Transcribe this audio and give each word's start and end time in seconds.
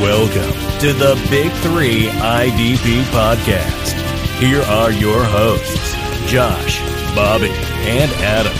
Welcome 0.00 0.52
to 0.80 0.92
the 0.92 1.14
Big 1.30 1.50
Three 1.62 2.08
IDP 2.08 3.02
Podcast. 3.04 3.94
Here 4.38 4.60
are 4.60 4.92
your 4.92 5.24
hosts, 5.24 5.94
Josh, 6.30 6.80
Bobby, 7.14 7.48
and 7.48 8.10
Adam. 8.20 8.52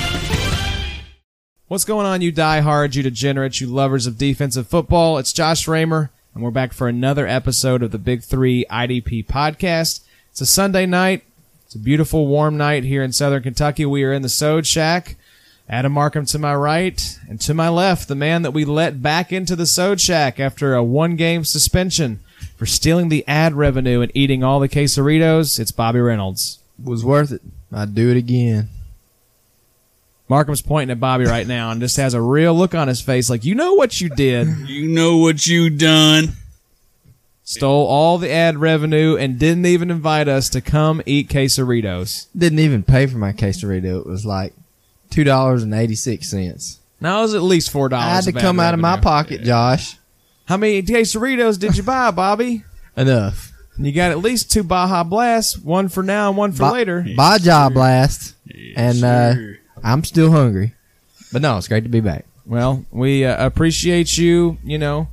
What's 1.69 1.85
going 1.85 2.07
on, 2.07 2.23
you 2.23 2.33
diehards, 2.33 2.97
you 2.97 3.03
degenerates, 3.03 3.61
you 3.61 3.67
lovers 3.67 4.07
of 4.07 4.17
defensive 4.17 4.67
football? 4.67 5.19
It's 5.19 5.35
Josh 5.35 5.69
Raymer, 5.69 6.11
and 6.35 6.43
we're 6.43 6.51
back 6.51 6.73
for 6.73 6.89
another 6.89 7.27
episode 7.27 7.83
of 7.83 7.91
the 7.91 7.99
Big 7.99 8.23
Three 8.23 8.65
IDP 8.71 9.27
podcast. 9.27 10.01
It's 10.31 10.41
a 10.41 10.47
Sunday 10.47 10.87
night. 10.87 11.23
It's 11.67 11.75
a 11.75 11.79
beautiful, 11.79 12.27
warm 12.27 12.57
night 12.57 12.85
here 12.85 13.03
in 13.03 13.13
Southern 13.13 13.43
Kentucky. 13.43 13.85
We 13.85 14.05
are 14.05 14.13
in 14.15 14.23
the 14.23 14.31
Sode 14.31 14.67
Shack. 14.67 15.17
Adam 15.69 15.93
Markham 15.93 16.25
to 16.27 16.39
my 16.39 16.55
right, 16.55 17.19
and 17.29 17.41
to 17.41 17.53
my 17.53 17.69
left, 17.69 18.07
the 18.07 18.15
man 18.15 18.43
that 18.43 18.53
we 18.53 18.65
let 18.65 19.03
back 19.03 19.33
into 19.33 19.57
the 19.57 19.67
Sode 19.67 20.01
Shack 20.01 20.39
after 20.39 20.75
a 20.75 20.85
one-game 20.85 21.45
suspension 21.45 22.21
for 22.57 22.67
stealing 22.67 23.09
the 23.09 23.27
ad 23.27 23.53
revenue 23.55 24.01
and 24.01 24.13
eating 24.15 24.45
all 24.45 24.61
the 24.61 24.69
quesaritos. 24.69 25.59
It's 25.59 25.73
Bobby 25.73 25.99
Reynolds. 26.01 26.61
was 26.83 27.05
worth 27.05 27.33
it. 27.33 27.43
I'd 27.73 27.97
do 27.97 28.11
it 28.11 28.17
again. 28.17 28.69
Markham's 30.29 30.63
pointing 30.63 30.93
at 30.93 31.01
Bobby 31.01 31.25
right 31.25 31.47
now 31.47 31.71
and 31.71 31.81
just 31.81 31.97
has 31.97 32.15
a 32.15 32.21
real 32.21 32.55
look 32.55 32.75
on 32.75 32.89
his 32.89 33.01
face, 33.01 33.31
like 33.31 33.45
you 33.45 33.55
know 33.55 33.75
what 33.75 34.01
you 34.01 34.09
did. 34.09 34.49
You 34.69 34.89
know 34.89 35.17
what 35.19 35.47
you 35.47 35.71
done. 35.71 36.35
stole 37.45 37.87
all 37.87 38.19
the 38.19 38.31
ad 38.31 38.59
revenue 38.59 39.17
and 39.17 39.39
didn't 39.39 39.67
even 39.67 39.91
invite 39.91 40.27
us 40.29 40.49
to 40.51 40.61
come 40.61 41.01
eat 41.07 41.29
quesaritos. 41.29 42.27
Didn't 42.37 42.59
even 42.59 42.83
pay 42.83 43.07
for 43.07 43.19
my 43.19 43.33
quesarito. 43.33 44.01
It 44.01 44.07
was 44.07 44.27
like 44.27 44.53
two 45.11 45.25
dollars 45.25 45.63
and 45.63 45.73
eighty 45.75 45.95
six 45.95 46.31
cents. 46.31 46.81
Now 47.01 47.19
it 47.19 47.23
was 47.23 47.35
at 47.35 47.43
least 47.43 47.71
four 47.71 47.89
dollars. 47.89 48.07
I 48.07 48.15
had 48.15 48.25
to 48.25 48.33
come 48.33 48.59
out 48.61 48.75
of 48.75 48.81
my 48.81 48.99
pocket, 49.01 49.43
Josh. 49.43 49.99
How 50.47 50.57
many 50.57 50.83
quesaritos 50.83 51.59
did 51.59 51.77
you 51.77 51.83
buy, 51.85 52.11
Bobby? 52.11 52.65
Enough. 52.97 53.53
You 53.79 53.93
got 53.93 54.11
at 54.11 54.19
least 54.19 54.51
two 54.51 54.63
Baja 54.63 55.05
Blasts, 55.05 55.59
one 55.59 55.89
for 55.89 56.03
now 56.03 56.29
and 56.29 56.37
one 56.39 56.53
for 56.53 56.69
Ba- 56.69 56.73
later. 56.73 57.07
Bye, 57.17 57.39
job 57.39 57.75
blast. 57.75 58.35
and 58.75 59.05
uh. 59.05 59.35
I'm 59.83 60.03
still 60.05 60.31
hungry. 60.33 60.73
But 61.33 61.43
no, 61.43 61.59
it's 61.59 61.69
great 61.69 61.83
to 61.83 61.91
be 61.91 62.01
back. 62.01 62.25
Well, 62.47 62.87
we 62.91 63.25
uh, 63.27 63.45
appreciate 63.45 64.17
you, 64.17 64.57
you 64.65 64.79
know, 64.79 65.09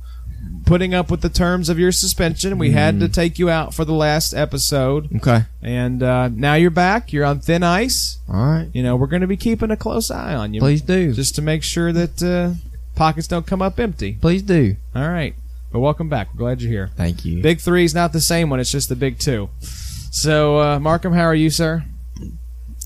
putting 0.66 0.94
up 0.94 1.10
with 1.10 1.20
the 1.20 1.28
terms 1.28 1.68
of 1.68 1.78
your 1.78 1.92
suspension. 1.92 2.56
We 2.58 2.70
had 2.70 3.00
to 3.00 3.08
take 3.08 3.38
you 3.38 3.50
out 3.50 3.74
for 3.74 3.84
the 3.84 3.92
last 3.92 4.32
episode, 4.34 5.14
Okay. 5.16 5.42
and 5.62 6.02
uh, 6.02 6.28
now 6.28 6.54
you're 6.54 6.70
back. 6.70 7.12
You're 7.12 7.24
on 7.26 7.40
thin 7.40 7.62
ice. 7.62 8.18
All 8.28 8.36
right. 8.46 8.68
You 8.72 8.82
know, 8.82 8.96
we're 8.96 9.06
going 9.08 9.22
to 9.22 9.26
be 9.28 9.36
keeping 9.36 9.70
a 9.70 9.76
close 9.76 10.10
eye 10.10 10.34
on 10.34 10.54
you. 10.54 10.60
Please 10.60 10.80
do. 10.82 11.12
Just 11.12 11.34
to 11.36 11.42
make 11.42 11.62
sure 11.62 11.92
that 11.92 12.22
uh, 12.22 12.54
pockets 12.94 13.26
don't 13.28 13.46
come 13.46 13.60
up 13.62 13.78
empty. 13.78 14.12
Please 14.20 14.42
do. 14.42 14.76
All 14.94 15.08
right. 15.08 15.34
But 15.72 15.80
welcome 15.80 16.08
back. 16.08 16.28
We're 16.32 16.38
glad 16.38 16.62
you're 16.62 16.70
here. 16.70 16.90
Thank 16.96 17.24
you. 17.24 17.42
Big 17.42 17.60
three 17.60 17.84
is 17.84 17.94
not 17.94 18.12
the 18.12 18.20
same 18.20 18.48
one. 18.48 18.60
It's 18.60 18.70
just 18.70 18.88
the 18.88 18.96
big 18.96 19.18
two. 19.18 19.50
So, 19.60 20.58
uh, 20.60 20.78
Markham, 20.78 21.12
how 21.12 21.24
are 21.24 21.34
you, 21.34 21.50
sir? 21.50 21.84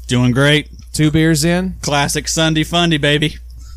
Doing 0.06 0.32
great. 0.32 0.70
Two 0.94 1.10
beers 1.10 1.44
in? 1.44 1.74
Classic 1.82 2.26
Sunday 2.26 2.64
fundy, 2.64 2.96
baby. 2.96 3.36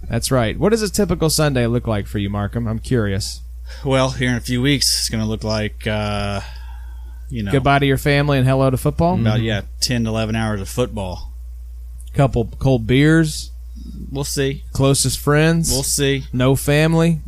That's 0.09 0.31
right. 0.31 0.57
What 0.57 0.69
does 0.69 0.81
a 0.81 0.89
typical 0.89 1.29
Sunday 1.29 1.67
look 1.67 1.87
like 1.87 2.07
for 2.07 2.17
you, 2.19 2.29
Markham? 2.29 2.67
I'm 2.67 2.79
curious. 2.79 3.41
Well, 3.85 4.11
here 4.11 4.29
in 4.29 4.35
a 4.35 4.41
few 4.41 4.61
weeks, 4.61 4.99
it's 4.99 5.09
going 5.09 5.23
to 5.23 5.27
look 5.29 5.43
like, 5.43 5.85
uh, 5.87 6.41
you 7.29 7.43
know, 7.43 7.51
Goodbye 7.51 7.79
to 7.79 7.85
your 7.85 7.97
family 7.97 8.37
and 8.37 8.47
hello 8.47 8.69
to 8.69 8.77
football. 8.77 9.19
about, 9.19 9.41
yeah, 9.41 9.61
10 9.81 10.03
to 10.03 10.09
11 10.09 10.35
hours 10.35 10.61
of 10.61 10.69
football. 10.69 11.31
Couple 12.13 12.45
cold 12.59 12.85
beers. 12.85 13.51
We'll 14.11 14.23
see. 14.25 14.63
Closest 14.73 15.19
friends. 15.19 15.71
We'll 15.71 15.83
see. 15.83 16.25
no 16.33 16.55
family. 16.55 17.21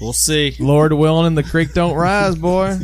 We'll 0.00 0.12
see. 0.12 0.56
Lord 0.58 0.92
willing, 0.94 1.26
and 1.26 1.38
the 1.38 1.44
creek 1.44 1.74
don't 1.74 1.94
rise, 1.94 2.34
boy. 2.34 2.74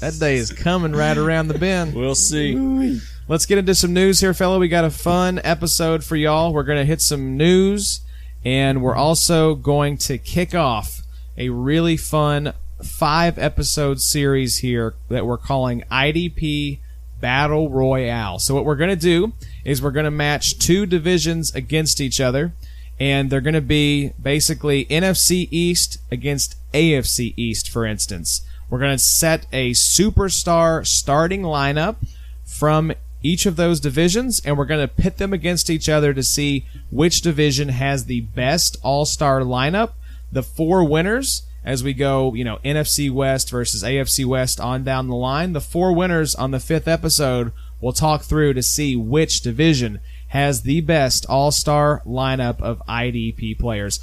That 0.00 0.16
day 0.18 0.34
is 0.36 0.50
coming 0.52 0.90
right 0.92 1.16
around 1.16 1.46
the 1.48 1.58
bend. 1.58 1.94
We'll 1.94 2.16
see. 2.16 3.00
Let's 3.28 3.46
get 3.46 3.58
into 3.58 3.76
some 3.76 3.92
news 3.92 4.18
here, 4.18 4.34
fella. 4.34 4.58
We 4.58 4.66
got 4.68 4.84
a 4.84 4.90
fun 4.90 5.40
episode 5.44 6.02
for 6.02 6.16
y'all. 6.16 6.52
We're 6.52 6.64
going 6.64 6.78
to 6.80 6.84
hit 6.84 7.00
some 7.00 7.36
news, 7.36 8.00
and 8.44 8.82
we're 8.82 8.96
also 8.96 9.54
going 9.54 9.98
to 9.98 10.18
kick 10.18 10.52
off 10.54 11.02
a 11.36 11.48
really 11.48 11.96
fun 11.96 12.52
five 12.82 13.38
episode 13.38 14.00
series 14.00 14.58
here 14.58 14.94
that 15.08 15.26
we're 15.26 15.38
calling 15.38 15.82
IDP 15.90 16.78
Battle 17.20 17.70
Royale. 17.70 18.38
So, 18.38 18.54
what 18.54 18.64
we're 18.64 18.76
going 18.76 18.90
to 18.90 18.96
do 18.96 19.32
is 19.64 19.80
we're 19.80 19.90
going 19.90 20.04
to 20.04 20.10
match 20.10 20.58
two 20.58 20.86
divisions 20.86 21.54
against 21.54 22.00
each 22.00 22.20
other, 22.20 22.52
and 23.00 23.30
they're 23.30 23.40
going 23.40 23.54
to 23.54 23.60
be 23.60 24.12
basically 24.22 24.84
NFC 24.86 25.48
East 25.50 25.98
against 26.10 26.56
AFC 26.72 27.34
East, 27.36 27.70
for 27.70 27.86
instance. 27.86 28.42
We're 28.68 28.78
going 28.78 28.96
to 28.96 28.98
set 28.98 29.46
a 29.52 29.72
superstar 29.72 30.86
starting 30.86 31.42
lineup 31.42 31.96
from 32.44 32.92
each 33.22 33.46
of 33.46 33.56
those 33.56 33.80
divisions, 33.80 34.40
and 34.44 34.58
we're 34.58 34.66
going 34.66 34.86
to 34.86 34.94
pit 34.94 35.16
them 35.16 35.32
against 35.32 35.70
each 35.70 35.88
other 35.88 36.12
to 36.12 36.22
see 36.22 36.66
which 36.90 37.22
division 37.22 37.70
has 37.70 38.04
the 38.04 38.20
best 38.20 38.76
all 38.82 39.06
star 39.06 39.40
lineup. 39.40 39.92
The 40.34 40.42
four 40.42 40.84
winners, 40.84 41.44
as 41.64 41.82
we 41.82 41.94
go, 41.94 42.34
you 42.34 42.44
know, 42.44 42.58
NFC 42.64 43.10
West 43.10 43.50
versus 43.50 43.82
AFC 43.82 44.26
West 44.26 44.60
on 44.60 44.84
down 44.84 45.08
the 45.08 45.16
line, 45.16 45.52
the 45.52 45.60
four 45.60 45.94
winners 45.94 46.34
on 46.34 46.50
the 46.50 46.60
fifth 46.60 46.86
episode 46.86 47.52
we'll 47.80 47.92
talk 47.92 48.22
through 48.22 48.54
to 48.54 48.62
see 48.62 48.96
which 48.96 49.40
division 49.40 50.00
has 50.28 50.62
the 50.62 50.80
best 50.80 51.26
all 51.26 51.50
star 51.50 52.02
lineup 52.06 52.60
of 52.60 52.82
IDP 52.88 53.58
players. 53.58 54.00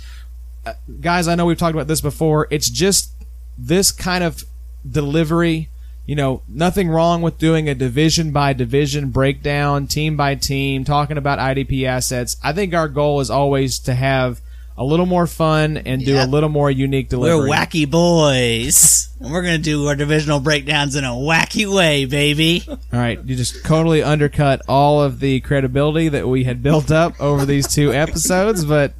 Uh, 0.65 0.73
guys, 0.99 1.27
I 1.27 1.35
know 1.35 1.45
we've 1.45 1.57
talked 1.57 1.75
about 1.75 1.87
this 1.87 2.01
before. 2.01 2.47
It's 2.49 2.69
just 2.69 3.11
this 3.57 3.91
kind 3.91 4.23
of 4.23 4.43
delivery 4.89 5.69
you 6.05 6.15
know, 6.15 6.41
nothing 6.47 6.89
wrong 6.89 7.21
with 7.21 7.37
doing 7.37 7.69
a 7.69 7.75
division 7.75 8.31
by 8.31 8.53
division 8.53 9.11
breakdown, 9.11 9.87
team 9.87 10.17
by 10.17 10.35
team, 10.35 10.83
talking 10.83 11.17
about 11.17 11.39
IDP 11.39 11.85
assets. 11.85 12.37
I 12.43 12.53
think 12.53 12.73
our 12.73 12.87
goal 12.87 13.19
is 13.19 13.29
always 13.29 13.79
to 13.79 13.93
have 13.93 14.41
a 14.81 14.83
little 14.83 15.05
more 15.05 15.27
fun 15.27 15.77
and 15.77 16.03
do 16.03 16.17
a 16.17 16.25
little 16.25 16.49
more 16.49 16.71
unique 16.71 17.07
delivery. 17.07 17.47
We're 17.49 17.55
wacky 17.55 17.89
boys. 17.89 19.09
And 19.19 19.31
we're 19.31 19.43
going 19.43 19.57
to 19.57 19.61
do 19.61 19.85
our 19.85 19.95
divisional 19.95 20.39
breakdowns 20.39 20.95
in 20.95 21.03
a 21.03 21.09
wacky 21.09 21.71
way, 21.71 22.05
baby. 22.05 22.63
All 22.67 22.79
right, 22.91 23.23
you 23.23 23.35
just 23.35 23.63
totally 23.63 24.01
undercut 24.01 24.63
all 24.67 25.03
of 25.03 25.19
the 25.19 25.39
credibility 25.41 26.09
that 26.09 26.27
we 26.27 26.45
had 26.45 26.63
built 26.63 26.89
up 26.89 27.13
over 27.21 27.45
these 27.45 27.67
two 27.67 27.93
episodes, 27.93 28.65
but 28.65 28.93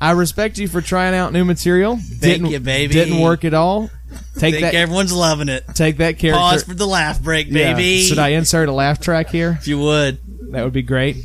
I 0.00 0.12
respect 0.12 0.56
you 0.58 0.68
for 0.68 0.80
trying 0.80 1.16
out 1.16 1.32
new 1.32 1.44
material. 1.44 1.98
Didn't, 2.20 2.46
you, 2.46 2.60
baby. 2.60 2.92
Didn't 2.94 3.18
work 3.20 3.44
at 3.44 3.54
all. 3.54 3.90
Take 4.38 4.54
think 4.54 4.60
that. 4.60 4.74
everyone's 4.74 5.12
loving 5.12 5.48
it. 5.48 5.64
Take 5.74 5.96
that 5.96 6.20
character. 6.20 6.38
Pause 6.38 6.62
for 6.62 6.74
the 6.74 6.86
laugh 6.86 7.20
break, 7.20 7.48
Yeah. 7.48 7.74
baby. 7.74 8.02
Should 8.02 8.20
I 8.20 8.28
insert 8.28 8.68
a 8.68 8.72
laugh 8.72 9.00
track 9.00 9.30
here? 9.30 9.56
If 9.60 9.66
you 9.66 9.80
would. 9.80 10.20
That 10.52 10.62
would 10.62 10.72
be 10.72 10.82
great. 10.82 11.16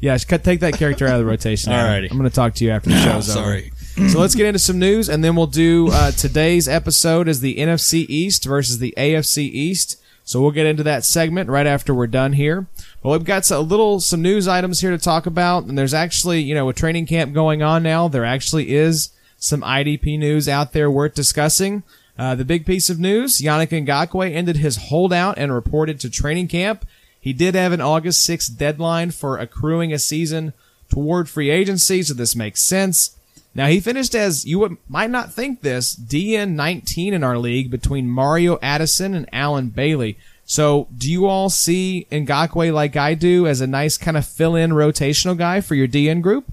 Yeah, 0.00 0.14
just 0.14 0.28
cut, 0.28 0.42
take 0.42 0.60
that 0.60 0.74
character 0.74 1.06
out 1.06 1.14
of 1.14 1.20
the 1.20 1.26
rotation. 1.26 1.72
Adam. 1.72 2.04
Alrighty. 2.04 2.10
I'm 2.10 2.18
going 2.18 2.28
to 2.28 2.34
talk 2.34 2.54
to 2.54 2.64
you 2.64 2.70
after 2.70 2.90
the 2.90 3.00
show's 3.04 3.32
sorry. 3.32 3.72
over. 3.98 4.08
So 4.08 4.18
let's 4.18 4.34
get 4.34 4.46
into 4.46 4.58
some 4.58 4.78
news, 4.78 5.08
and 5.08 5.22
then 5.22 5.36
we'll 5.36 5.46
do 5.46 5.88
uh, 5.92 6.10
today's 6.12 6.68
episode 6.68 7.28
is 7.28 7.40
the 7.40 7.56
NFC 7.56 8.06
East 8.08 8.44
versus 8.44 8.78
the 8.78 8.94
AFC 8.96 9.38
East. 9.38 10.00
So 10.24 10.40
we'll 10.40 10.52
get 10.52 10.66
into 10.66 10.82
that 10.84 11.04
segment 11.04 11.50
right 11.50 11.66
after 11.66 11.92
we're 11.92 12.06
done 12.06 12.34
here. 12.34 12.66
But 13.02 13.10
we've 13.10 13.24
got 13.24 13.50
a 13.50 13.58
little 13.58 14.00
some 14.00 14.22
news 14.22 14.46
items 14.46 14.80
here 14.80 14.92
to 14.92 14.98
talk 14.98 15.26
about, 15.26 15.64
and 15.64 15.76
there's 15.76 15.92
actually 15.92 16.40
you 16.40 16.54
know 16.54 16.68
a 16.68 16.72
training 16.72 17.06
camp 17.06 17.34
going 17.34 17.62
on 17.62 17.82
now. 17.82 18.08
There 18.08 18.24
actually 18.24 18.72
is 18.72 19.10
some 19.38 19.62
IDP 19.62 20.18
news 20.18 20.48
out 20.48 20.72
there 20.72 20.90
worth 20.90 21.14
discussing. 21.14 21.82
Uh, 22.16 22.34
the 22.34 22.44
big 22.44 22.64
piece 22.64 22.88
of 22.88 23.00
news: 23.00 23.38
Yannick 23.38 23.84
Ngakoue 23.86 24.32
ended 24.32 24.58
his 24.58 24.76
holdout 24.76 25.36
and 25.36 25.52
reported 25.52 25.98
to 26.00 26.08
training 26.10 26.48
camp. 26.48 26.86
He 27.20 27.32
did 27.32 27.54
have 27.54 27.72
an 27.72 27.80
August 27.80 28.28
6th 28.28 28.56
deadline 28.56 29.10
for 29.10 29.36
accruing 29.38 29.92
a 29.92 29.98
season 29.98 30.54
toward 30.88 31.28
free 31.28 31.50
agency, 31.50 32.02
so 32.02 32.14
this 32.14 32.34
makes 32.34 32.62
sense. 32.62 33.16
Now 33.54 33.66
he 33.66 33.80
finished 33.80 34.14
as 34.14 34.46
you 34.46 34.58
would, 34.60 34.76
might 34.88 35.10
not 35.10 35.32
think 35.32 35.60
this 35.60 35.94
DN 35.94 36.50
19 36.50 37.12
in 37.14 37.24
our 37.24 37.36
league 37.36 37.70
between 37.70 38.08
Mario 38.08 38.58
Addison 38.62 39.14
and 39.14 39.28
Allen 39.32 39.68
Bailey. 39.68 40.16
So 40.44 40.88
do 40.96 41.10
you 41.10 41.26
all 41.26 41.50
see 41.50 42.06
Ngakoue 42.10 42.72
like 42.72 42.96
I 42.96 43.14
do 43.14 43.46
as 43.46 43.60
a 43.60 43.66
nice 43.66 43.98
kind 43.98 44.16
of 44.16 44.26
fill 44.26 44.56
in 44.56 44.70
rotational 44.70 45.36
guy 45.36 45.60
for 45.60 45.74
your 45.74 45.88
DN 45.88 46.22
group? 46.22 46.52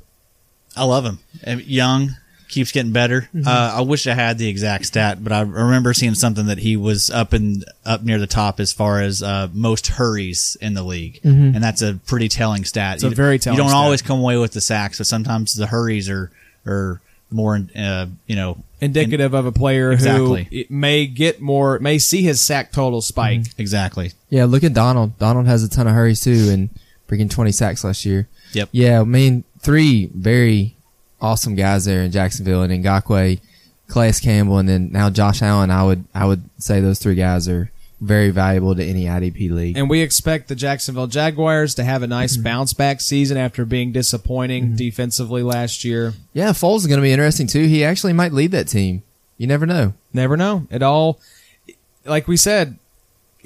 I 0.75 0.83
love 0.83 1.05
him. 1.05 1.19
Young, 1.65 2.15
keeps 2.47 2.71
getting 2.71 2.91
better. 2.91 3.29
Uh, 3.45 3.75
I 3.77 3.81
wish 3.81 4.07
I 4.07 4.13
had 4.13 4.37
the 4.37 4.47
exact 4.47 4.85
stat, 4.85 5.23
but 5.23 5.31
I 5.33 5.41
remember 5.41 5.93
seeing 5.93 6.15
something 6.15 6.45
that 6.47 6.57
he 6.59 6.75
was 6.75 7.09
up 7.09 7.33
and 7.33 7.65
up 7.85 8.03
near 8.03 8.17
the 8.19 8.27
top 8.27 8.59
as 8.59 8.71
far 8.73 9.01
as 9.01 9.21
uh, 9.21 9.47
most 9.53 9.87
hurries 9.87 10.55
in 10.61 10.73
the 10.73 10.83
league, 10.83 11.19
and 11.23 11.63
that's 11.63 11.81
a 11.81 11.95
pretty 12.05 12.29
telling 12.29 12.63
stat. 12.65 12.95
It's 12.95 13.03
a 13.03 13.09
You- 13.09 13.15
very 13.15 13.39
telling 13.39 13.57
You 13.57 13.63
don't 13.63 13.69
stat. 13.71 13.77
always 13.83 14.01
come 14.01 14.19
away 14.19 14.37
with 14.37 14.53
the 14.53 14.61
sacks, 14.61 14.97
but 14.99 15.07
sometimes 15.07 15.53
the 15.53 15.67
hurries 15.67 16.09
are 16.09 16.31
are 16.65 17.01
more, 17.29 17.59
uh, 17.75 18.05
you 18.25 18.35
know, 18.37 18.63
Indicative 18.79 19.33
of 19.33 19.45
a 19.45 19.51
player 19.51 19.91
Exactly. 19.91 20.43
who 20.51 20.55
it 20.59 20.71
may 20.71 21.07
get 21.07 21.41
more, 21.41 21.77
may 21.79 21.97
see 21.97 22.21
his 22.21 22.39
sack 22.39 22.71
total 22.71 23.01
spike. 23.01 23.41
exactly. 23.57 24.11
Yeah, 24.29 24.45
look 24.45 24.63
at 24.63 24.73
Donald. 24.73 25.17
Donald 25.19 25.47
has 25.47 25.63
a 25.63 25.67
ton 25.67 25.87
of 25.87 25.93
hurries 25.93 26.21
too, 26.21 26.49
and 26.51 26.69
freaking 27.09 27.29
twenty 27.29 27.51
sacks 27.51 27.83
last 27.83 28.05
year. 28.05 28.27
Yep. 28.53 28.69
Yeah, 28.71 29.01
I 29.01 29.03
mean 29.03 29.43
three 29.59 30.09
very 30.13 30.76
awesome 31.21 31.55
guys 31.55 31.85
there 31.85 32.03
in 32.03 32.11
Jacksonville, 32.11 32.61
and 32.63 32.83
Ngakoue 32.83 33.39
Calais 33.89 34.13
Campbell, 34.21 34.57
and 34.57 34.67
then 34.67 34.91
now 34.91 35.09
Josh 35.09 35.41
Allen. 35.41 35.71
I 35.71 35.83
would 35.83 36.03
I 36.13 36.25
would 36.25 36.43
say 36.57 36.81
those 36.81 36.99
three 36.99 37.15
guys 37.15 37.47
are 37.47 37.71
very 37.99 38.29
valuable 38.29 38.75
to 38.75 38.83
any 38.83 39.05
IDP 39.05 39.49
league. 39.49 39.75
And 39.77 39.89
we 39.89 40.01
expect 40.01 40.49
the 40.49 40.55
Jacksonville 40.55 41.07
Jaguars 41.07 41.73
to 41.75 41.83
have 41.83 42.03
a 42.03 42.07
nice 42.07 42.33
Mm-hmm. 42.35 42.43
bounce 42.43 42.73
back 42.73 43.01
season 43.01 43.37
after 43.37 43.65
being 43.65 43.91
disappointing 43.91 44.75
defensively 44.75 45.41
last 45.41 45.83
year. 45.83 46.13
yeah, 46.33 46.49
Foles 46.51 46.77
is 46.79 46.87
going 46.87 46.99
to 46.99 47.01
be 47.01 47.11
interesting 47.11 47.47
too. 47.47 47.63
He 47.65 47.83
actually 47.83 48.13
might 48.13 48.33
lead 48.33 48.51
that 48.51 48.67
team. 48.67 49.01
You 49.39 49.47
never 49.47 49.65
know. 49.65 49.93
Never 50.13 50.37
know. 50.37 50.67
It 50.69 50.83
all, 50.83 51.19
like 52.05 52.27
we 52.27 52.37
said, 52.37 52.77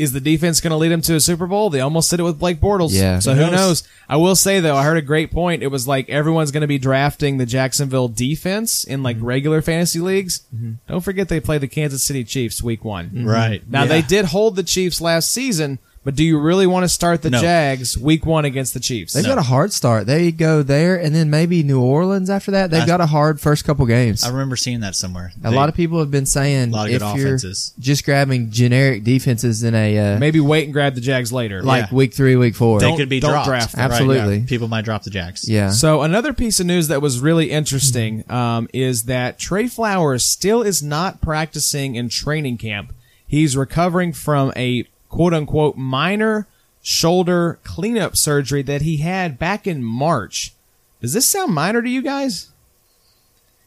is 0.02 0.12
the 0.14 0.20
defense 0.20 0.60
going 0.62 0.72
to 0.72 0.78
lead 0.78 0.90
them 0.90 1.02
to 1.04 1.16
a 1.16 1.20
Super 1.20 1.46
Bowl? 1.48 1.70
They 1.70 1.80
almost 1.82 2.10
did 2.10 2.20
it 2.20 2.24
with 2.24 2.40
Blake 2.40 2.60
Bortles. 2.60 2.90
Yeah. 2.92 3.20
So 3.20 3.34
Who 3.34 3.44
who 3.44 3.52
knows? 3.52 3.56
knows? 3.60 3.84
I 4.10 4.18
will 4.18 4.36
say 4.36 4.60
though, 4.60 4.76
I 4.76 4.84
heard 4.84 4.98
a 4.98 5.02
great 5.02 5.32
point. 5.32 5.64
It 5.64 5.68
was 5.68 5.88
like 5.88 6.10
everyone's 6.10 6.52
going 6.52 6.62
to 6.62 6.68
be 6.68 6.78
drafting 6.80 7.38
the 7.38 7.46
Jacksonville 7.46 8.08
defense 8.08 8.84
in 8.84 8.96
Mm-hmm. 9.00 9.04
like 9.06 9.18
regular 9.20 9.62
fantasy 9.62 10.00
leagues. 10.00 10.42
Don't 10.88 11.02
forget 11.02 11.30
they 11.30 11.40
play 11.40 11.58
the 11.58 11.68
Kansas 11.68 12.04
City 12.04 12.24
Chiefs 12.24 12.62
week 12.62 12.84
one. 12.84 13.26
Right. 13.26 13.62
Now 13.70 13.82
Yeah. 13.84 13.88
they 13.88 14.02
did 14.02 14.26
hold 14.26 14.56
the 14.56 14.64
Chiefs 14.64 15.00
last 15.02 15.32
season, 15.32 15.80
but 16.04 16.16
do 16.16 16.24
you 16.24 16.40
really 16.40 16.66
want 16.66 16.84
to 16.84 16.90
start 16.90 17.22
the 17.22 17.30
No. 17.30 17.40
Jags 17.42 17.98
week 17.98 18.26
one 18.26 18.44
against 18.44 18.74
the 18.74 18.80
Chiefs? 18.80 19.14
They've 19.14 19.24
No. 19.24 19.30
got 19.30 19.38
a 19.38 19.44
hard 19.44 19.72
start. 19.72 20.08
They 20.08 20.32
go 20.32 20.64
there 20.64 20.96
and 20.96 21.14
then 21.14 21.30
maybe 21.30 21.62
New 21.64 21.80
Orleans 21.80 22.30
after 22.30 22.50
that. 22.52 22.72
They've 22.72 22.82
I- 22.84 22.88
got 22.88 23.02
a 23.02 23.06
hard 23.06 23.40
first 23.40 23.66
couple 23.66 23.86
games. 23.86 24.24
I 24.24 24.30
remember 24.30 24.56
seeing 24.56 24.80
that 24.80 24.96
somewhere. 24.96 25.32
a 25.44 25.52
lot 25.52 25.70
of 25.70 25.76
people 25.76 26.00
have 26.00 26.10
been 26.10 26.26
saying 26.26 26.70
A 26.70 26.72
lot 26.76 26.88
of 26.90 26.94
if 26.96 27.02
good 27.02 27.18
you're 27.18 27.28
offenses. 27.36 27.74
just 27.80 28.04
grabbing 28.06 28.50
generic 28.52 29.04
defenses 29.04 29.64
in 29.64 29.76
a 29.76 30.16
uh, 30.16 30.20
Maybe 30.20 30.40
wait 30.40 30.64
and 30.66 30.74
grab 30.74 30.96
the 30.96 31.02
Jags 31.02 31.32
later. 31.32 31.62
like 31.62 31.92
Yeah. 31.92 31.96
week 31.96 32.14
three, 32.14 32.36
week 32.36 32.56
four. 32.56 32.80
they 32.80 32.88
Don't- 32.88 32.98
could 32.98 33.10
be 33.10 33.20
don't 33.20 33.32
dropped. 33.32 33.48
draft 33.48 33.72
them. 33.76 33.82
Right, 33.82 33.92
Absolutely. 33.92 34.38
yeah. 34.40 34.46
People 34.48 34.68
might 34.68 34.86
drop 34.86 35.04
the 35.04 35.10
Jags. 35.12 35.48
yeah. 35.48 35.70
So 35.70 36.02
another 36.02 36.34
piece 36.34 36.60
of 36.60 36.66
news 36.66 36.88
that 36.88 37.02
was 37.02 37.20
really 37.20 37.52
interesting 37.52 38.24
um, 38.30 38.68
is 38.74 39.04
that 39.04 39.38
Trey 39.38 39.68
Flowers 39.68 40.24
still 40.24 40.62
is 40.64 40.82
not 40.82 41.22
practicing 41.22 41.96
in 41.96 42.10
training 42.10 42.58
camp. 42.58 42.94
He's 43.28 43.56
recovering 43.56 44.14
from 44.14 44.52
a 44.58 44.86
quote 45.12 45.34
unquote 45.36 45.78
minor 45.78 46.48
shoulder 46.82 47.60
cleanup 47.64 48.18
surgery 48.18 48.64
that 48.64 48.82
he 48.82 48.98
had 48.98 49.38
back 49.38 49.68
in 49.68 49.84
March. 49.84 50.54
Does 51.00 51.14
this 51.14 51.28
sound 51.28 51.54
minor 51.54 51.82
to 51.84 51.90
you 51.90 52.02
guys? 52.02 52.48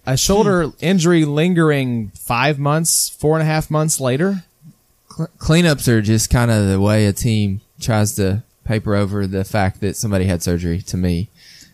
A 0.06 0.16
shoulder 0.16 0.72
injury 0.80 1.24
lingering 1.24 2.10
five 2.14 2.58
months, 2.58 3.08
four 3.08 3.34
and 3.38 3.42
a 3.42 3.46
half 3.46 3.70
months 3.70 4.00
later. 4.00 4.44
Cle- 5.08 5.28
cleanups 5.38 5.88
are 5.88 6.02
just 6.02 6.28
kind 6.28 6.50
of 6.50 6.68
the 6.68 6.80
way 6.80 7.06
a 7.06 7.12
team 7.12 7.60
tries 7.80 8.14
to 8.16 8.42
paper 8.64 8.94
over 8.94 9.26
the 9.26 9.44
fact 9.44 9.80
that 9.80 9.96
somebody 9.96 10.24
had 10.26 10.42
surgery. 10.42 10.80
To 10.82 10.96
me, 10.96 11.28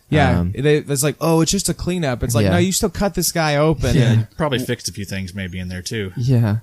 Yeah, 0.09 0.39
Um, 0.41 0.51
they, 0.51 0.77
it's 0.77 1.03
like, 1.03 1.15
oh, 1.21 1.41
it's 1.41 1.51
just 1.51 1.69
a 1.69 1.73
cleanup. 1.73 2.21
It's 2.23 2.35
like, 2.35 2.43
Yeah. 2.43 2.51
no, 2.51 2.57
you 2.57 2.71
still 2.73 2.89
cut 2.89 3.13
this 3.15 3.31
guy 3.31 3.55
open. 3.55 3.95
Yeah. 3.95 4.11
And 4.11 4.31
Probably 4.37 4.59
fixed 4.59 4.87
a 4.89 4.91
few 4.91 5.05
things 5.05 5.33
maybe 5.33 5.57
in 5.59 5.67
there 5.69 5.81
too. 5.81 6.11
yeah, 6.17 6.57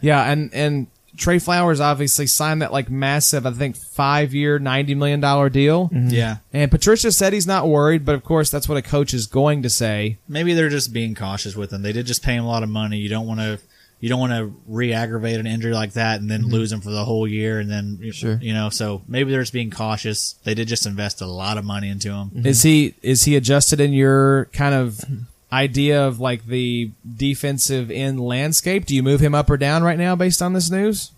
Yeah, 0.00 0.24
and 0.30 0.52
and 0.54 0.86
Trey 1.16 1.38
Flowers 1.38 1.80
obviously 1.80 2.26
signed 2.26 2.62
that 2.62 2.72
like 2.72 2.90
massive, 2.90 3.46
I 3.46 3.50
think, 3.52 3.76
five 3.76 4.34
year, 4.34 4.58
ninety 4.58 4.94
million 4.94 5.20
dollar 5.20 5.48
deal. 5.48 5.90
Yeah. 5.92 6.38
And 6.52 6.70
Patricia 6.70 7.12
said 7.12 7.32
he's 7.32 7.46
not 7.46 7.68
worried, 7.68 8.04
but 8.04 8.14
of 8.14 8.24
course 8.24 8.50
that's 8.50 8.68
what 8.68 8.78
a 8.78 8.82
coach 8.82 9.14
is 9.14 9.26
going 9.26 9.62
to 9.62 9.70
say. 9.70 10.18
Maybe 10.28 10.54
they're 10.54 10.68
just 10.68 10.92
being 10.92 11.14
cautious 11.14 11.54
with 11.56 11.72
him. 11.72 11.82
They 11.82 11.92
did 11.92 12.06
just 12.06 12.22
pay 12.22 12.34
him 12.34 12.44
a 12.44 12.48
lot 12.48 12.62
of 12.62 12.68
money. 12.68 12.98
You 12.98 13.08
don't 13.08 13.26
want 13.26 13.40
to 13.40 13.58
you 14.00 14.08
don't 14.10 14.20
want 14.20 14.32
to 14.32 14.54
re-aggravate 14.66 15.40
an 15.40 15.46
injury 15.46 15.72
like 15.72 15.92
that 15.94 16.20
and 16.20 16.30
then 16.30 16.42
lose 16.48 16.70
him 16.70 16.82
for 16.82 16.90
the 16.90 17.04
whole 17.04 17.26
year 17.26 17.58
and 17.60 17.70
then 17.70 17.96
Mm-hmm. 17.96 18.10
Sure. 18.10 18.38
you 18.42 18.52
know, 18.52 18.68
so 18.68 19.02
maybe 19.08 19.30
they're 19.30 19.40
just 19.40 19.52
being 19.52 19.70
cautious. 19.70 20.34
They 20.44 20.52
did 20.54 20.68
just 20.68 20.84
invest 20.84 21.22
a 21.22 21.26
lot 21.26 21.56
of 21.56 21.64
money 21.64 21.88
into 21.88 22.10
him. 22.10 22.30
Mm-hmm. 22.30 22.46
Is 22.46 22.62
he 22.62 22.94
is 23.02 23.22
he 23.24 23.36
adjusted 23.36 23.80
in 23.80 23.92
your 23.92 24.46
kind 24.46 24.74
of 24.74 25.00
idea 25.54 26.06
of 26.06 26.20
like 26.20 26.46
the 26.46 26.90
defensive 27.16 27.90
end 27.90 28.20
landscape? 28.20 28.84
Do 28.86 28.94
you 28.94 29.02
move 29.02 29.20
him 29.20 29.34
up 29.34 29.48
or 29.50 29.56
down 29.56 29.82
right 29.82 29.98
now 29.98 30.16
based 30.16 30.42
on 30.42 30.52
this 30.52 30.70
news? 30.70 31.12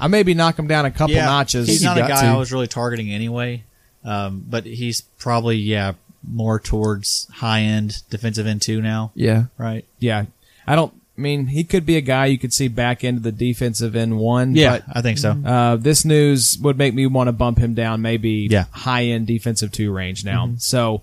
I 0.00 0.08
maybe 0.08 0.34
knock 0.34 0.58
him 0.58 0.66
down 0.66 0.84
a 0.84 0.90
couple 0.90 1.14
notches. 1.14 1.68
He's 1.68 1.82
You 1.82 1.88
not 1.88 1.98
a 1.98 2.00
guy 2.00 2.22
to. 2.22 2.26
I 2.28 2.36
was 2.36 2.52
really 2.52 2.66
targeting 2.66 3.10
anyway. 3.10 3.62
Um, 4.04 4.44
but 4.48 4.64
he's 4.64 5.00
probably 5.00 5.56
yeah, 5.58 5.92
more 6.28 6.58
towards 6.58 7.28
high 7.34 7.60
end 7.60 8.02
defensive 8.10 8.46
end 8.48 8.60
two 8.62 8.82
now, 8.82 9.12
yeah. 9.14 9.44
right? 9.58 9.84
yeah, 10.00 10.24
I 10.66 10.74
don't. 10.74 10.92
I 11.16 11.20
mean, 11.20 11.46
he 11.46 11.62
could 11.62 11.84
be 11.86 11.96
a 11.96 12.00
guy 12.00 12.26
you 12.26 12.38
could 12.38 12.52
see 12.54 12.66
back 12.68 13.04
into 13.04 13.20
the 13.20 13.30
defensive 13.30 13.94
end 13.94 14.18
one. 14.18 14.56
Yeah, 14.56 14.78
but 14.78 14.96
I 14.96 15.02
think 15.02 15.18
so. 15.18 15.32
Uh, 15.32 15.76
this 15.76 16.04
news 16.04 16.58
would 16.62 16.78
make 16.78 16.94
me 16.94 17.06
want 17.06 17.28
to 17.28 17.32
bump 17.32 17.58
him 17.58 17.74
down, 17.74 18.02
maybe 18.02 18.48
Yeah. 18.50 18.64
high 18.72 19.04
end 19.04 19.26
defensive 19.26 19.70
two 19.70 19.92
range 19.92 20.24
now. 20.24 20.50
So 20.58 21.02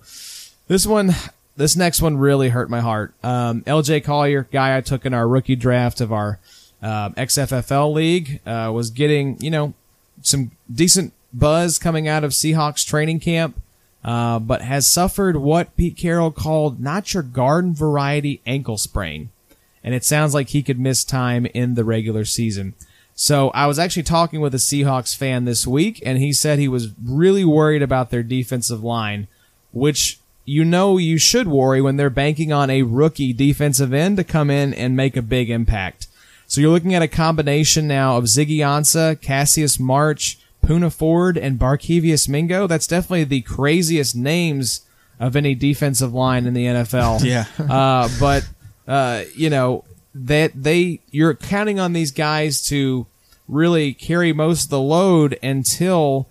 this 0.68 0.84
one, 0.86 1.14
this 1.60 1.76
next 1.76 2.02
one 2.02 2.16
really 2.16 2.48
hurt 2.48 2.70
my 2.70 2.80
heart. 2.80 3.14
Um, 3.22 3.62
LJ 3.62 4.04
Collier, 4.04 4.48
guy 4.50 4.76
I 4.76 4.80
took 4.80 5.06
in 5.06 5.14
our 5.14 5.28
rookie 5.28 5.56
draft 5.56 6.00
of 6.00 6.12
our 6.12 6.38
um, 6.82 7.14
XFFL 7.14 7.92
league, 7.92 8.40
uh, 8.46 8.70
was 8.72 8.90
getting 8.90 9.40
you 9.40 9.50
know 9.50 9.74
some 10.22 10.50
decent 10.72 11.12
buzz 11.32 11.78
coming 11.78 12.08
out 12.08 12.24
of 12.24 12.32
Seahawks 12.32 12.86
training 12.86 13.20
camp. 13.20 13.60
Uh, 14.02 14.38
but 14.38 14.62
has 14.62 14.86
suffered 14.86 15.36
what 15.36 15.76
Pete 15.76 15.94
Carroll 15.94 16.30
called 16.30 16.80
not 16.80 17.12
your 17.12 17.22
garden 17.22 17.74
variety 17.74 18.40
ankle 18.46 18.78
sprain 18.78 19.28
and 19.82 19.94
it 19.94 20.04
sounds 20.04 20.34
like 20.34 20.50
he 20.50 20.62
could 20.62 20.78
miss 20.78 21.04
time 21.04 21.46
in 21.46 21.74
the 21.74 21.84
regular 21.84 22.24
season. 22.24 22.74
So 23.14 23.50
I 23.50 23.66
was 23.66 23.78
actually 23.78 24.04
talking 24.04 24.40
with 24.40 24.54
a 24.54 24.58
Seahawks 24.58 25.16
fan 25.16 25.44
this 25.44 25.66
week, 25.66 26.02
and 26.04 26.18
he 26.18 26.32
said 26.32 26.58
he 26.58 26.68
was 26.68 26.92
really 27.02 27.44
worried 27.44 27.82
about 27.82 28.10
their 28.10 28.22
defensive 28.22 28.82
line, 28.82 29.28
which 29.72 30.19
you 30.50 30.64
know 30.64 30.98
you 30.98 31.16
should 31.16 31.46
worry 31.46 31.80
when 31.80 31.94
they're 31.94 32.10
banking 32.10 32.52
on 32.52 32.70
a 32.70 32.82
rookie 32.82 33.32
defensive 33.32 33.92
end 33.92 34.16
to 34.16 34.24
come 34.24 34.50
in 34.50 34.74
and 34.74 34.96
make 34.96 35.16
a 35.16 35.22
big 35.22 35.48
impact. 35.48 36.08
So 36.48 36.60
you're 36.60 36.72
looking 36.72 36.92
at 36.92 37.02
a 37.02 37.06
combination 37.06 37.86
now 37.86 38.16
of 38.16 38.24
Ziggy 38.24 38.56
Ansah, 38.56 39.20
Cassius 39.20 39.78
Marsh, 39.78 40.38
Poona 40.60 40.92
Ford, 40.92 41.38
and 41.38 41.56
Barkevious 41.56 42.28
Mingo. 42.28 42.66
That's 42.66 42.88
definitely 42.88 43.22
the 43.22 43.42
craziest 43.42 44.16
names 44.16 44.84
of 45.20 45.36
any 45.36 45.54
defensive 45.54 46.12
line 46.12 46.46
in 46.46 46.54
the 46.54 46.66
NFL. 46.66 47.22
Yeah. 47.24 47.44
uh, 47.72 48.08
but 48.18 48.48
uh, 48.88 49.22
you 49.36 49.50
know 49.50 49.84
that 50.16 50.50
they 50.60 50.98
you're 51.12 51.34
counting 51.34 51.78
on 51.78 51.92
these 51.92 52.10
guys 52.10 52.60
to 52.64 53.06
really 53.46 53.94
carry 53.94 54.32
most 54.32 54.64
of 54.64 54.70
the 54.70 54.80
load 54.80 55.38
until 55.44 56.28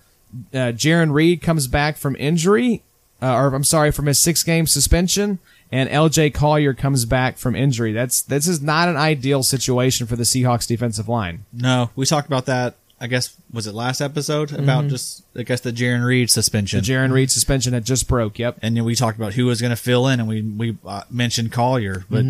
uh, 0.54 0.76
Jarran 0.76 1.14
Reed 1.14 1.42
comes 1.42 1.68
back 1.68 1.96
from 1.96 2.18
injury, 2.18 2.84
uh, 3.22 3.34
or 3.34 3.54
I'm 3.54 3.64
sorry, 3.64 3.92
from 3.92 4.06
his 4.06 4.20
six 4.20 4.44
game 4.44 4.68
suspension, 4.68 5.40
and 5.72 5.90
LJ 5.90 6.34
Collier 6.34 6.74
comes 6.74 7.06
back 7.06 7.38
from 7.38 7.56
injury. 7.56 7.92
That's 7.92 8.22
this 8.22 8.48
is 8.48 8.62
not 8.62 8.90
an 8.90 8.98
ideal 8.98 9.44
situation 9.44 10.08
for 10.08 10.16
the 10.16 10.24
Seahawks 10.24 10.68
defensive 10.68 11.08
line. 11.08 11.46
No, 11.54 11.90
we 11.96 12.06
talked 12.06 12.28
about 12.28 12.46
that. 12.48 12.76
I 13.02 13.08
guess 13.08 13.34
was 13.54 13.66
it 13.66 13.74
last 13.74 14.02
episode 14.02 14.52
about 14.52 14.88
just 14.88 15.24
I 15.34 15.44
guess 15.44 15.62
the 15.62 15.72
Jarran 15.72 16.04
Reed 16.04 16.30
suspension. 16.30 16.82
The. 16.82 16.92
Jarran 16.92 17.14
Reed 17.14 17.32
suspension 17.32 17.72
had 17.72 17.86
just 17.86 18.10
broke. 18.10 18.38
Yep. 18.38 18.60
and 18.62 18.76
then 18.76 18.84
we 18.84 18.94
talked 18.94 19.18
about 19.18 19.34
who 19.34 19.46
was 19.46 19.62
going 19.62 19.70
to 19.70 19.78
fill 19.78 20.08
in, 20.08 20.20
and 20.20 20.28
we 20.28 20.42
we 20.42 20.78
uh, 20.86 21.04
mentioned 21.10 21.54
Collier, 21.54 22.04
but 22.10 22.26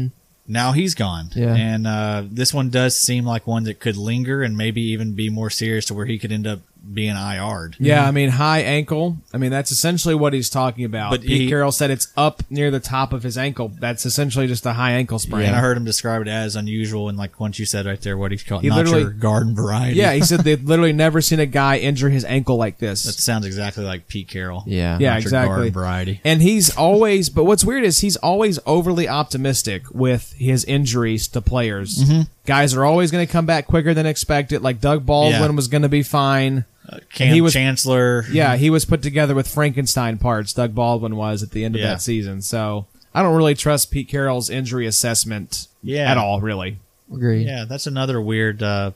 now 0.50 0.72
he's 0.72 0.96
gone. 0.96 1.30
Yeah. 1.34 1.56
And 1.56 1.88
uh, 1.88 2.24
this 2.30 2.54
one 2.54 2.70
does 2.70 2.98
seem 2.98 3.24
like 3.24 3.48
one 3.48 3.64
that 3.64 3.80
could 3.80 3.96
linger 3.96 4.42
and 4.42 4.58
maybe 4.58 4.82
even 4.82 5.14
be 5.14 5.30
more 5.30 5.50
serious 5.50 5.86
to 5.86 5.94
where 5.94 6.08
he 6.08 6.18
could 6.18 6.32
end 6.32 6.48
up 6.48 6.60
being 6.94 7.16
IR'd. 7.16 7.76
Yeah, 7.80 8.00
mm-hmm. 8.00 8.08
I 8.08 8.12
mean 8.12 8.30
high 8.30 8.60
ankle. 8.62 9.18
I 9.34 9.38
mean 9.38 9.52
that's 9.52 9.72
essentially 9.72 10.16
what 10.16 10.34
he's 10.34 10.50
talking 10.50 10.86
about. 10.86 11.12
But 11.12 11.22
Pete 11.22 11.42
he- 11.42 11.50
Carroll 11.50 11.72
said 11.72 11.92
it's 11.92 12.12
up 12.18 12.44
near 12.50 12.72
the 12.72 12.80
top 12.80 13.14
of 13.14 13.24
his 13.24 13.38
ankle. 13.38 13.72
That's 13.80 14.06
essentially 14.06 14.48
just 14.48 14.66
a 14.66 14.74
high 14.74 14.92
ankle 14.94 15.20
sprain. 15.20 15.46
And 15.48 15.56
I 15.56 15.60
heard 15.60 15.78
him 15.78 15.86
describe 15.86 16.22
it 16.22 16.28
as 16.28 16.56
unusual, 16.56 17.10
and 17.10 17.18
like 17.18 17.40
once 17.40 17.60
you 17.60 17.66
said 17.66 17.86
right 17.86 18.02
there, 18.02 18.18
what 18.18 18.32
he 18.32 18.38
called 18.38 18.62
He 18.64 18.70
not 18.70 18.78
literally- 18.78 19.02
your 19.02 19.12
garden 19.12 19.56
variety. 19.56 19.98
Yeah, 19.98 20.14
he 20.14 20.22
said 20.22 20.40
they've 20.44 20.64
literally 20.64 20.94
never 20.94 21.22
seen 21.22 21.40
a 21.40 21.46
guy 21.46 21.78
injure 21.78 22.10
his 22.10 22.26
ankle 22.26 22.58
like 22.58 22.78
this. 22.80 23.04
that 23.04 23.14
sounds 23.14 23.46
exactly 23.46 23.84
like 23.84 24.08
Pete 24.08 24.28
Carroll. 24.28 24.64
Yeah. 24.66 24.98
yeah, 25.00 25.10
not 25.10 25.14
your 25.16 25.18
exactly. 25.22 25.56
garden 25.56 25.74
variety. 25.74 26.22
And 26.24 26.42
he's 26.42 26.76
always, 26.76 27.30
but 27.30 27.44
what's 27.46 27.64
weird 27.64 27.84
is 27.84 28.00
he's 28.00 28.18
always 28.18 28.60
overly 28.66 29.08
optimistic 29.08 29.84
with 29.92 30.34
his 30.38 30.66
injuries 30.66 31.28
to 31.30 31.42
players. 31.42 32.04
Mm-hmm. 32.04 32.22
Guys 32.50 32.74
are 32.74 32.84
always 32.84 33.12
going 33.12 33.26
to 33.26 33.32
come 33.32 33.46
back 33.46 33.68
quicker 33.68 33.94
than 33.94 34.06
expected. 34.08 34.62
Like 34.64 34.82
Doug 34.82 35.06
Baldwin 35.06 35.40
Yeah. 35.42 35.50
was 35.56 35.68
going 35.68 35.84
to 35.84 35.90
be 35.90 36.02
fine. 36.04 36.66
Uh, 36.88 36.98
Kam 37.14 37.32
he 37.34 37.42
was- 37.42 37.54
Chancellor. 37.54 38.26
Yeah, 38.32 38.56
he 38.58 38.70
was 38.72 38.86
put 38.86 39.04
together 39.04 39.36
with 39.36 39.48
Frankenstein 39.48 40.18
parts. 40.18 40.52
Doug 40.54 40.74
Baldwin 40.74 41.16
was 41.16 41.44
at 41.44 41.52
the 41.52 41.64
end 41.64 41.76
of 41.76 41.82
Yeah. 41.82 41.90
that 41.90 42.02
season. 42.02 42.42
So 42.42 42.88
I 43.14 43.22
don't 43.22 43.36
really 43.36 43.54
trust 43.54 43.92
Pete 43.92 44.08
Carroll's 44.10 44.50
injury 44.50 44.88
assessment 44.88 45.68
Yeah. 45.84 46.10
at 46.12 46.18
all, 46.18 46.42
really. 46.42 46.80
Agreed. 47.14 47.46
Yeah, 47.46 47.66
that's 47.70 47.86
another 47.86 48.20
weird 48.20 48.64
uh, 48.64 48.92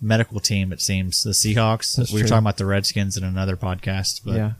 medical 0.00 0.38
team. 0.38 0.72
It 0.72 0.80
seems 0.80 1.22
the 1.24 1.30
Seahawks. 1.30 1.96
That's 1.96 2.12
we 2.12 2.16
were 2.16 2.20
true. 2.20 2.28
talking 2.28 2.44
about 2.44 2.56
the 2.58 2.66
Redskins 2.66 3.16
in 3.16 3.24
another 3.24 3.56
podcast. 3.56 4.20
But 4.24 4.36
yeah. 4.36 4.52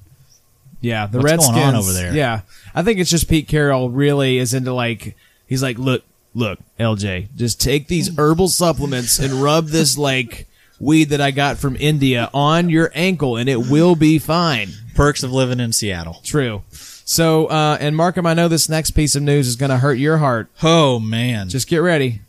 Yeah, 0.80 1.06
the 1.06 1.18
What's 1.18 1.30
going 1.30 1.38
Redskins. 1.38 1.64
on 1.66 1.74
over 1.76 1.92
there? 1.92 2.14
Yeah, 2.14 2.40
I 2.74 2.82
think 2.82 2.98
it's 2.98 3.10
just 3.10 3.28
Pete 3.28 3.48
Carroll 3.48 3.90
really 3.90 4.38
is 4.38 4.52
into 4.52 4.72
like 4.74 5.16
he's 5.46 5.62
like, 5.62 5.78
look, 5.78 6.02
look, 6.34 6.58
LJ, 6.78 7.28
just 7.36 7.60
take 7.60 7.88
these 7.88 8.16
herbal 8.18 8.48
supplements 8.48 9.18
and 9.18 9.34
rub 9.34 9.68
this 9.68 9.96
like 9.96 10.46
weed 10.80 11.04
that 11.10 11.20
I 11.20 11.30
got 11.30 11.56
from 11.58 11.76
India 11.78 12.28
on 12.34 12.68
your 12.68 12.90
ankle, 12.94 13.36
and 13.36 13.48
it 13.48 13.68
will 13.70 13.94
be 13.96 14.18
fine. 14.18 14.70
perks 14.94 15.22
of 15.22 15.32
living 15.32 15.60
in 15.60 15.72
Seattle. 15.72 16.20
True. 16.24 16.62
So, 16.70 17.46
uh, 17.46 17.76
and 17.80 17.96
Markham, 17.96 18.26
I 18.26 18.34
know 18.34 18.48
this 18.48 18.68
next 18.68 18.92
piece 18.92 19.14
of 19.14 19.22
news 19.22 19.46
is 19.46 19.56
going 19.56 19.70
to 19.70 19.78
hurt 19.78 19.94
your 19.98 20.18
heart. 20.18 20.48
Oh 20.62 20.98
man, 20.98 21.48
Just 21.48 21.68
get 21.68 21.78
ready. 21.78 22.20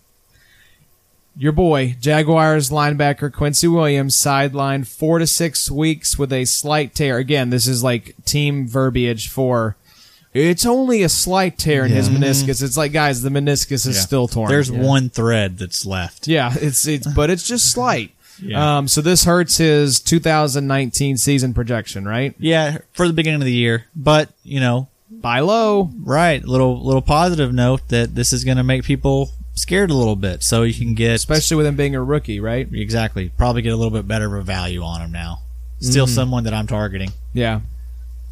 your 1.37 1.51
boy, 1.51 1.95
Jaguars 1.99 2.69
linebacker 2.69 3.31
Quincy 3.31 3.67
Williams, 3.67 4.15
sidelined 4.15 4.87
four 4.87 5.19
to 5.19 5.27
six 5.27 5.69
weeks 5.71 6.17
with 6.17 6.31
a 6.33 6.45
slight 6.45 6.93
tear. 6.95 7.17
Again, 7.17 7.49
this 7.49 7.67
is 7.67 7.83
like 7.83 8.15
team 8.25 8.67
verbiage 8.67 9.29
for. 9.29 9.75
It's 10.35 10.65
only 10.65 11.01
a 11.03 11.09
slight 11.09 11.57
tear 11.57 11.85
in 11.85 11.91
his 11.91 12.09
meniscus. 12.09 12.61
It's 12.61 12.75
like, 12.77 12.91
guys, 12.91 13.21
the 13.21 13.29
meniscus 13.29 13.87
is 13.87 13.95
Yeah. 13.95 14.01
still 14.01 14.27
torn. 14.27 14.49
There's 14.49 14.71
one 14.71 15.09
thread 15.09 15.57
that's 15.57 15.85
left. 15.85 16.27
Yeah, 16.27 16.53
it's 16.55 16.85
it's 16.87 17.07
but 17.07 17.29
it's 17.29 17.47
just 17.47 17.71
slight. 17.71 18.11
Yeah. 18.41 18.79
Um, 18.79 18.89
so 18.89 18.99
this 18.99 19.23
hurts 19.23 19.55
his 19.59 19.97
2019 20.01 21.15
season 21.15 21.53
projection, 21.53 22.05
right? 22.05 22.35
Yeah, 22.37 22.79
for 22.91 23.07
the 23.07 23.13
beginning 23.13 23.39
of 23.41 23.45
the 23.45 23.53
year. 23.53 23.85
But, 23.95 24.27
you 24.43 24.59
know, 24.59 24.89
Buy 25.09 25.39
low. 25.39 25.89
right, 26.03 26.43
little 26.43 26.83
little 26.83 27.01
positive 27.01 27.53
note 27.53 27.87
that 27.87 28.13
this 28.13 28.33
is 28.33 28.43
going 28.43 28.57
to 28.57 28.63
make 28.63 28.83
people 28.83 29.29
scared 29.53 29.89
a 29.89 29.93
little 29.93 30.17
bit 30.17 30.43
so 30.43 30.63
you 30.63 30.73
can 30.73 30.95
get 30.95 31.13
especially 31.13 31.55
with 31.55 31.65
him 31.65 31.77
being 31.77 31.95
a 31.95 32.03
rookie, 32.03 32.41
right? 32.41 32.67
exactly, 32.73 33.29
probably 33.37 33.61
get 33.61 33.69
a 33.71 33.77
little 33.77 33.89
bit 33.97 34.05
better 34.05 34.25
of 34.25 34.33
a 34.33 34.43
value 34.43 34.83
on 34.83 34.99
him 35.01 35.13
now. 35.13 35.39
Still 35.79 36.05
someone 36.05 36.43
that 36.43 36.53
I'm 36.53 36.67
targeting. 36.67 37.11
Yeah. 37.33 37.61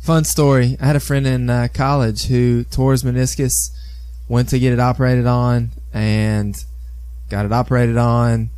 Fun 0.03 0.25
story. 0.25 0.75
I 0.81 0.85
had 0.85 0.97
a 0.97 0.99
friend 0.99 1.25
in 1.25 1.49
uh, 1.49 1.69
college 1.73 2.25
who 2.25 2.65
tore 2.65 2.91
his 2.91 3.03
meniscus, 3.03 3.69
went 4.27 4.49
to 4.49 4.59
get 4.59 4.73
it 4.73 4.79
operated 4.79 5.25
on, 5.25 5.71
and 5.93 6.61
got 7.29 7.45
it 7.45 7.53
operated 7.53 7.95
on. 7.95 8.49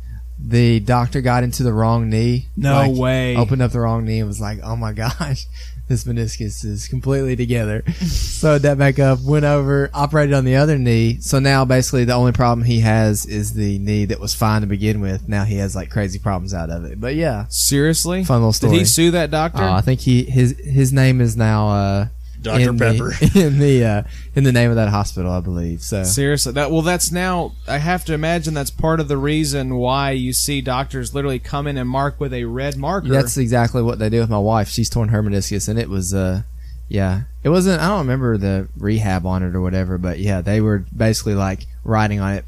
The 0.44 0.80
doctor 0.80 1.20
got 1.20 1.44
into 1.44 1.62
the 1.62 1.72
wrong 1.72 2.10
knee. 2.10 2.48
No 2.56 2.90
way. 2.90 3.36
Opened 3.36 3.62
up 3.62 3.70
the 3.70 3.78
wrong 3.78 4.04
knee 4.04 4.18
and 4.18 4.26
was 4.26 4.40
like, 4.40 4.58
"Oh 4.64 4.74
my 4.74 4.92
gosh, 5.04 5.46
this 5.88 6.04
meniscus 6.04 6.64
is 6.64 6.88
completely 6.88 7.36
together." 7.36 7.82
Sewed 7.92 8.62
that 8.62 8.78
back 8.78 8.98
up. 8.98 9.20
Went 9.22 9.44
over, 9.44 9.90
operated 9.94 10.34
on 10.34 10.44
the 10.44 10.56
other 10.56 10.78
knee. 10.78 11.18
So 11.20 11.38
now 11.38 11.64
basically 11.64 12.04
the 12.04 12.14
only 12.14 12.32
problem 12.32 12.64
he 12.64 12.80
has 12.80 13.26
is 13.26 13.54
the 13.54 13.78
knee 13.78 14.04
that 14.06 14.20
was 14.20 14.34
fine 14.34 14.60
to 14.62 14.66
begin 14.66 15.00
with. 15.00 15.28
Now 15.28 15.44
he 15.44 15.56
has 15.56 15.74
like 15.74 15.90
crazy 15.90 16.18
problems 16.18 16.52
out 16.54 16.70
of 16.70 16.84
it. 16.84 17.00
But 17.00 17.14
yeah, 17.14 17.46
Seriously? 17.48 18.24
fun 18.24 18.38
little 18.40 18.52
story. 18.52 18.72
Did 18.72 18.78
he 18.80 18.84
sue 18.84 19.10
that 19.12 19.30
doctor? 19.30 19.62
Uh, 19.62 19.76
I 19.76 19.80
think 19.80 20.00
he 20.00 20.24
his 20.24 20.58
his 20.58 20.92
name 20.92 21.20
is 21.20 21.36
now 21.36 21.68
uh, 21.68 22.08
Dr. 22.42 22.70
in 22.70 22.78
Pepper. 22.78 23.10
the, 23.10 23.30
in 23.46 23.58
the 23.58 23.84
uh, 23.84 24.02
in 24.34 24.44
the 24.44 24.52
name 24.52 24.70
of 24.70 24.76
that 24.76 24.88
hospital, 24.88 25.32
I 25.32 25.40
believe. 25.40 25.82
So 25.82 26.04
Seriously, 26.04 26.52
that 26.52 26.70
well, 26.70 26.82
that's 26.82 27.10
now. 27.10 27.52
I 27.66 27.78
have 27.78 28.04
to 28.06 28.14
imagine 28.14 28.54
that's 28.54 28.70
part 28.70 29.00
of 29.00 29.08
the 29.08 29.16
reason 29.16 29.76
why 29.76 30.12
you 30.12 30.32
see 30.32 30.60
doctors 30.60 31.14
literally 31.14 31.38
come 31.38 31.66
in 31.66 31.76
and 31.76 31.88
mark 31.88 32.20
with 32.20 32.32
a 32.32 32.44
red 32.44 32.76
marker. 32.76 33.08
that's 33.08 33.36
exactly 33.36 33.82
what 33.82 33.98
they 33.98 34.08
do 34.08 34.20
with 34.20 34.30
my 34.30 34.38
wife. 34.38 34.68
She's 34.68 34.90
torn 34.90 35.08
her 35.08 35.22
meniscus, 35.22 35.68
and 35.68 35.78
it 35.78 35.88
was 35.88 36.14
uh, 36.14 36.42
yeah, 36.88 37.22
it 37.42 37.48
wasn't. 37.48 37.80
I 37.80 37.88
don't 37.88 38.00
remember 38.00 38.38
the 38.38 38.68
rehab 38.76 39.26
on 39.26 39.42
it 39.42 39.54
or 39.54 39.60
whatever, 39.60 39.98
but 39.98 40.18
yeah, 40.18 40.40
they 40.40 40.60
were 40.60 40.84
basically 40.96 41.34
like 41.34 41.66
writing 41.82 42.20
on 42.20 42.34
it. 42.34 42.44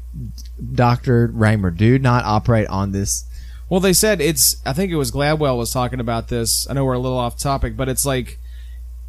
Doctor 0.73 1.27
Raymer, 1.33 1.71
do 1.71 1.99
not 1.99 2.23
operate 2.23 2.67
on 2.67 2.91
this. 2.91 3.25
well, 3.67 3.81
they 3.81 3.93
said 3.93 4.21
it's. 4.21 4.61
I 4.65 4.73
think 4.73 4.91
it 4.91 4.95
was 4.95 5.11
Gladwell 5.11 5.57
was 5.57 5.71
talking 5.71 5.99
about 5.99 6.29
this. 6.29 6.69
I 6.69 6.73
know 6.73 6.85
we're 6.85 6.93
a 6.93 6.99
little 6.99 7.17
off 7.17 7.37
topic, 7.37 7.75
but 7.75 7.89
it's 7.89 8.05
like 8.05 8.39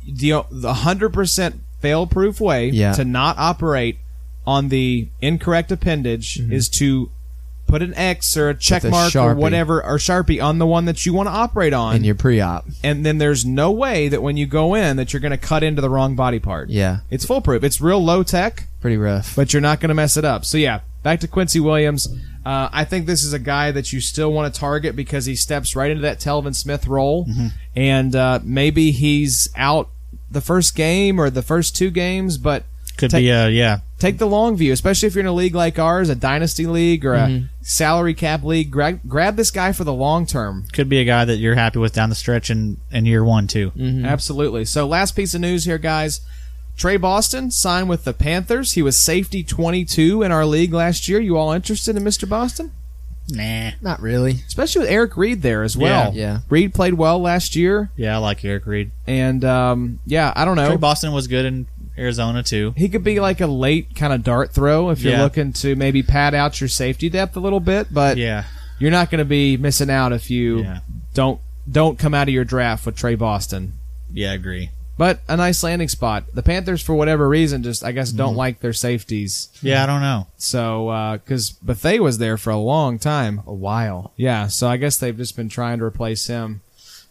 the 0.07 0.45
the 0.50 0.75
hundred 0.75 1.11
percent 1.12 1.61
fail 1.80 2.07
proof 2.07 2.40
way 2.40 2.69
Yeah. 2.69 2.92
to 2.92 3.04
not 3.04 3.38
operate 3.38 3.99
on 4.47 4.69
the 4.69 5.09
incorrect 5.21 5.71
appendage 5.73 6.38
is 6.50 6.69
to 6.69 7.11
put 7.66 7.83
an 7.83 7.95
X 7.95 8.37
or 8.37 8.49
a 8.49 8.54
check 8.54 8.83
Mm-hmm. 8.83 8.88
a 8.88 8.90
mark 8.90 9.16
or 9.16 9.35
whatever 9.35 9.85
or 9.85 9.97
Sharpie 9.99 10.42
on 10.42 10.59
the 10.59 10.66
one 10.66 10.87
that 10.87 11.07
you 11.07 11.14
want 11.14 11.28
to 11.28 11.33
operate 11.33 11.73
on. 11.73 11.95
in 11.97 12.02
your 12.04 12.16
pre-op. 12.16 12.66
and 12.83 13.07
then 13.07 13.19
there's 13.19 13.45
no 13.47 13.71
way 13.71 14.09
that 14.09 14.23
when 14.23 14.37
you 14.37 14.47
go 14.47 14.75
in 14.75 14.97
that 14.97 15.12
you're 15.12 15.21
going 15.21 15.30
to 15.30 15.38
cut 15.38 15.62
into 15.62 15.80
the 15.80 15.88
wrong 15.90 16.16
body 16.16 16.40
part. 16.40 16.69
Yeah, 16.69 16.99
It's 17.11 17.25
foolproof. 17.25 17.62
It's 17.62 17.80
real 17.80 18.02
low 18.04 18.23
tech, 18.25 18.64
pretty 18.80 18.97
rough. 18.97 19.37
but 19.37 19.52
you're 19.52 19.61
not 19.62 19.78
going 19.78 19.90
to 19.90 19.95
mess 19.95 20.16
it 20.16 20.25
up. 20.25 20.45
So 20.45 20.59
yeah, 20.59 20.80
back 21.04 21.21
to 21.21 21.28
Quincy 21.28 21.61
Williams. 21.61 22.09
Uh, 22.45 22.69
I 22.73 22.85
think 22.85 23.07
this 23.07 23.23
is 23.25 23.33
a 23.33 23.39
guy 23.39 23.71
that 23.73 23.93
you 23.93 24.01
still 24.01 24.33
want 24.33 24.53
to 24.53 24.59
target 24.61 24.97
because 24.97 25.27
he 25.27 25.37
steps 25.37 25.77
right 25.77 25.91
into 25.91 26.03
that 26.03 26.21
Telvin 26.21 26.55
Smith 26.55 26.87
role, 26.87 27.27
Mm-hmm. 27.27 27.47
and 27.77 28.17
uh, 28.17 28.41
maybe 28.43 28.91
he's 28.93 29.49
out 29.57 29.89
the 30.31 30.41
first 30.41 30.75
game 30.75 31.21
or 31.21 31.29
the 31.31 31.43
first 31.43 31.77
two 31.77 31.91
games, 31.91 32.39
but 32.39 32.65
Could 32.97 33.11
Take- 33.11 33.25
be 33.25 33.33
uh 33.33 33.49
yeah. 33.49 33.79
take 33.99 34.19
the 34.19 34.27
long 34.27 34.57
view, 34.57 34.73
especially 34.73 35.07
if 35.09 35.15
you're 35.15 35.21
in 35.21 35.27
a 35.27 35.33
league 35.33 35.55
like 35.55 35.79
ours, 35.79 36.09
a 36.09 36.15
dynasty 36.15 36.67
league 36.67 37.05
or 37.05 37.15
Mm-hmm. 37.15 37.45
a 37.61 37.65
salary 37.65 38.15
cap 38.15 38.43
league. 38.45 38.71
Grab, 38.71 39.01
grab 39.09 39.37
this 39.37 39.51
guy 39.51 39.73
for 39.73 39.85
the 39.85 39.93
long 39.93 40.25
term. 40.27 40.67
Could 40.73 40.89
be 40.89 40.99
a 40.99 41.05
guy 41.05 41.25
that 41.25 41.37
you're 41.37 41.55
happy 41.57 41.79
with 41.79 41.93
down 41.93 42.09
the 42.11 42.15
stretch 42.15 42.49
in, 42.51 42.77
in 42.93 43.07
year 43.07 43.25
one 43.25 43.47
too. 43.49 43.73
Absolutely. 44.05 44.65
So, 44.65 44.87
last 44.87 45.17
piece 45.17 45.35
of 45.35 45.41
news 45.41 45.65
here, 45.65 45.79
guys. 45.79 46.21
Tre 46.81 46.97
Boston 46.97 47.51
signed 47.51 47.91
with 47.91 48.05
the 48.05 48.15
Panthers. 48.15 48.73
He 48.73 48.81
was 48.81 48.97
safety 48.97 49.43
22 49.45 50.23
in 50.23 50.33
our 50.33 50.47
league 50.47 50.73
last 50.73 51.09
year. 51.09 51.21
You 51.21 51.37
all 51.37 51.53
interested 51.53 51.95
in 51.95 52.03
Mr. 52.03 52.27
Boston? 52.27 52.73
Nah. 53.29 53.73
Not 53.83 54.01
really. 54.01 54.39
Especially 54.47 54.81
with 54.81 54.91
Eric 54.91 55.15
Reid 55.15 55.43
there 55.43 55.63
as 55.63 55.77
well. 55.77 56.13
Yeah, 56.15 56.21
yeah. 56.21 56.39
Reid 56.49 56.73
played 56.73 56.95
well 56.95 57.21
last 57.21 57.55
year. 57.55 57.91
Yeah, 57.97 58.15
I 58.15 58.19
like 58.19 58.43
Eric 58.47 58.65
Reid. 58.65 58.93
And, 59.07 59.45
um, 59.45 60.01
yeah, 60.07 60.33
I 60.35 60.47
don't 60.47 60.57
know. 60.57 60.69
Tre 60.69 60.79
Boston 60.79 61.13
was 61.13 61.27
good 61.27 61.45
in 61.45 61.67
Arizona 61.99 62.43
too. 62.43 62.73
he 62.79 62.89
could 62.89 63.05
be 63.05 63.21
like 63.21 63.43
a 63.43 63.47
late 63.47 63.95
kind 63.95 64.15
of 64.15 64.25
dart 64.25 64.53
throw 64.53 64.89
if 64.89 65.03
you're 65.03 65.13
Yeah. 65.13 65.23
looking 65.23 65.53
to 65.53 65.77
maybe 65.77 66.03
pad 66.03 66.35
out 66.35 66.63
your 66.63 66.69
safety 66.69 67.11
depth 67.11 67.37
a 67.37 67.41
little 67.41 67.61
bit, 67.61 67.89
but 67.93 68.17
Yeah. 68.17 68.45
you're 68.79 68.91
not 68.91 69.11
going 69.11 69.19
to 69.19 69.27
be 69.27 69.59
missing 69.59 69.91
out 69.91 70.13
if 70.15 70.31
you 70.31 70.61
Yeah. 70.63 70.79
don't 71.13 71.41
don't 71.71 71.99
come 71.99 72.15
out 72.15 72.27
of 72.27 72.33
your 72.35 72.45
draft 72.45 72.87
with 72.87 72.97
Tre 72.97 73.15
Boston. 73.17 73.75
Yeah, 74.13 74.31
I 74.31 74.35
agree. 74.35 74.71
But 75.00 75.21
a 75.28 75.37
nice 75.38 75.62
landing 75.62 75.88
spot. 75.88 76.25
The 76.35 76.42
Panthers, 76.42 76.83
for 76.83 76.95
whatever 76.95 77.26
reason, 77.26 77.62
just 77.62 77.83
I 77.83 77.92
guess 77.92 78.12
don't 78.12 78.37
like 78.37 78.61
their 78.61 78.75
safeties. 78.75 79.49
Yeah, 79.62 79.83
I 79.83 79.87
don't 79.87 80.02
know. 80.02 80.26
So, 80.37 81.19
because 81.25 81.52
Bethea 81.52 82.02
was 82.02 82.19
there 82.19 82.37
for 82.37 82.50
a 82.50 82.59
long 82.59 82.99
time. 82.99 83.40
A 83.47 83.54
while. 83.54 84.12
Yeah, 84.19 84.49
so 84.49 84.69
I 84.69 84.76
guess 84.76 84.99
they've 84.99 85.16
just 85.16 85.37
been 85.37 85.49
trying 85.49 85.78
to 85.78 85.87
replace 85.87 86.26
him. 86.26 86.61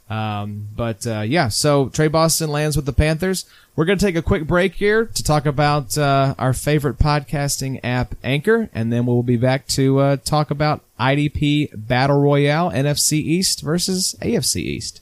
Um, 0.07 0.67
but 0.75 1.07
uh, 1.07 1.21
yeah, 1.21 1.47
so 1.47 1.89
Tre 1.89 2.07
Boston 2.07 2.51
lands 2.51 2.75
with 2.75 2.85
the 2.85 2.93
Panthers. 2.93 3.45
We're 3.75 3.85
going 3.85 3.97
to 3.97 4.05
take 4.05 4.15
a 4.15 4.21
quick 4.21 4.45
break 4.45 4.75
here 4.75 5.05
to 5.05 5.23
talk 5.23 5.47
about 5.47 5.97
uh, 5.97 6.35
our 6.37 6.53
favorite 6.53 6.99
podcasting 6.99 7.79
app, 7.83 8.13
Anchor, 8.23 8.69
and 8.71 8.93
then 8.93 9.07
we'll 9.07 9.23
be 9.23 9.37
back 9.37 9.65
to 9.69 9.97
uh, 9.97 10.17
talk 10.17 10.51
about 10.51 10.83
IDP 10.99 11.71
Battle 11.73 12.19
Royale, 12.19 12.69
NFC 12.69 13.13
East 13.13 13.61
versus 13.61 14.15
AFC 14.21 14.57
East. 14.57 15.01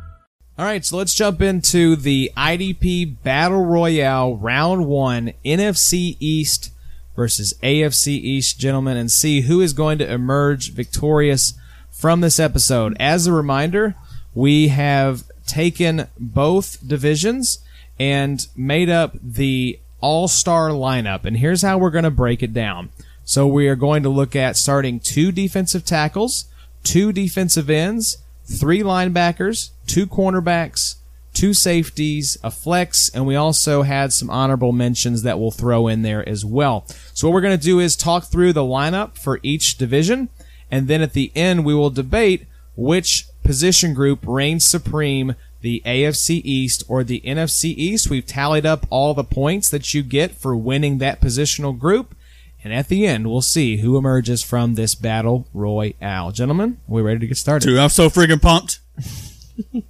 All 0.61 0.67
right, 0.67 0.85
so 0.85 0.97
let's 0.97 1.15
jump 1.15 1.41
into 1.41 1.95
the 1.95 2.31
IDP 2.37 3.15
Battle 3.23 3.65
Royale 3.65 4.35
Round 4.35 4.85
1 4.85 5.33
NFC 5.43 6.17
East 6.19 6.71
versus 7.15 7.55
AFC 7.63 8.09
East, 8.09 8.59
gentlemen, 8.59 8.95
and 8.95 9.11
see 9.11 9.41
who 9.41 9.59
is 9.59 9.73
going 9.73 9.97
to 9.97 10.13
emerge 10.13 10.71
victorious 10.71 11.55
from 11.89 12.21
this 12.21 12.39
episode. 12.39 12.95
As 12.99 13.25
a 13.25 13.33
reminder, 13.33 13.95
we 14.35 14.67
have 14.67 15.23
taken 15.47 16.05
both 16.19 16.87
divisions 16.87 17.57
and 17.97 18.45
made 18.55 18.87
up 18.87 19.15
the 19.19 19.79
all 19.99 20.27
star 20.27 20.69
lineup. 20.69 21.25
And 21.25 21.37
here's 21.37 21.63
how 21.63 21.79
we're 21.79 21.89
going 21.89 22.03
to 22.03 22.11
break 22.11 22.43
it 22.43 22.53
down. 22.53 22.91
So 23.25 23.47
we 23.47 23.67
are 23.67 23.75
going 23.75 24.03
to 24.03 24.09
look 24.09 24.35
at 24.35 24.55
starting 24.57 24.99
two 24.99 25.31
defensive 25.31 25.85
tackles, 25.85 26.45
two 26.83 27.11
defensive 27.11 27.67
ends, 27.67 28.20
three 28.45 28.81
linebackers, 28.81 29.71
two 29.87 30.07
cornerbacks, 30.07 30.95
two 31.33 31.53
safeties, 31.53 32.37
a 32.43 32.51
flex, 32.51 33.09
and 33.13 33.25
we 33.25 33.35
also 33.35 33.83
had 33.83 34.11
some 34.13 34.29
honorable 34.29 34.71
mentions 34.71 35.23
that 35.23 35.39
we'll 35.39 35.51
throw 35.51 35.87
in 35.87 36.01
there 36.01 36.27
as 36.27 36.43
well. 36.43 36.85
So 37.13 37.27
what 37.27 37.33
we're 37.33 37.41
going 37.41 37.57
to 37.57 37.63
do 37.63 37.79
is 37.79 37.95
talk 37.95 38.25
through 38.25 38.53
the 38.53 38.61
lineup 38.61 39.17
for 39.17 39.39
each 39.43 39.77
division, 39.77 40.29
and 40.69 40.87
then 40.87 41.01
at 41.01 41.13
the 41.13 41.31
end 41.35 41.65
we 41.65 41.73
will 41.73 41.89
debate 41.89 42.47
which 42.75 43.27
position 43.43 43.93
group 43.93 44.19
reigns 44.25 44.65
supreme, 44.65 45.35
the 45.61 45.81
AFC 45.85 46.41
East 46.43 46.83
or 46.87 47.03
the 47.03 47.21
NFC 47.21 47.73
East. 47.77 48.09
We've 48.09 48.25
tallied 48.25 48.65
up 48.65 48.85
all 48.89 49.13
the 49.13 49.23
points 49.23 49.69
that 49.69 49.93
you 49.93 50.03
get 50.03 50.31
for 50.31 50.55
winning 50.55 50.97
that 50.97 51.21
positional 51.21 51.77
group. 51.77 52.15
And 52.63 52.73
at 52.73 52.89
the 52.89 53.07
end, 53.07 53.27
we'll 53.27 53.41
see 53.41 53.77
who 53.77 53.97
emerges 53.97 54.43
from 54.43 54.75
this 54.75 54.93
battle 54.93 55.47
royale. 55.53 56.31
Gentlemen, 56.31 56.77
are 56.87 56.93
we 56.93 57.01
ready 57.01 57.19
to 57.19 57.27
get 57.27 57.37
started? 57.37 57.65
Dude, 57.65 57.79
I'm 57.79 57.89
so 57.89 58.09
freaking 58.09 58.41
pumped. 58.41 58.79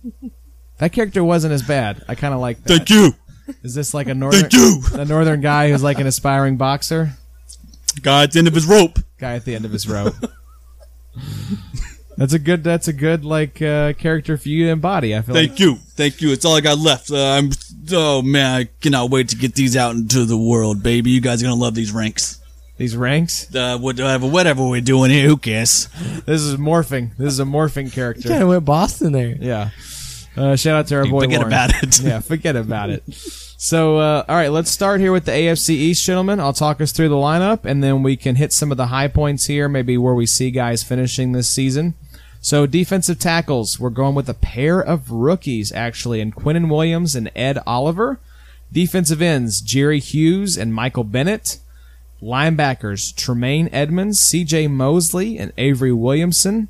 That 0.82 0.94
character 0.94 1.24
wasn't 1.24 1.54
as 1.54 1.62
bad. 1.62 2.04
I 2.08 2.16
kind 2.16 2.34
of 2.34 2.40
like 2.40 2.64
that. 2.64 2.90
you. 2.90 3.14
Is 3.62 3.76
this 3.76 3.94
like 3.94 4.08
a 4.08 4.16
northern 4.16 4.50
Thank 4.50 4.54
you. 4.54 4.82
a 4.96 5.06
northern 5.06 5.40
guy 5.40 5.70
who's 5.70 5.84
like 5.84 6.00
an 6.00 6.08
aspiring 6.08 6.58
boxer? 6.58 7.12
God's 8.02 8.36
end 8.36 8.48
of 8.48 8.56
his 8.56 8.66
rope. 8.66 8.98
Guy 9.20 9.36
at 9.36 9.46
the 9.46 9.54
end 9.54 9.64
of 9.64 9.72
his 9.72 9.88
rope. 9.88 10.16
That's 12.18 12.34
a 12.34 12.40
good. 12.40 12.64
That's 12.64 12.88
a 12.88 12.94
good 12.94 13.24
like 13.24 13.62
uh, 13.62 13.94
character 13.94 14.38
for 14.38 14.50
you 14.50 14.66
to 14.66 14.72
embody. 14.72 15.16
I 15.16 15.22
feel 15.22 15.36
like. 15.36 15.50
Thank 15.50 15.60
you, 15.60 15.76
thank 15.76 16.20
you. 16.20 16.32
It's 16.32 16.46
all 16.46 16.56
I 16.56 16.62
got 16.62 16.80
left. 16.80 17.12
Uh, 17.12 17.16
I'm. 17.30 17.52
Oh 17.92 18.24
man, 18.24 18.62
I 18.62 18.64
cannot 18.82 19.12
wait 19.12 19.30
to 19.30 19.36
get 19.36 19.54
these 19.54 19.78
out 19.78 19.94
into 19.94 20.26
the 20.26 20.38
world, 20.38 20.82
baby. 20.82 21.12
You 21.12 21.22
guys 21.22 21.44
are 21.44 21.46
gonna 21.46 21.62
love 21.62 21.76
these 21.76 21.92
ranks. 21.92 22.41
These 22.78 22.96
ranks. 22.98 23.54
Uh, 23.54 23.78
whatever, 23.78 24.28
whatever 24.28 24.68
we're 24.68 24.82
doing 24.82 25.12
here, 25.12 25.28
who 25.28 25.38
cares? 25.38 25.88
This 26.26 26.42
is 26.42 26.56
morphing. 26.58 27.16
This 27.18 27.34
is 27.34 27.40
a 27.40 27.44
morphing 27.44 27.92
character. 27.92 28.30
Kind 28.30 28.42
of 28.42 28.50
went 28.50 28.66
Boston 28.66 29.12
there. 29.12 29.36
Yeah. 29.40 29.70
Uh, 30.36 30.56
shout 30.56 30.76
out 30.76 30.88
to 30.88 30.96
our 30.96 31.06
boy. 31.06 31.22
Forget 31.22 31.40
Lauren. 31.42 31.54
about 31.54 31.84
it. 31.84 32.00
yeah, 32.02 32.20
forget 32.22 32.56
about 32.56 32.90
it. 32.90 33.04
So, 33.58 33.98
uh, 33.98 34.26
all 34.28 34.36
right, 34.36 34.48
let's 34.50 34.72
start 34.72 35.00
here 35.02 35.12
with 35.12 35.26
the 35.26 35.32
AFC 35.32 35.70
East, 35.72 36.04
gentlemen. 36.04 36.40
I'll 36.40 36.54
talk 36.54 36.82
us 36.82 36.92
through 36.92 37.10
the 37.10 37.16
lineup, 37.16 37.64
and 37.64 37.84
then 37.84 38.02
we 38.02 38.18
can 38.18 38.36
hit 38.38 38.52
some 38.54 38.72
of 38.72 38.78
the 38.78 38.88
high 38.88 39.08
points 39.08 39.46
here, 39.46 39.70
maybe 39.70 40.00
where 40.00 40.16
we 40.16 40.26
see 40.26 40.50
guys 40.50 40.84
finishing 40.84 41.32
this 41.34 41.48
season. 41.48 41.94
So, 42.40 42.66
defensive 42.66 43.20
tackles, 43.20 43.80
we're 43.80 43.92
going 43.92 44.16
with 44.16 44.28
a 44.28 44.34
pair 44.34 44.80
of 44.82 45.12
rookies, 45.12 45.72
actually, 45.74 46.22
in 46.22 46.32
Quinnen 46.32 46.70
Williams 46.72 47.16
and 47.16 47.30
Ed 47.36 47.60
Oliver. 47.68 48.20
Defensive 48.74 49.22
ends, 49.22 49.62
Jerry 49.62 50.00
Hughes 50.00 50.58
and 50.58 50.74
Michael 50.74 51.04
Bennett. 51.04 51.60
Linebackers, 52.22 53.16
Tremaine 53.16 53.70
Edmunds, 53.72 54.20
CJ 54.20 54.70
Mosley, 54.70 55.38
and 55.38 55.52
Avery 55.58 55.92
Williamson. 55.92 56.70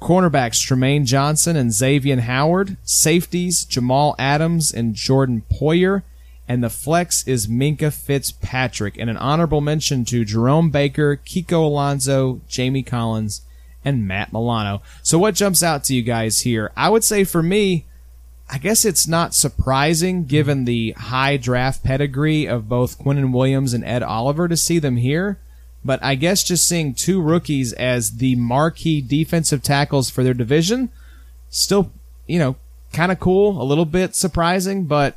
Cornerbacks 0.00 0.66
Trumaine 0.66 1.04
Johnson 1.04 1.56
and 1.56 1.72
Xavier 1.72 2.20
Howard. 2.20 2.76
Safeties 2.82 3.64
Jamal 3.64 4.14
Adams 4.18 4.72
and 4.72 4.94
Jordan 4.94 5.44
Poyer. 5.50 6.02
And 6.48 6.62
the 6.62 6.68
flex 6.68 7.26
is 7.26 7.46
Minkah 7.46 7.92
Fitzpatrick. 7.92 8.98
And 8.98 9.08
an 9.08 9.16
honorable 9.16 9.60
mention 9.60 10.04
to 10.06 10.24
Jerome 10.24 10.70
Baker, 10.70 11.16
Kiko 11.16 11.64
Alonso, 11.64 12.40
Jamie 12.48 12.82
Collins, 12.82 13.42
and 13.84 14.06
Matt 14.06 14.32
Milano. 14.32 14.82
So 15.02 15.18
what 15.18 15.36
jumps 15.36 15.62
out 15.62 15.84
to 15.84 15.94
you 15.94 16.02
guys 16.02 16.40
here? 16.40 16.72
I 16.76 16.90
would 16.90 17.04
say 17.04 17.24
for 17.24 17.42
me, 17.42 17.86
I 18.54 18.58
guess 18.58 18.84
it's 18.84 19.08
not 19.08 19.34
surprising 19.34 20.26
given 20.26 20.66
the 20.66 20.92
high 20.92 21.38
draft 21.38 21.82
pedigree 21.82 22.46
of 22.46 22.68
both 22.68 22.98
Quinnen 22.98 23.32
Williams 23.32 23.72
and 23.72 23.82
Ed 23.82 24.02
Oliver 24.02 24.46
to 24.46 24.58
see 24.58 24.78
them 24.78 24.96
here. 24.98 25.38
But 25.84 26.00
I 26.02 26.14
guess 26.16 26.44
just 26.44 26.68
seeing 26.68 26.92
two 26.94 27.20
rookies 27.20 27.72
as 27.72 28.18
the 28.18 28.36
marquee 28.36 29.00
defensive 29.00 29.62
tackles 29.62 30.10
for 30.10 30.22
their 30.22 30.34
division, 30.34 30.90
still, 31.48 31.90
you 32.26 32.38
know, 32.38 32.56
kind 32.92 33.10
of 33.10 33.18
cool, 33.18 33.60
a 33.60 33.64
little 33.64 33.86
bit 33.86 34.14
surprising, 34.14 34.84
but 34.84 35.16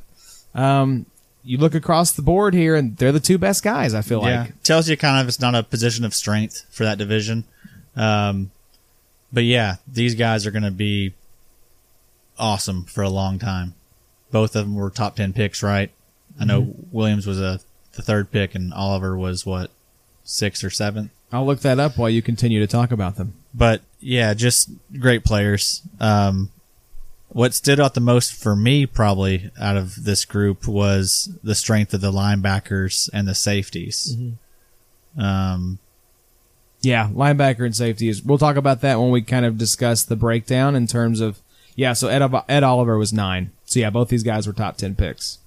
um, 0.55 1.05
you 1.43 1.57
look 1.57 1.75
across 1.75 2.13
the 2.13 2.21
board 2.21 2.53
here 2.53 2.73
and 2.73 2.95
they're 2.97 3.11
the 3.11 3.19
two 3.19 3.37
best 3.37 3.63
guys, 3.63 3.93
I 3.93 4.01
feel 4.01 4.21
Yeah, 4.23 4.43
like. 4.43 4.63
tells 4.63 4.87
you 4.89 4.95
kind 4.95 5.21
of 5.21 5.27
it's 5.27 5.41
not 5.41 5.53
a 5.55 5.61
position 5.61 6.05
of 6.05 6.15
strength 6.15 6.65
for 6.71 6.85
that 6.85 6.97
division. 6.97 7.43
Um, 7.97 8.49
but 9.31 9.43
yeah, 9.43 9.75
these 9.87 10.15
guys 10.15 10.47
are 10.47 10.51
going 10.51 10.63
to 10.63 10.71
be 10.71 11.13
awesome 12.37 12.85
for 12.85 13.03
a 13.03 13.09
long 13.09 13.39
time. 13.39 13.75
Both 14.31 14.55
of 14.55 14.65
them 14.65 14.75
were 14.75 14.89
top 14.89 15.15
ten 15.15 15.33
picks, 15.33 15.63
right? 15.63 15.91
I 16.39 16.45
know 16.45 16.75
Williams 16.91 17.25
was 17.25 17.39
a 17.39 17.59
the 17.93 18.01
third 18.01 18.31
pick, 18.31 18.55
and 18.55 18.73
Oliver 18.73 19.17
was 19.17 19.45
what 19.45 19.71
sixth 20.23 20.63
or 20.63 20.69
seventh. 20.69 21.11
I'll 21.31 21.45
look 21.45 21.61
that 21.61 21.79
up 21.79 21.97
while 21.97 22.09
you 22.09 22.21
continue 22.21 22.59
to 22.59 22.67
talk 22.67 22.91
about 22.91 23.15
them. 23.15 23.35
But 23.53 23.81
yeah, 23.99 24.33
just 24.33 24.69
great 24.99 25.23
players. 25.23 25.81
Um, 25.99 26.51
what 27.29 27.53
stood 27.53 27.79
out 27.79 27.93
the 27.93 27.99
most 28.01 28.33
for 28.33 28.55
me, 28.55 28.85
probably 28.85 29.51
out 29.59 29.75
of 29.77 30.03
this 30.03 30.23
group, 30.25 30.67
was 30.67 31.29
the 31.43 31.55
strength 31.55 31.93
of 31.93 32.01
the 32.01 32.11
linebackers 32.11 33.09
and 33.13 33.27
the 33.27 33.35
safeties. 33.35 34.15
Um, 35.17 35.79
Yeah, 36.81 37.09
linebacker 37.09 37.65
and 37.65 37.75
safety 37.75 38.09
is. 38.09 38.21
We'll 38.21 38.37
talk 38.37 38.57
about 38.57 38.81
that 38.81 38.99
when 38.99 39.09
we 39.11 39.21
kind 39.21 39.45
of 39.45 39.57
discuss 39.57 40.03
the 40.03 40.15
breakdown 40.15 40.75
in 40.75 40.87
terms 40.87 41.19
of. 41.21 41.39
Yeah, 41.75 41.93
so 41.93 42.07
Ed, 42.07 42.23
Ed 42.47 42.63
Oliver 42.63 42.97
was 42.97 43.11
nine. 43.11 43.51
So 43.65 43.79
yeah, 43.79 43.89
both 43.89 44.09
these 44.09 44.23
guys 44.23 44.47
were 44.47 44.53
top 44.53 44.77
ten 44.77 44.95
picks. 44.95 45.39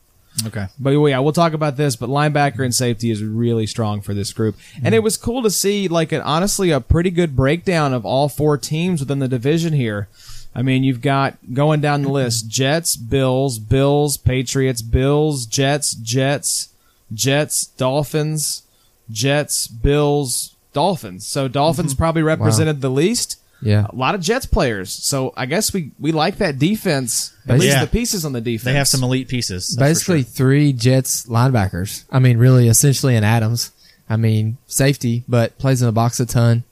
okay. 0.46 0.66
But 0.78 0.90
yeah, 0.90 1.18
we'll 1.20 1.32
talk 1.32 1.52
about 1.52 1.76
this. 1.76 1.96
But 1.96 2.10
linebacker 2.10 2.64
and 2.64 2.74
safety 2.74 3.10
is 3.10 3.22
really 3.22 3.66
strong 3.66 4.00
for 4.00 4.14
this 4.14 4.32
group, 4.32 4.56
and 4.82 4.94
it 4.94 5.02
was 5.02 5.16
cool 5.16 5.42
to 5.42 5.50
see 5.50 5.88
like 5.88 6.12
an, 6.12 6.20
honestly 6.20 6.70
a 6.70 6.80
pretty 6.80 7.10
good 7.10 7.34
breakdown 7.34 7.94
of 7.94 8.04
all 8.04 8.28
four 8.28 8.58
teams 8.58 9.00
within 9.00 9.18
the 9.18 9.28
division 9.28 9.72
here. 9.72 10.08
I 10.54 10.62
mean, 10.62 10.82
you've 10.82 11.02
got 11.02 11.36
going 11.54 11.80
down 11.80 12.02
the 12.02 12.10
list: 12.10 12.48
Jets, 12.48 12.96
Bills, 12.96 13.58
Bills, 13.58 14.16
Patriots, 14.16 14.82
Bills, 14.82 15.46
Jets, 15.46 15.94
Jets, 15.94 16.68
Jets, 17.12 17.66
Dolphins, 17.66 18.62
Jets, 19.10 19.66
Bills, 19.68 20.54
Dolphins. 20.72 21.26
So 21.26 21.48
Dolphins 21.48 21.92
mm-hmm. 21.92 21.98
probably 21.98 22.22
represented 22.22 22.80
the 22.80 22.90
least. 22.90 23.38
Yeah. 23.60 23.86
A 23.88 23.94
lot 23.96 24.14
of 24.14 24.20
Jets 24.20 24.46
players. 24.46 24.90
So 24.90 25.32
I 25.36 25.46
guess 25.46 25.72
we, 25.72 25.90
we 25.98 26.12
like 26.12 26.36
that 26.38 26.58
defense. 26.58 27.32
At 27.48 27.58
least 27.58 27.74
Yeah. 27.76 27.84
the 27.84 27.90
pieces 27.90 28.24
on 28.24 28.32
the 28.32 28.40
defense. 28.40 28.64
They 28.64 28.74
have 28.74 28.86
some 28.88 29.02
elite 29.02 29.26
pieces. 29.28 29.68
that's 29.76 30.02
for 30.04 30.12
Basically, 30.14 30.22
sure. 30.22 30.30
three 30.32 30.72
Jets 30.72 31.26
linebackers. 31.26 32.04
I 32.10 32.18
mean, 32.20 32.38
really, 32.38 32.68
essentially 32.68 33.16
an 33.16 33.24
Adams. 33.24 33.72
I 34.08 34.16
mean, 34.16 34.58
safety, 34.66 35.24
but 35.28 35.58
plays 35.58 35.82
in 35.82 35.86
the 35.86 35.92
box 35.92 36.18
a 36.20 36.26
ton. 36.26 36.64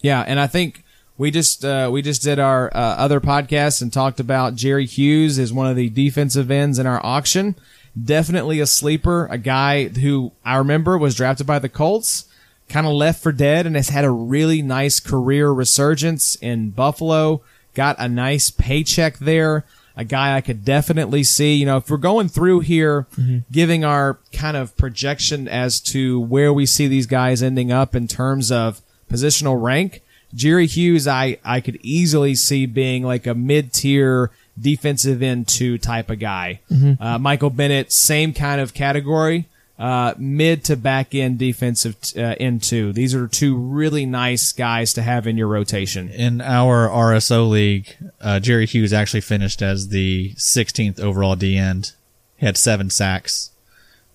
Yeah, 0.00 0.22
and 0.26 0.38
I 0.40 0.46
think 0.46 0.84
we 1.16 1.30
just 1.30 1.64
uh, 1.64 1.90
we 1.92 2.02
just 2.02 2.22
did 2.22 2.38
our 2.38 2.68
uh, 2.74 2.78
other 2.78 3.20
podcast 3.20 3.82
and 3.82 3.92
talked 3.92 4.20
about 4.20 4.54
Jerry 4.54 4.86
Hughes 4.86 5.38
as 5.38 5.52
one 5.52 5.66
of 5.66 5.76
the 5.76 5.88
defensive 5.90 6.50
ends 6.50 6.78
in 6.78 6.86
our 6.86 7.04
auction. 7.04 7.56
Definitely 8.00 8.60
a 8.60 8.66
sleeper, 8.66 9.26
a 9.30 9.38
guy 9.38 9.88
who 9.88 10.30
I 10.44 10.56
remember 10.56 10.96
was 10.96 11.16
drafted 11.16 11.46
by 11.48 11.58
the 11.58 11.68
Colts, 11.68 12.27
kind 12.68 12.86
of 12.86 12.92
left 12.92 13.22
for 13.22 13.32
dead, 13.32 13.66
and 13.66 13.76
has 13.76 13.88
had 13.88 14.04
a 14.04 14.10
really 14.10 14.62
nice 14.62 15.00
career 15.00 15.50
resurgence 15.50 16.34
in 16.36 16.70
Buffalo. 16.70 17.42
Got 17.74 17.96
a 17.98 18.08
nice 18.08 18.50
paycheck 18.50 19.18
there. 19.18 19.64
A 19.96 20.04
guy 20.04 20.36
I 20.36 20.40
could 20.40 20.64
definitely 20.64 21.24
see. 21.24 21.54
You 21.54 21.66
know, 21.66 21.76
if 21.78 21.90
we're 21.90 21.96
going 21.96 22.28
through 22.28 22.60
here, 22.60 23.06
giving 23.50 23.84
our 23.84 24.18
kind 24.32 24.56
of 24.56 24.76
projection 24.76 25.48
as 25.48 25.80
to 25.80 26.20
where 26.20 26.52
we 26.52 26.66
see 26.66 26.86
these 26.86 27.06
guys 27.06 27.42
ending 27.42 27.72
up 27.72 27.94
in 27.96 28.06
terms 28.06 28.52
of 28.52 28.80
positional 29.10 29.60
rank, 29.60 30.02
Jerry 30.34 30.66
Hughes, 30.66 31.08
I, 31.08 31.38
I 31.44 31.60
could 31.60 31.78
easily 31.82 32.34
see 32.34 32.66
being 32.66 33.02
like 33.02 33.26
a 33.26 33.34
mid 33.34 33.72
tier 33.72 34.30
defensive 34.60 35.22
end 35.22 35.48
two 35.48 35.78
type 35.78 36.10
of 36.10 36.18
guy. 36.18 36.60
Uh, 37.00 37.18
Michael 37.18 37.50
Bennett, 37.50 37.92
same 37.92 38.32
kind 38.32 38.60
of 38.60 38.74
category, 38.74 39.46
uh, 39.78 40.14
mid 40.18 40.64
to 40.64 40.76
back 40.76 41.14
end 41.14 41.38
defensive 41.38 41.96
uh, 42.16 42.34
end 42.40 42.62
two. 42.62 42.92
These 42.92 43.14
are 43.14 43.28
two 43.28 43.56
really 43.56 44.06
nice 44.06 44.52
guys 44.52 44.92
to 44.94 45.02
have 45.02 45.26
in 45.26 45.36
your 45.36 45.48
rotation. 45.48 46.08
in 46.08 46.40
our 46.40 46.88
RSO 46.88 47.48
league, 47.48 47.96
uh, 48.20 48.40
Jerry 48.40 48.66
Hughes 48.66 48.92
actually 48.92 49.20
finished 49.20 49.62
as 49.62 49.88
the 49.88 50.32
16th 50.34 50.98
overall 51.00 51.36
D 51.36 51.56
end. 51.56 51.92
He 52.36 52.46
had 52.46 52.56
seven 52.56 52.90
sacks. 52.90 53.50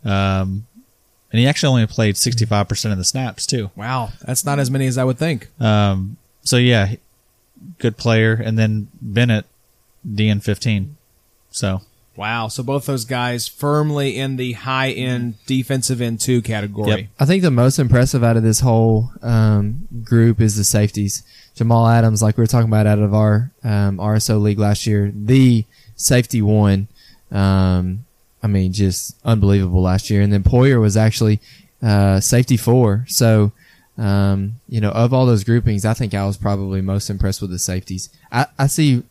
Um, 0.04 0.68
and 1.32 1.40
he 1.40 1.48
actually 1.48 1.70
only 1.70 1.88
played 1.88 2.16
65% 2.16 2.92
of 2.92 2.98
the 2.98 3.04
snaps, 3.04 3.48
too. 3.48 3.72
Wow, 3.76 4.10
that's 4.22 4.46
not 4.46 4.60
as 4.60 4.70
many 4.70 4.86
as 4.86 4.98
I 4.98 5.04
would 5.04 5.18
think. 5.18 5.50
Um, 5.60 6.18
so, 6.44 6.58
yeah, 6.58 6.96
good 7.80 7.98
player. 7.98 8.34
And 8.34 8.60
then 8.60 8.90
Bennett, 9.02 9.46
DN 10.08 10.44
15. 10.44 10.96
So, 11.50 11.82
Wow, 12.16 12.48
so 12.48 12.62
both 12.62 12.86
those 12.86 13.06
guys 13.06 13.48
firmly 13.48 14.18
in 14.18 14.36
the 14.36 14.54
high 14.54 14.92
end 14.92 15.36
defensive 15.48 16.00
end 16.00 16.20
two 16.20 16.42
category. 16.44 16.90
Yep. 16.90 17.10
I 17.20 17.26
think 17.26 17.42
the 17.42 17.50
most 17.52 17.80
impressive 17.80 18.24
out 18.24 18.38
of 18.38 18.44
this 18.44 18.60
whole 18.60 19.12
um, 19.24 19.88
group 20.04 20.40
is 20.40 20.56
the 20.56 20.64
safeties. 20.64 21.24
Jamal 21.56 21.88
Adams, 21.88 22.22
like 22.22 22.38
we 22.38 22.42
were 22.42 22.48
talking 22.48 22.70
about 22.70 22.86
out 22.86 23.00
of 23.00 23.14
our 23.14 23.52
um, 23.64 23.98
RSO 23.98 24.42
league 24.42 24.60
last 24.60 24.86
year, 24.86 25.12
the 25.14 25.66
safety 25.96 26.42
one. 26.42 26.88
Um, 27.32 28.06
I 28.44 28.48
mean, 28.48 28.74
just 28.74 29.16
unbelievable 29.26 29.82
last 29.82 30.10
year. 30.10 30.22
And 30.22 30.32
then 30.32 30.44
Poyer 30.44 30.80
was 30.80 30.98
actually 30.98 31.40
uh, 31.82 32.20
safety 32.20 32.58
four. 32.58 33.06
So, 33.08 33.54
um, 33.98 34.56
you 34.68 34.82
know, 34.82 34.92
of 34.92 35.14
all 35.14 35.26
those 35.26 35.44
groupings, 35.44 35.86
I 35.86 35.94
think 35.94 36.14
I 36.14 36.26
was 36.26 36.38
probably 36.38 36.82
most 36.82 37.10
impressed 37.10 37.42
with 37.42 37.52
the 37.52 37.60
safeties. 37.60 38.10
I, 38.32 38.48
I 38.60 38.68
see 38.68 39.04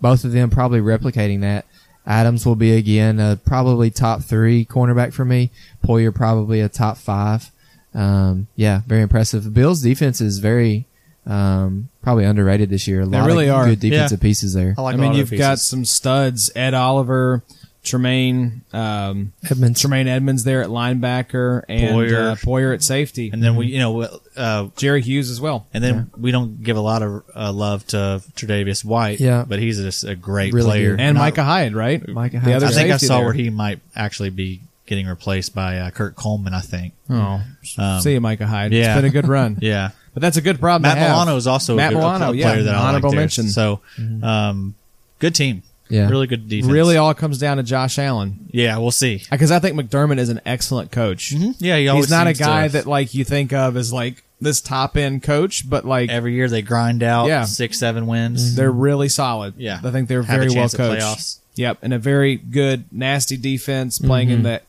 both 0.00 0.24
of 0.24 0.32
them 0.32 0.50
probably 0.50 0.80
replicating 0.80 1.42
that. 1.42 1.66
Adams 2.06 2.44
will 2.44 2.56
be 2.56 2.72
again 2.76 3.20
a 3.20 3.36
probably 3.36 3.90
top 3.90 4.22
three 4.22 4.64
cornerback 4.64 5.12
for 5.12 5.24
me. 5.24 5.50
Poyer 5.84 6.14
probably 6.14 6.60
a 6.60 6.68
top 6.68 6.96
five. 6.96 7.50
Um, 7.94 8.48
yeah, 8.56 8.80
very 8.86 9.02
impressive. 9.02 9.52
Bills 9.54 9.82
defense 9.82 10.20
is 10.20 10.38
very 10.38 10.86
um, 11.26 11.88
probably 12.02 12.24
underrated 12.24 12.70
this 12.70 12.88
year. 12.88 13.02
A 13.02 13.06
They 13.06 13.18
lot 13.18 13.26
really 13.26 13.48
of 13.48 13.54
are. 13.56 13.66
good 13.66 13.80
defensive 13.80 14.20
pieces 14.20 14.54
there. 14.54 14.74
I 14.76 14.82
like 14.82 14.94
I 14.94 14.98
a 14.98 15.00
mean, 15.00 15.12
you've 15.14 15.30
their 15.30 15.38
got 15.38 15.58
some 15.60 15.84
studs: 15.84 16.50
Ed 16.56 16.74
Oliver, 16.74 17.42
Tremaine, 17.84 18.62
um, 18.72 19.32
Edmunds. 19.50 19.80
Tremaine 19.80 20.06
Edmunds 20.06 20.44
there 20.44 20.62
at 20.62 20.68
linebacker, 20.68 21.62
and 21.68 21.96
Poyer. 21.96 22.32
uh, 22.32 22.34
Poyer 22.36 22.72
at 22.72 22.82
safety, 22.82 23.30
And 23.32 23.42
then 23.42 23.56
we, 23.56 23.66
you 23.66 23.78
know, 23.80 24.08
uh, 24.36 24.68
Jerry 24.76 25.02
Hughes 25.02 25.30
as 25.30 25.40
well. 25.40 25.66
and 25.74 25.82
then 25.82 26.10
we 26.16 26.30
don't 26.30 26.62
give 26.62 26.76
a 26.76 26.80
lot 26.80 27.02
of 27.02 27.24
uh, 27.34 27.52
love 27.52 27.84
to 27.88 28.22
Tre'Davious 28.36 28.84
White. 28.84 29.18
Yeah. 29.20 29.44
But 29.48 29.58
he's 29.58 29.78
just 29.78 30.04
a 30.04 30.14
great 30.14 30.52
Really 30.52 30.66
player. 30.68 30.90
good. 30.92 31.00
And 31.00 31.16
Not- 31.16 31.22
Micah 31.24 31.44
Hyde, 31.44 31.74
right? 31.74 32.06
Micah 32.08 32.36
the 32.36 32.40
Hyde. 32.40 32.52
other 32.54 32.66
I 32.66 32.70
think 32.72 32.90
I 32.92 32.96
saw 32.98 33.16
there. 33.16 33.24
where 33.24 33.34
he 33.34 33.50
might 33.50 33.80
actually 33.96 34.30
be 34.30 34.60
getting 34.86 35.06
replaced 35.06 35.54
by 35.54 35.78
uh, 35.78 35.90
Kurt 35.90 36.14
Coleman, 36.14 36.54
I 36.54 36.60
think. 36.60 36.92
Oh, 37.10 37.42
Um, 37.78 38.00
see 38.00 38.12
you, 38.12 38.20
Micah 38.20 38.46
Hyde. 38.46 38.72
yeah. 38.72 38.92
It's 38.92 38.96
been 39.02 39.04
a 39.10 39.10
good 39.10 39.26
run. 39.28 39.58
Yeah. 39.62 39.90
But 40.14 40.20
that's 40.20 40.36
a 40.36 40.42
good 40.42 40.60
problem. 40.60 40.82
Matt 40.82 40.94
to 40.96 41.00
have. 41.00 41.10
Milano 41.12 41.36
is 41.36 41.46
also 41.46 41.74
Matt 41.74 41.92
a 41.92 41.94
good 41.94 42.00
Milano, 42.00 42.32
a 42.32 42.36
yeah, 42.36 42.50
player 42.52 42.62
that 42.64 42.74
I 42.74 42.78
like 42.78 42.86
honorable 42.88 43.10
there. 43.12 43.20
mention. 43.20 43.48
So, 43.48 43.80
um, 44.22 44.74
good 45.20 45.34
team. 45.34 45.62
Yeah. 45.92 46.08
really 46.08 46.26
good 46.26 46.48
defense. 46.48 46.72
Really, 46.72 46.96
all 46.96 47.14
comes 47.14 47.38
down 47.38 47.58
to 47.58 47.62
Josh 47.62 47.98
Allen 47.98 48.48
yeah, 48.50 48.78
we'll 48.78 48.90
see. 48.90 49.22
because 49.30 49.50
I 49.50 49.58
think 49.58 49.76
McDermott 49.78 50.18
is 50.18 50.28
an 50.30 50.40
excellent 50.46 50.90
coach. 50.90 51.32
Yeah, 51.32 51.76
he 51.78 51.88
always 51.88 52.06
He's 52.06 52.10
not 52.10 52.26
a 52.26 52.32
guy 52.32 52.68
that 52.68 52.86
like 52.86 53.14
you 53.14 53.24
think 53.24 53.52
of 53.52 53.76
as 53.76 53.92
like 53.92 54.22
this 54.40 54.60
top 54.60 54.96
end 54.96 55.22
coach, 55.22 55.68
but 55.70 55.84
like 55.84 56.10
every 56.10 56.34
year 56.34 56.48
they 56.48 56.62
grind 56.62 57.02
out 57.02 57.26
Yeah. 57.28 57.44
six, 57.44 57.78
seven 57.78 58.06
wins. 58.06 58.56
they're 58.56 58.72
really 58.72 59.08
solid. 59.08 59.54
Yeah. 59.56 59.80
I 59.84 59.90
think 59.92 60.08
they're 60.08 60.22
Have 60.22 60.40
very 60.40 60.50
well 60.54 60.68
coached. 60.68 61.36
Yep, 61.54 61.78
and 61.82 61.92
a 61.92 61.98
very 61.98 62.36
good, 62.36 62.86
nasty 62.90 63.36
defense 63.36 63.98
playing 63.98 64.28
Mm-hmm. 64.28 64.36
in 64.38 64.42
that 64.44 64.62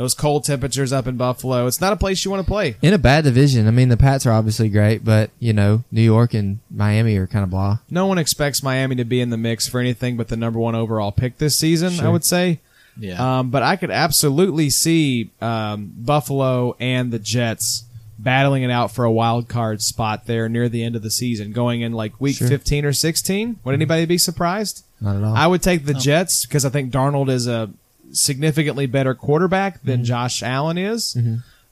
those 0.00 0.14
cold 0.14 0.44
temperatures 0.44 0.94
up 0.94 1.06
in 1.06 1.18
Buffalo. 1.18 1.66
It's 1.66 1.78
not 1.80 1.92
a 1.92 1.96
place 1.96 2.24
you 2.24 2.30
want 2.30 2.42
to 2.42 2.50
play. 2.50 2.76
In 2.80 2.94
a 2.94 2.98
bad 2.98 3.24
division. 3.24 3.68
I 3.68 3.70
mean, 3.70 3.90
the 3.90 3.98
Pats 3.98 4.24
are 4.24 4.32
obviously 4.32 4.70
great, 4.70 5.04
but 5.04 5.30
you 5.38 5.52
know, 5.52 5.84
New 5.92 6.00
York 6.00 6.32
and 6.32 6.60
Miami 6.70 7.16
are 7.16 7.26
kind 7.26 7.44
of 7.44 7.50
blah. 7.50 7.80
No 7.90 8.06
one 8.06 8.16
expects 8.16 8.62
Miami 8.62 8.96
to 8.96 9.04
be 9.04 9.20
in 9.20 9.28
the 9.28 9.36
mix 9.36 9.68
for 9.68 9.78
anything 9.78 10.16
but 10.16 10.28
the 10.28 10.38
number 10.38 10.58
one 10.58 10.74
overall 10.74 11.12
pick 11.12 11.36
this 11.36 11.54
season. 11.54 12.00
I 12.00 12.08
would 12.08 12.24
say. 12.24 12.60
Yeah. 12.98 13.40
Um, 13.40 13.50
but 13.50 13.62
I 13.62 13.76
could 13.76 13.90
absolutely 13.90 14.70
see 14.70 15.30
um, 15.42 15.92
Buffalo 15.94 16.76
and 16.80 17.12
the 17.12 17.18
Jets 17.18 17.84
battling 18.18 18.62
it 18.62 18.70
out 18.70 18.90
for 18.92 19.04
a 19.04 19.12
wild 19.12 19.48
card 19.48 19.82
spot 19.82 20.24
there 20.26 20.48
near 20.48 20.70
the 20.70 20.82
end 20.82 20.96
of 20.96 21.02
the 21.02 21.10
season, 21.10 21.52
going 21.52 21.82
in 21.82 21.92
like 21.92 22.18
week 22.20 22.36
Sure. 22.36 22.48
15 22.48 22.86
or 22.86 22.92
16. 22.94 23.58
Would 23.64 23.74
anybody 23.74 24.06
be 24.06 24.18
surprised? 24.18 24.84
Not 25.00 25.16
at 25.16 25.24
all. 25.24 25.34
I 25.34 25.46
would 25.46 25.62
take 25.62 25.84
the 25.84 25.94
Jets 25.94 26.46
because 26.46 26.64
I 26.64 26.70
think 26.70 26.90
Darnold 26.90 27.30
is 27.30 27.46
a 27.46 27.70
significantly 28.12 28.86
better 28.86 29.14
quarterback 29.14 29.82
than 29.82 30.04
Josh 30.04 30.42
Allen 30.42 30.78
is. 30.78 31.16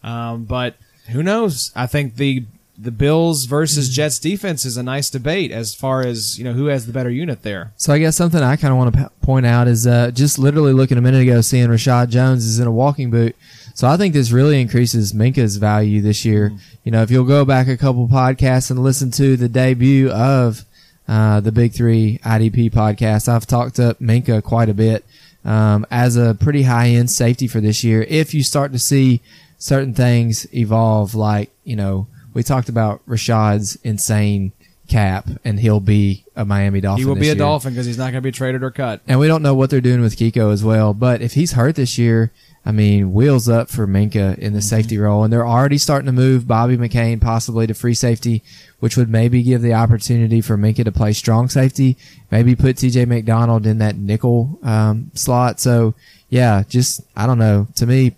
Um, 0.02 0.44
but 0.44 0.76
who 1.10 1.22
knows? 1.22 1.72
I 1.74 1.86
think 1.86 2.16
the 2.16 2.44
the 2.80 2.90
Bills 2.92 3.46
versus 3.46 3.88
Jets 3.88 4.20
defense 4.20 4.64
is 4.64 4.76
a 4.76 4.84
nice 4.84 5.10
debate 5.10 5.50
as 5.50 5.74
far 5.74 6.02
as 6.02 6.38
you 6.38 6.44
know 6.44 6.52
who 6.52 6.66
has 6.66 6.86
the 6.86 6.92
better 6.92 7.10
unit 7.10 7.42
there. 7.42 7.72
So 7.76 7.92
I 7.92 7.98
guess 7.98 8.14
something 8.16 8.40
I 8.40 8.54
kind 8.54 8.70
of 8.72 8.78
want 8.78 8.94
to 8.94 9.00
p- 9.00 9.14
point 9.26 9.46
out 9.46 9.66
is 9.66 9.86
uh, 9.86 10.12
just 10.12 10.38
literally 10.38 10.72
looking 10.72 10.96
a 10.96 11.00
minute 11.00 11.22
ago, 11.22 11.40
seeing 11.40 11.68
Reshad 11.68 12.10
Jones 12.10 12.44
is 12.44 12.60
in 12.60 12.68
a 12.68 12.72
walking 12.72 13.10
boot. 13.10 13.34
So 13.74 13.88
I 13.88 13.96
think 13.96 14.14
this 14.14 14.30
really 14.30 14.60
increases 14.60 15.12
Minkah's 15.12 15.56
value 15.56 16.00
this 16.00 16.24
year. 16.24 16.52
You 16.84 16.92
know, 16.92 17.02
if 17.02 17.10
you'll 17.10 17.24
go 17.24 17.44
back 17.44 17.68
a 17.68 17.76
couple 17.76 18.06
podcasts 18.08 18.70
and 18.70 18.82
listen 18.82 19.10
to 19.12 19.36
the 19.36 19.48
debut 19.48 20.10
of 20.10 20.64
uh, 21.08 21.40
the 21.40 21.52
Big 21.52 21.72
Three 21.72 22.18
IDP 22.24 22.70
podcast, 22.72 23.28
I've 23.28 23.46
talked 23.46 23.80
up 23.80 23.98
Minkah 23.98 24.42
quite 24.42 24.68
a 24.68 24.74
bit 24.74 25.04
um, 25.48 25.86
as 25.90 26.16
a 26.16 26.36
pretty 26.38 26.62
high 26.62 26.88
end 26.88 27.10
safety 27.10 27.48
for 27.48 27.60
this 27.60 27.82
year. 27.82 28.02
If 28.02 28.34
you 28.34 28.44
start 28.44 28.70
to 28.72 28.78
see 28.78 29.22
certain 29.56 29.94
things 29.94 30.46
evolve, 30.54 31.14
like 31.14 31.50
you 31.64 31.74
know, 31.74 32.06
we 32.34 32.42
talked 32.42 32.68
about 32.68 33.00
Reshad's 33.08 33.76
insane 33.76 34.52
cap, 34.88 35.26
and 35.44 35.58
he'll 35.58 35.80
be 35.80 36.24
a 36.36 36.44
Miami 36.44 36.82
Dolphin. 36.82 37.02
He 37.02 37.08
will 37.08 37.14
be 37.14 37.22
a 37.22 37.24
year. 37.32 37.34
Dolphin 37.34 37.72
because 37.72 37.86
he's 37.86 37.96
not 37.96 38.04
going 38.04 38.14
to 38.14 38.20
be 38.20 38.30
traded 38.30 38.62
or 38.62 38.70
cut. 38.70 39.00
And 39.08 39.18
we 39.18 39.26
don't 39.26 39.42
know 39.42 39.54
what 39.54 39.70
they're 39.70 39.80
doing 39.80 40.02
with 40.02 40.16
Kiko 40.16 40.52
as 40.52 40.62
well. 40.62 40.92
But 40.92 41.22
if 41.22 41.32
he's 41.32 41.52
hurt 41.52 41.76
this 41.76 41.96
year, 41.96 42.30
I 42.64 42.72
mean, 42.72 43.14
wheels 43.14 43.48
up 43.48 43.70
for 43.70 43.86
Minkah 43.86 44.36
in 44.38 44.52
the 44.52 44.60
safety 44.60 44.98
role. 44.98 45.24
And 45.24 45.32
they're 45.32 45.46
already 45.46 45.78
starting 45.78 46.06
to 46.06 46.12
move 46.12 46.46
Bobby 46.46 46.76
McCain 46.76 47.20
possibly 47.20 47.66
to 47.66 47.74
free 47.74 47.94
safety, 47.94 48.42
which 48.80 48.96
would 48.96 49.08
maybe 49.08 49.42
give 49.42 49.62
the 49.62 49.74
opportunity 49.74 50.40
for 50.40 50.56
Minkah 50.56 50.84
to 50.84 50.92
play 50.92 51.12
strong 51.12 51.48
safety, 51.48 51.96
maybe 52.30 52.54
put 52.54 52.76
TJ 52.76 53.06
McDonald 53.06 53.66
in 53.66 53.78
that 53.78 53.96
nickel 53.96 54.58
um, 54.62 55.10
slot. 55.14 55.60
So, 55.60 55.94
yeah, 56.28 56.62
just, 56.68 57.00
I 57.16 57.26
don't 57.26 57.38
know. 57.38 57.66
To 57.76 57.86
me, 57.86 58.14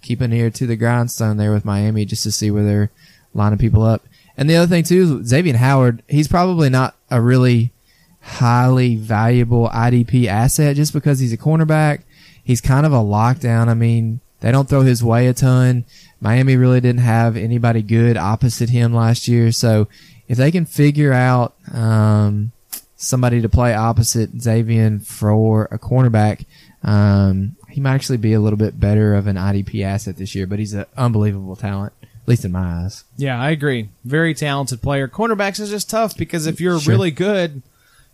keep 0.00 0.20
an 0.20 0.32
ear 0.32 0.50
to 0.50 0.66
the 0.66 0.76
grindstone 0.76 1.36
there 1.36 1.52
with 1.52 1.64
Miami 1.64 2.04
just 2.04 2.22
to 2.22 2.32
see 2.32 2.50
where 2.50 2.64
they're 2.64 2.90
lining 3.34 3.58
people 3.58 3.82
up. 3.82 4.04
And 4.36 4.48
the 4.48 4.56
other 4.56 4.66
thing 4.66 4.84
too, 4.84 5.24
Xavier 5.24 5.56
Howard, 5.56 6.02
he's 6.08 6.28
probably 6.28 6.68
not 6.68 6.96
a 7.10 7.20
really 7.20 7.72
highly 8.20 8.96
valuable 8.96 9.68
IDP 9.68 10.26
asset 10.26 10.76
just 10.76 10.92
because 10.92 11.20
he's 11.20 11.32
a 11.32 11.38
cornerback. 11.38 12.02
He's 12.42 12.60
kind 12.60 12.84
of 12.84 12.92
a 12.92 12.96
lockdown. 12.96 13.68
I 13.68 13.74
mean, 13.74 14.20
they 14.44 14.52
don't 14.52 14.68
throw 14.68 14.82
his 14.82 15.02
way 15.02 15.26
a 15.26 15.32
ton. 15.32 15.86
Miami 16.20 16.54
really 16.58 16.78
didn't 16.78 17.00
have 17.00 17.34
anybody 17.34 17.80
good 17.80 18.18
opposite 18.18 18.68
him 18.68 18.92
last 18.92 19.26
year. 19.26 19.50
So 19.52 19.88
if 20.28 20.36
they 20.36 20.50
can 20.50 20.66
figure 20.66 21.14
out 21.14 21.54
um, 21.72 22.52
somebody 22.94 23.40
to 23.40 23.48
play 23.48 23.72
opposite 23.72 24.38
Xavier 24.38 24.98
for 24.98 25.64
a 25.70 25.78
cornerback, 25.78 26.44
um, 26.82 27.56
he 27.70 27.80
might 27.80 27.94
actually 27.94 28.18
be 28.18 28.34
a 28.34 28.40
little 28.40 28.58
bit 28.58 28.78
better 28.78 29.14
of 29.14 29.26
an 29.26 29.36
IDP 29.36 29.82
asset 29.82 30.18
this 30.18 30.34
year. 30.34 30.46
But 30.46 30.58
he's 30.58 30.74
an 30.74 30.84
unbelievable 30.94 31.56
talent, 31.56 31.94
at 32.02 32.28
least 32.28 32.44
in 32.44 32.52
my 32.52 32.84
eyes. 32.84 33.04
Yeah, 33.16 33.40
I 33.40 33.48
agree. 33.48 33.88
Very 34.04 34.34
talented 34.34 34.82
player. 34.82 35.08
Cornerbacks 35.08 35.58
is 35.58 35.70
just 35.70 35.88
tough 35.88 36.18
because 36.18 36.46
if 36.46 36.60
you're 36.60 36.78
Sure. 36.80 36.92
really 36.92 37.10
good, 37.12 37.62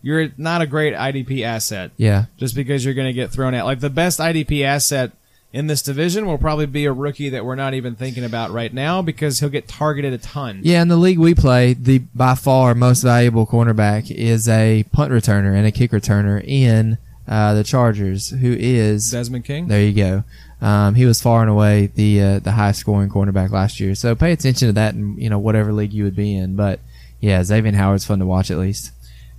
you're 0.01 0.29
not 0.37 0.61
a 0.61 0.65
great 0.65 0.93
IDP 0.93 1.43
asset. 1.43 1.91
Yeah. 1.97 2.25
Just 2.37 2.55
because 2.55 2.85
you're 2.85 2.93
going 2.93 3.07
to 3.07 3.13
get 3.13 3.31
thrown 3.31 3.53
at. 3.53 3.65
Like 3.65 3.81
the 3.81 3.89
best 3.89 4.19
IDP 4.21 4.63
asset 4.63 5.11
in 5.53 5.67
this 5.67 5.81
division 5.81 6.25
will 6.25 6.37
probably 6.37 6.65
be 6.65 6.85
a 6.85 6.93
rookie 6.93 7.29
that 7.29 7.43
we're 7.43 7.55
not 7.55 7.73
even 7.73 7.95
thinking 7.95 8.23
about 8.23 8.51
right 8.51 8.73
now 8.73 9.01
because 9.01 9.39
he'll 9.39 9.49
get 9.49 9.67
targeted 9.67 10.13
a 10.13 10.17
ton. 10.17 10.61
Yeah, 10.63 10.81
in 10.81 10.87
the 10.87 10.97
league 10.97 11.19
we 11.19 11.35
play, 11.35 11.73
the 11.73 11.99
by 12.15 12.35
far 12.35 12.73
most 12.73 13.01
valuable 13.01 13.45
cornerback 13.45 14.09
is 14.09 14.47
a 14.47 14.83
punt 14.91 15.11
returner 15.11 15.55
and 15.55 15.67
a 15.67 15.71
kick 15.71 15.91
returner 15.91 16.43
in 16.45 16.97
uh, 17.27 17.53
the 17.53 17.63
Chargers, 17.63 18.29
who 18.29 18.55
is 18.57 19.11
Desmond 19.11 19.45
King. 19.45 19.67
there. 19.67 19.81
You 19.81 19.93
go. 19.93 20.23
Um, 20.65 20.95
he 20.95 21.05
was 21.05 21.21
far 21.21 21.41
and 21.41 21.49
away 21.49 21.87
the 21.87 22.21
uh, 22.21 22.39
the 22.39 22.51
highest 22.51 22.79
scoring 22.79 23.09
cornerback 23.09 23.49
last 23.51 23.79
year. 23.79 23.95
So 23.95 24.15
pay 24.15 24.31
attention 24.31 24.67
to 24.69 24.73
that 24.73 24.93
and 24.93 25.19
you 25.21 25.29
know 25.29 25.39
whatever 25.39 25.73
league 25.73 25.93
you 25.93 26.03
would 26.03 26.15
be 26.15 26.35
in. 26.35 26.55
But 26.55 26.79
yeah, 27.19 27.43
Xavier 27.43 27.73
Howard's 27.73 28.05
fun 28.05 28.19
to 28.19 28.25
watch 28.25 28.51
at 28.51 28.57
least. 28.57 28.91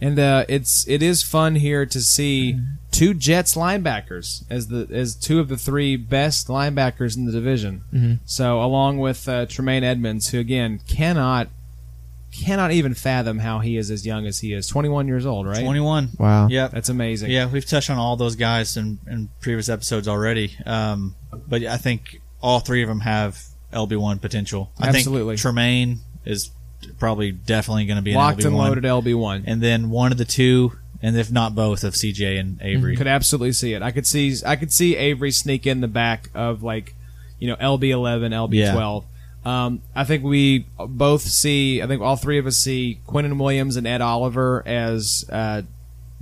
And 0.02 0.18
uh, 0.18 0.44
it's 0.48 0.84
it 0.88 1.00
is 1.00 1.22
fun 1.22 1.54
here 1.54 1.86
to 1.86 2.00
see 2.00 2.58
two 2.90 3.14
Jets 3.14 3.54
linebackers 3.54 4.44
as 4.50 4.66
the 4.66 4.88
as 4.90 5.14
two 5.14 5.38
of 5.38 5.46
the 5.48 5.56
three 5.56 5.94
best 5.94 6.48
linebackers 6.48 7.16
in 7.16 7.24
the 7.24 7.30
division. 7.30 8.18
So 8.24 8.60
along 8.60 8.98
with 8.98 9.28
uh, 9.28 9.46
Tremaine 9.46 9.84
Edmunds, 9.84 10.28
who 10.28 10.40
again 10.40 10.80
cannot 10.88 11.50
cannot 12.32 12.72
even 12.72 12.94
fathom 12.94 13.38
how 13.38 13.60
he 13.60 13.76
is 13.76 13.92
as 13.92 14.04
young 14.04 14.26
as 14.26 14.40
he 14.40 14.52
is, 14.52 14.66
twenty 14.66 14.88
one 14.88 15.06
years 15.06 15.24
old, 15.24 15.46
right? 15.46 15.62
21. 15.62 16.10
Wow. 16.18 16.48
Yeah, 16.48 16.66
That's 16.66 16.88
amazing. 16.88 17.30
Yeah, 17.30 17.46
we've 17.46 17.64
touched 17.64 17.88
on 17.88 17.98
all 17.98 18.16
those 18.16 18.34
guys 18.34 18.76
in, 18.76 18.98
in 19.06 19.28
previous 19.40 19.68
episodes 19.68 20.08
already. 20.08 20.56
Um, 20.66 21.14
but 21.46 21.62
I 21.62 21.76
think 21.76 22.20
all 22.40 22.58
three 22.58 22.82
of 22.82 22.88
them 22.88 23.00
have 23.00 23.40
LB1 23.72 24.20
potential. 24.20 24.72
I 24.80 24.88
Absolutely. 24.88 25.34
think 25.34 25.42
Tremaine 25.42 26.00
is 26.24 26.50
probably 26.98 27.32
definitely 27.32 27.86
going 27.86 27.96
to 27.96 28.02
be 28.02 28.12
an 28.12 28.16
locked 28.16 28.44
and 28.44 28.56
loaded 28.56 28.84
LB 28.84 29.18
one. 29.18 29.44
And 29.46 29.60
then 29.62 29.90
one 29.90 30.12
of 30.12 30.18
the 30.18 30.24
two, 30.24 30.72
and 31.02 31.16
if 31.16 31.30
not 31.30 31.54
both, 31.54 31.84
of 31.84 31.94
CJ 31.94 32.38
and 32.38 32.58
Avery. 32.62 32.96
Could 32.96 33.06
absolutely 33.06 33.52
see 33.52 33.74
it. 33.74 33.82
I 33.82 33.90
could 33.90 34.06
see 34.06 34.34
I 34.44 34.56
could 34.56 34.72
see 34.72 34.96
Avery 34.96 35.30
sneak 35.30 35.66
in 35.66 35.80
the 35.80 35.88
back 35.88 36.30
of 36.34 36.62
like, 36.62 36.94
you 37.38 37.48
know, 37.48 37.56
LB 37.56 37.90
eleven, 37.90 38.32
LB 38.32 38.72
twelve. 38.72 39.04
Um, 39.44 39.82
I 39.94 40.04
think 40.04 40.22
we 40.22 40.66
both 40.78 41.22
see. 41.22 41.82
I 41.82 41.86
think 41.88 42.00
all 42.00 42.16
three 42.16 42.38
of 42.38 42.46
us 42.46 42.56
see 42.56 43.00
Quinnen 43.08 43.38
Williams 43.38 43.76
and 43.76 43.86
Ed 43.86 44.00
Oliver 44.00 44.62
as 44.64 45.24
uh, 45.30 45.62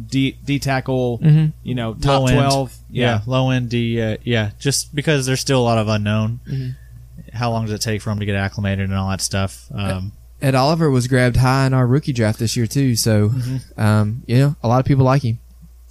D, 0.04 0.38
D 0.42 0.58
tackle. 0.58 1.20
You 1.62 1.74
know, 1.74 1.92
top 1.94 2.22
Low 2.22 2.26
end. 2.28 2.36
twelve. 2.36 2.74
Yeah, 2.88 3.20
low 3.26 3.50
end 3.50 3.68
D. 3.68 4.00
Uh, 4.00 4.16
yeah, 4.24 4.52
just 4.58 4.94
because 4.94 5.26
there's 5.26 5.40
still 5.40 5.60
a 5.60 5.62
lot 5.62 5.76
of 5.76 5.88
unknown. 5.88 6.40
Mm-hmm. 6.48 7.36
How 7.36 7.50
long 7.50 7.66
does 7.66 7.74
it 7.74 7.82
take 7.82 8.00
for 8.00 8.10
him 8.10 8.18
to 8.20 8.24
get 8.26 8.34
acclimated 8.34 8.88
and 8.88 8.94
all 8.98 9.10
that 9.10 9.20
stuff? 9.20 9.66
Um, 9.72 10.12
Ed 10.42 10.54
Oliver 10.54 10.90
was 10.90 11.06
grabbed 11.08 11.36
high 11.36 11.66
in 11.66 11.74
our 11.74 11.86
rookie 11.86 12.12
draft 12.12 12.38
this 12.38 12.56
year 12.56 12.66
too. 12.66 12.96
So, 12.96 13.32
um, 13.76 14.22
you 14.26 14.36
know, 14.38 14.56
a 14.62 14.68
lot 14.68 14.80
of 14.80 14.86
people 14.86 15.04
like 15.04 15.22
him. 15.22 15.38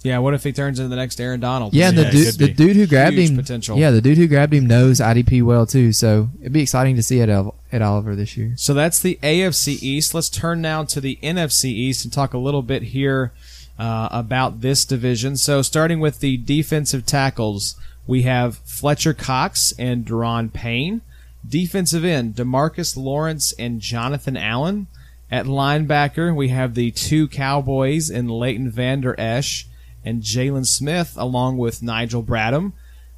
yeah. 0.02 0.18
What 0.18 0.34
if 0.34 0.42
he 0.44 0.52
turns 0.52 0.78
into 0.78 0.88
the 0.88 0.96
next 0.96 1.20
Aaron 1.20 1.40
Donald? 1.40 1.72
Yeah, 1.74 1.88
and 1.90 1.98
the 1.98 2.10
dude, 2.10 2.34
the 2.38 2.48
dude 2.52 2.76
who 2.76 2.86
grabbed 2.86 3.16
Huge 3.16 3.30
him, 3.30 3.36
potential. 3.36 3.78
yeah, 3.78 3.90
the 3.90 4.00
dude 4.00 4.18
who 4.18 4.26
grabbed 4.26 4.52
him 4.54 4.66
knows 4.66 4.98
IDP 5.00 5.42
well 5.42 5.66
too. 5.66 5.92
So 5.92 6.30
it'd 6.40 6.52
be 6.52 6.62
exciting 6.62 6.96
to 6.96 7.02
see 7.02 7.20
Ed, 7.20 7.30
Ol- 7.30 7.54
Ed 7.70 7.82
Oliver 7.82 8.16
this 8.16 8.36
year. 8.36 8.54
So 8.56 8.74
that's 8.74 8.98
the 9.00 9.18
AFC 9.22 9.82
East. 9.82 10.14
Let's 10.14 10.28
turn 10.30 10.60
now 10.60 10.84
to 10.84 11.00
the 11.00 11.18
NFC 11.22 11.66
East 11.66 12.04
and 12.04 12.12
talk 12.12 12.34
a 12.34 12.38
little 12.38 12.62
bit 12.62 12.82
here 12.84 13.32
uh, 13.78 14.08
about 14.10 14.60
this 14.62 14.84
division. 14.84 15.36
So 15.36 15.62
starting 15.62 16.00
with 16.00 16.20
the 16.20 16.36
defensive 16.38 17.06
tackles, 17.06 17.76
we 18.06 18.22
have 18.22 18.56
Fletcher 18.64 19.14
Cox 19.14 19.72
and 19.78 20.04
Daron 20.04 20.52
Payne. 20.52 21.02
Defensive 21.48 22.04
end, 22.04 22.34
Demarcus 22.36 22.96
Lawrence 22.96 23.52
and 23.58 23.80
Jonathan 23.80 24.36
Allen. 24.36 24.86
At 25.30 25.46
linebacker, 25.46 26.34
we 26.34 26.48
have 26.48 26.74
the 26.74 26.90
two 26.90 27.28
Cowboys 27.28 28.10
in 28.10 28.28
Leighton 28.28 28.70
Vander 28.70 29.18
Esch 29.18 29.66
and 30.04 30.22
Jaylon 30.22 30.66
Smith, 30.66 31.14
along 31.16 31.58
with 31.58 31.82
Nigel 31.82 32.22
Bradham. 32.22 32.72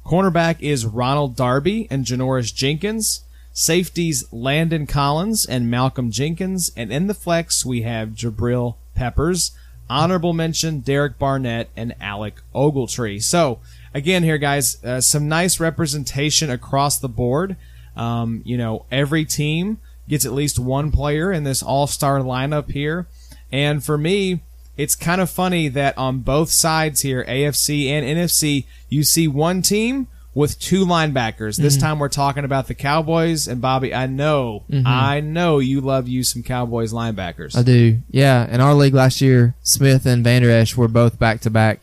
Cornerback 0.05 0.57
is 0.59 0.85
Ronald 0.85 1.35
Darby 1.35 1.87
and 1.89 2.05
Janoris 2.05 2.53
Jenkins. 2.53 3.21
Safeties 3.53 4.25
Landon 4.31 4.87
Collins 4.87 5.45
and 5.45 5.69
Malcolm 5.69 6.11
Jenkins. 6.11 6.71
And 6.75 6.91
in 6.91 7.07
the 7.07 7.13
flex, 7.13 7.65
we 7.65 7.83
have 7.83 8.09
Jabril 8.09 8.75
Peppers. 8.95 9.51
Honorable 9.89 10.33
mention 10.33 10.79
Derek 10.79 11.19
Barnett 11.19 11.69
and 11.77 11.93
Alec 12.01 12.41
Ogletree. 12.55 13.21
So, 13.21 13.59
again, 13.93 14.23
here, 14.23 14.39
guys, 14.39 14.83
uh, 14.83 15.01
some 15.01 15.27
nice 15.27 15.59
representation 15.59 16.49
across 16.49 16.97
the 16.97 17.09
board. 17.09 17.55
Um, 17.95 18.41
you 18.45 18.57
know, 18.57 18.85
every 18.91 19.25
team 19.25 19.79
gets 20.07 20.25
at 20.25 20.33
least 20.33 20.59
one 20.59 20.91
player 20.91 21.31
in 21.31 21.43
this 21.43 21.63
all 21.63 21.87
star 21.87 22.19
lineup 22.19 22.71
here. 22.71 23.07
And 23.51 23.83
for 23.83 23.97
me, 23.97 24.41
it's 24.75 24.95
kind 24.95 25.21
of 25.21 25.29
funny 25.29 25.67
that 25.69 25.97
on 25.97 26.19
both 26.19 26.49
sides 26.49 27.01
here, 27.01 27.23
AFC 27.25 27.87
and 27.87 28.05
NFC, 28.05 28.65
you 28.89 29.03
see 29.03 29.27
one 29.27 29.61
team 29.61 30.07
with 30.33 30.59
two 30.59 30.83
linebackers. 30.83 31.57
This 31.57 31.77
time 31.77 31.99
we're 31.99 32.09
talking 32.09 32.43
about 32.43 32.67
the 32.67 32.73
Cowboys 32.73 33.47
and 33.47 33.61
Bobby. 33.61 33.93
I 33.93 34.07
know, 34.07 34.63
I 34.83 35.19
know 35.19 35.59
you 35.59 35.79
love 35.79 36.07
you 36.07 36.23
some 36.23 36.41
Cowboys 36.41 36.91
linebackers. 36.91 37.55
I 37.55 37.61
do. 37.61 37.99
Yeah. 38.09 38.51
In 38.51 38.59
our 38.59 38.73
league 38.73 38.95
last 38.95 39.21
year, 39.21 39.53
Smith 39.61 40.07
and 40.07 40.23
Vander 40.23 40.49
Esch 40.49 40.75
were 40.75 40.87
both 40.87 41.19
back 41.19 41.41
to 41.41 41.51
back. 41.51 41.81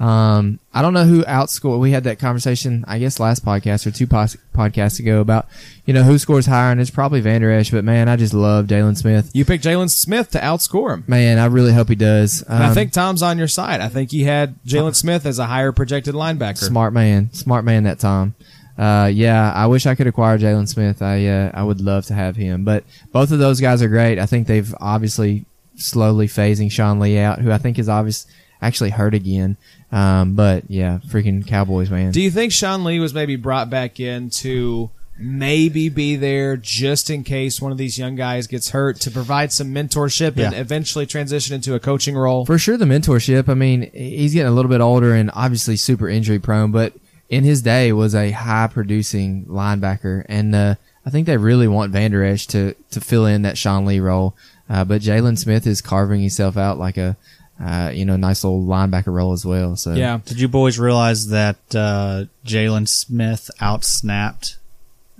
Um, 0.00 0.58
I 0.72 0.80
don't 0.80 0.94
know 0.94 1.04
who 1.04 1.22
outscored. 1.24 1.78
We 1.78 1.90
had 1.90 2.04
that 2.04 2.18
conversation, 2.18 2.86
I 2.88 2.98
guess, 2.98 3.20
last 3.20 3.44
podcast 3.44 3.86
or 3.86 3.90
two 3.90 4.06
pos- 4.06 4.36
podcasts 4.54 4.98
ago 4.98 5.20
about, 5.20 5.46
you 5.84 5.92
know, 5.92 6.02
who 6.02 6.16
scores 6.18 6.46
higher, 6.46 6.72
and 6.72 6.80
it's 6.80 6.90
probably 6.90 7.20
Vander 7.20 7.50
Esch. 7.52 7.70
But 7.70 7.84
man, 7.84 8.08
I 8.08 8.16
just 8.16 8.32
love 8.32 8.64
Jaylon 8.66 8.96
Smith. 8.96 9.30
You 9.34 9.44
picked 9.44 9.62
Jaylon 9.62 9.90
Smith 9.90 10.30
to 10.30 10.38
outscore 10.40 10.94
him. 10.94 11.04
Man, 11.06 11.38
I 11.38 11.44
really 11.46 11.74
hope 11.74 11.90
he 11.90 11.96
does. 11.96 12.40
And 12.48 12.62
I 12.64 12.68
Um, 12.68 12.74
think 12.74 12.92
Tom's 12.92 13.22
on 13.22 13.36
your 13.36 13.46
side. 13.48 13.82
I 13.82 13.88
think 13.88 14.10
he 14.10 14.24
had 14.24 14.54
Jaylon 14.64 14.94
Smith 14.94 15.26
as 15.26 15.38
a 15.38 15.44
higher 15.46 15.70
projected 15.70 16.14
linebacker. 16.14 16.56
smart 16.56 16.94
man, 16.94 17.30
smart 17.34 17.66
man 17.66 17.82
that 17.84 17.98
Tom. 17.98 18.34
Uh, 18.78 19.10
yeah, 19.12 19.52
I 19.52 19.66
wish 19.66 19.84
I 19.84 19.94
could 19.94 20.06
acquire 20.06 20.38
Jaylon 20.38 20.66
Smith. 20.66 21.02
I 21.02 21.26
uh, 21.26 21.50
I 21.52 21.62
would 21.62 21.82
love 21.82 22.06
to 22.06 22.14
have 22.14 22.36
him, 22.36 22.64
but 22.64 22.84
both 23.12 23.30
of 23.32 23.38
those 23.38 23.60
guys 23.60 23.82
are 23.82 23.88
great. 23.88 24.18
I 24.18 24.24
think 24.24 24.46
they've 24.46 24.74
obviously 24.80 25.44
slowly 25.76 26.26
phasing 26.26 26.72
Sean 26.72 26.98
Lee 27.00 27.18
out, 27.18 27.40
who 27.40 27.52
I 27.52 27.58
think 27.58 27.78
is 27.78 27.90
obvious 27.90 28.24
actually 28.62 28.90
hurt 28.90 29.12
again. 29.14 29.58
Um, 29.92 30.34
but 30.34 30.64
yeah, 30.70 30.98
freaking 31.08 31.46
Cowboys, 31.46 31.90
man. 31.90 32.12
Do 32.12 32.20
you 32.20 32.30
think 32.30 32.52
Sean 32.52 32.84
Lee 32.84 33.00
was 33.00 33.12
maybe 33.12 33.36
brought 33.36 33.70
back 33.70 33.98
in 33.98 34.30
to 34.30 34.90
maybe 35.18 35.88
be 35.90 36.16
there 36.16 36.56
just 36.56 37.10
in 37.10 37.22
case 37.24 37.60
one 37.60 37.72
of 37.72 37.76
these 37.78 37.98
young 37.98 38.14
guys 38.16 38.46
gets 38.46 38.70
hurt 38.70 38.98
to 39.00 39.10
provide 39.10 39.52
some 39.52 39.74
mentorship 39.74 40.28
and 40.38 40.52
Yeah. 40.54 40.60
eventually 40.60 41.04
transition 41.06 41.54
into 41.54 41.74
a 41.74 41.80
coaching 41.80 42.16
role? 42.16 42.46
For 42.46 42.56
sure, 42.58 42.76
the 42.78 42.86
mentorship. 42.86 43.48
I 43.48 43.54
mean, 43.54 43.90
he's 43.92 44.32
getting 44.32 44.50
a 44.50 44.54
little 44.54 44.70
bit 44.70 44.80
older 44.80 45.14
and 45.14 45.30
obviously 45.34 45.76
super 45.76 46.08
injury 46.08 46.38
prone, 46.38 46.70
but 46.72 46.94
in 47.28 47.44
his 47.44 47.60
day 47.62 47.92
was 47.92 48.14
a 48.14 48.30
high 48.30 48.68
producing 48.72 49.44
linebacker, 49.44 50.24
and 50.28 50.54
uh, 50.54 50.74
I 51.04 51.10
think 51.10 51.26
they 51.26 51.36
really 51.36 51.68
want 51.68 51.92
Vander 51.92 52.24
Esch 52.24 52.46
to 52.48 52.74
to 52.90 53.00
fill 53.00 53.26
in 53.26 53.42
that 53.42 53.58
Sean 53.58 53.84
Lee 53.84 54.00
role. 54.00 54.34
Uh, 54.70 54.84
but 54.84 55.02
Jaylon 55.02 55.36
Smith 55.36 55.66
is 55.66 55.80
carving 55.82 56.20
himself 56.20 56.56
out 56.56 56.78
like 56.78 56.96
a 56.96 57.16
uh, 57.62 57.90
you 57.92 58.04
know 58.04 58.16
nice 58.16 58.42
little 58.44 58.62
linebacker 58.64 59.12
role 59.12 59.32
as 59.32 59.44
well. 59.44 59.76
So 59.76 59.92
yeah. 59.94 60.20
Did 60.24 60.40
you 60.40 60.48
boys 60.48 60.78
realize 60.78 61.28
that 61.28 61.56
uh, 61.74 62.24
Jaylon 62.44 62.88
Smith 62.88 63.50
outsnapped 63.60 64.56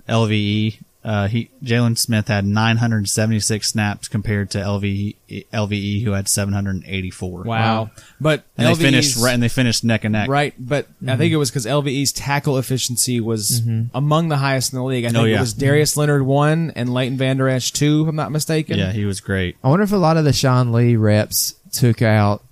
LVE? 0.09 0.77
Uh, 1.03 1.27
he 1.27 1.49
Jaylon 1.63 1.97
Smith 1.97 2.27
had 2.27 2.45
976 2.45 3.67
snaps 3.67 4.07
compared 4.07 4.51
to 4.51 4.59
LVE, 4.59 5.15
LVE 5.51 5.71
E, 5.71 6.03
who 6.03 6.11
had 6.11 6.27
784. 6.27 7.41
Wow. 7.41 7.89
But 8.19 8.43
And 8.55 8.67
they 8.67 8.75
finished 8.75 9.17
right, 9.17 9.33
and 9.33 9.41
they 9.41 9.49
finished 9.49 9.83
neck 9.83 10.03
and 10.03 10.13
neck. 10.13 10.29
Right, 10.29 10.53
but 10.59 10.85
I 11.07 11.17
think 11.17 11.33
it 11.33 11.37
was 11.37 11.49
because 11.49 11.65
LVE's 11.65 12.11
tackle 12.11 12.59
efficiency 12.59 13.19
was 13.19 13.63
among 13.95 14.29
the 14.29 14.37
highest 14.37 14.73
in 14.73 14.77
the 14.77 14.85
league. 14.85 15.05
I 15.05 15.09
think 15.09 15.21
Oh, 15.23 15.25
it 15.25 15.39
was 15.39 15.53
Darius 15.53 15.97
Leonard 15.97 16.21
one 16.23 16.71
and 16.75 16.93
Leighton 16.93 17.17
Vander 17.17 17.49
Esch 17.49 17.71
two, 17.71 18.03
if 18.03 18.07
I'm 18.07 18.15
not 18.15 18.31
mistaken. 18.31 18.77
Yeah, 18.77 18.91
he 18.91 19.05
was 19.05 19.21
great. 19.21 19.57
I 19.63 19.69
wonder 19.69 19.83
if 19.83 19.91
a 19.91 19.97
lot 19.97 20.17
of 20.17 20.23
the 20.23 20.33
Sean 20.33 20.71
Lee 20.71 20.95
reps 20.97 21.55
took 21.71 22.01
out 22.01 22.43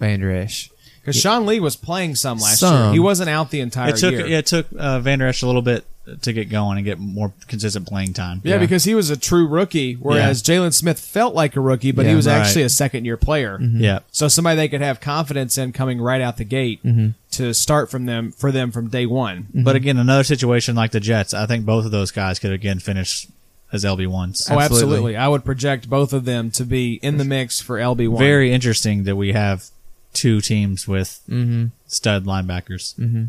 Vander 0.00 0.30
Esch. 0.30 0.70
Because 1.00 1.16
Sean 1.16 1.44
Lee 1.44 1.60
was 1.60 1.76
playing 1.76 2.14
some 2.14 2.38
last 2.38 2.60
Some. 2.60 2.84
year. 2.84 2.92
He 2.94 2.98
wasn't 2.98 3.28
out 3.28 3.50
the 3.50 3.60
entire 3.60 3.90
It 3.90 3.96
took 3.96 4.12
year. 4.12 4.26
it 4.26 4.46
took 4.46 4.66
uh, 4.78 5.00
Van 5.00 5.18
Der 5.18 5.26
Esch 5.26 5.42
a 5.42 5.46
little 5.46 5.60
bit 5.62 5.84
to 6.22 6.32
get 6.32 6.50
going 6.50 6.76
and 6.78 6.84
get 6.84 6.98
more 6.98 7.32
consistent 7.48 7.86
playing 7.86 8.12
time. 8.12 8.40
Yeah, 8.44 8.58
because 8.58 8.84
he 8.84 8.94
was 8.94 9.08
a 9.10 9.16
true 9.16 9.46
rookie, 9.46 9.94
whereas 9.94 10.42
Jaylon 10.42 10.74
Smith 10.74 10.98
felt 10.98 11.34
like 11.34 11.56
a 11.56 11.60
rookie, 11.60 11.92
but 11.92 12.04
he 12.04 12.10
Yeah, 12.10 12.16
was 12.16 12.26
right. 12.26 12.36
actually 12.36 12.62
a 12.62 12.68
second 12.68 13.04
year 13.06 13.16
player. 13.16 13.58
Mm-hmm. 13.58 13.80
yeah. 13.80 13.98
So 14.12 14.28
somebody 14.28 14.56
they 14.56 14.68
could 14.68 14.82
have 14.82 15.00
confidence 15.00 15.56
in 15.56 15.72
coming 15.72 16.00
right 16.00 16.20
out 16.20 16.36
the 16.36 16.44
gate 16.44 16.82
mm-hmm. 16.84 17.10
to 17.32 17.54
start 17.54 17.90
from 17.90 18.06
them 18.06 18.32
for 18.32 18.52
them 18.52 18.70
from 18.70 18.88
day 18.88 19.06
one. 19.06 19.44
Mm-hmm. 19.44 19.64
But 19.64 19.76
again, 19.76 19.96
another 19.98 20.24
situation 20.24 20.74
like 20.74 20.90
the 20.92 21.00
Jets, 21.00 21.32
I 21.32 21.46
think 21.46 21.64
both 21.64 21.84
of 21.86 21.90
those 21.90 22.10
guys 22.10 22.38
could 22.38 22.52
again 22.52 22.80
finish 22.80 23.26
as 23.74 23.84
LB 23.84 24.06
ones. 24.06 24.48
Oh, 24.50 24.58
Absolutely. 24.58 24.64
absolutely. 24.94 25.16
I 25.16 25.28
would 25.28 25.44
project 25.44 25.90
both 25.90 26.12
of 26.14 26.24
them 26.24 26.50
to 26.52 26.64
be 26.64 26.94
in 27.02 27.18
the 27.18 27.24
mix 27.24 27.60
for 27.60 27.76
LB 27.78 28.08
one. 28.08 28.18
Very 28.18 28.52
interesting 28.52 29.04
that 29.04 29.16
we 29.16 29.32
have 29.32 29.64
two 30.12 30.40
teams 30.40 30.86
with 30.88 31.20
Mm-hmm. 31.28 31.66
stud 31.86 32.24
linebackers. 32.24 32.94
Mm-hmm. 32.98 33.24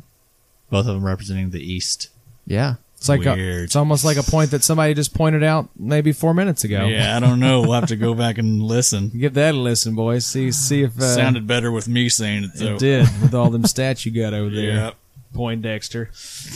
Both 0.70 0.88
of 0.88 0.94
them 0.96 1.04
representing 1.06 1.50
the 1.50 1.60
East. 1.62 2.10
Yeah. 2.46 2.76
It's 2.98 3.10
like 3.10 3.26
a, 3.26 3.36
it's 3.64 3.76
almost 3.76 4.06
like 4.06 4.18
a 4.18 4.24
point 4.24 4.52
that 4.52 4.64
somebody 4.64 4.94
just 4.94 5.14
pointed 5.14 5.44
out 5.44 5.70
maybe 5.78 6.12
four 6.12 6.34
minutes 6.34 6.64
ago. 6.64 6.86
Yeah, 6.86 7.16
I 7.16 7.20
don't 7.20 7.40
know. 7.40 7.62
We'll 7.62 7.74
have 7.74 7.88
to 7.90 7.96
go 7.98 8.16
back 8.16 8.38
and 8.40 8.62
listen. 8.64 9.10
Give 9.20 9.34
that 9.34 9.54
a 9.54 9.58
listen, 9.58 9.94
boys. 9.96 10.26
See 10.26 10.52
see 10.52 10.82
if 10.84 10.98
uh, 10.98 11.14
Sounded 11.14 11.46
better 11.46 11.72
with 11.72 11.88
me 11.88 12.08
saying 12.10 12.46
it 12.46 12.52
though. 12.56 12.76
It 12.76 12.80
did 12.80 13.02
with 13.22 13.34
all 13.36 13.50
them 13.52 13.64
stats 13.66 14.06
you 14.06 14.12
got 14.12 14.34
over 14.34 14.50
there. 14.50 14.76
Yep. 14.76 14.96
Poindexter. 15.36 16.10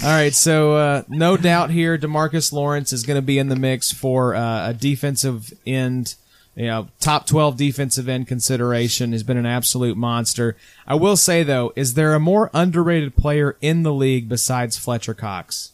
All 0.04 0.10
right, 0.10 0.34
so 0.34 0.74
uh, 0.76 1.04
no 1.08 1.38
doubt 1.38 1.70
here, 1.70 1.98
Demarcus 1.98 2.52
Lawrence 2.54 2.94
is 2.94 3.04
going 3.04 3.18
to 3.18 3.22
be 3.22 3.38
in 3.38 3.50
the 3.50 3.56
mix 3.56 3.92
for 3.92 4.34
uh, 4.36 4.70
a 4.70 4.74
defensive 4.74 5.54
end, 5.68 6.16
you 6.56 6.68
know, 6.68 6.88
top 7.00 7.28
twelve 7.28 7.58
defensive 7.58 8.08
end 8.10 8.28
consideration. 8.28 9.12
Has 9.12 9.24
been 9.24 9.38
an 9.38 9.46
absolute 9.46 9.98
monster. 9.98 10.56
I 10.88 10.96
will 10.96 11.18
say 11.18 11.44
though, 11.44 11.74
is 11.76 11.94
there 11.94 12.14
a 12.14 12.20
more 12.20 12.50
underrated 12.54 13.16
player 13.16 13.58
in 13.62 13.84
the 13.84 13.94
league 13.94 14.30
besides 14.30 14.78
Fletcher 14.78 15.14
Cox? 15.14 15.74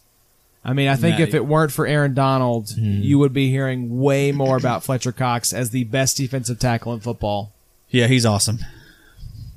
I 0.68 0.74
mean, 0.74 0.88
I 0.88 0.96
think 0.96 1.20
Nah, 1.20 1.26
if 1.26 1.36
it 1.36 1.46
weren't 1.46 1.72
for 1.72 1.86
Aaron 1.86 2.16
Donald, 2.16 2.72
you 2.76 3.20
would 3.20 3.34
be 3.34 3.52
hearing 3.52 4.00
way 4.02 4.32
more 4.32 4.58
about 4.58 4.84
Fletcher 4.84 5.12
Cox 5.12 5.54
as 5.54 5.70
the 5.70 5.84
best 5.84 6.18
defensive 6.18 6.58
tackle 6.58 6.92
in 6.96 7.02
football. 7.02 7.52
Yeah, 7.90 8.08
he's 8.08 8.26
awesome. 8.26 8.58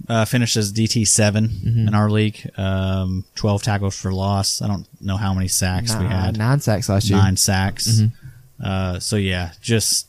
Uh, 0.08 0.24
finished 0.24 0.56
as 0.56 0.72
DT 0.72 1.06
7 1.06 1.48
Mm-hmm. 1.48 1.88
in 1.88 1.94
our 1.94 2.08
league. 2.10 2.50
Um, 2.56 3.24
Twelve 3.34 3.62
tackles 3.62 3.94
for 3.98 4.10
loss. 4.12 4.62
I 4.62 4.66
don't 4.66 4.86
know 5.02 5.16
how 5.18 5.34
many 5.34 5.48
sacks 5.48 5.94
we 5.96 6.06
had. 6.06 6.38
nine 6.38 6.60
sacks 6.60 6.88
last 6.88 7.10
year. 7.10 7.18
Nine 7.18 7.36
sacks. 7.36 8.00
Uh, 8.62 8.98
so 8.98 9.16
yeah, 9.16 9.52
just 9.60 10.06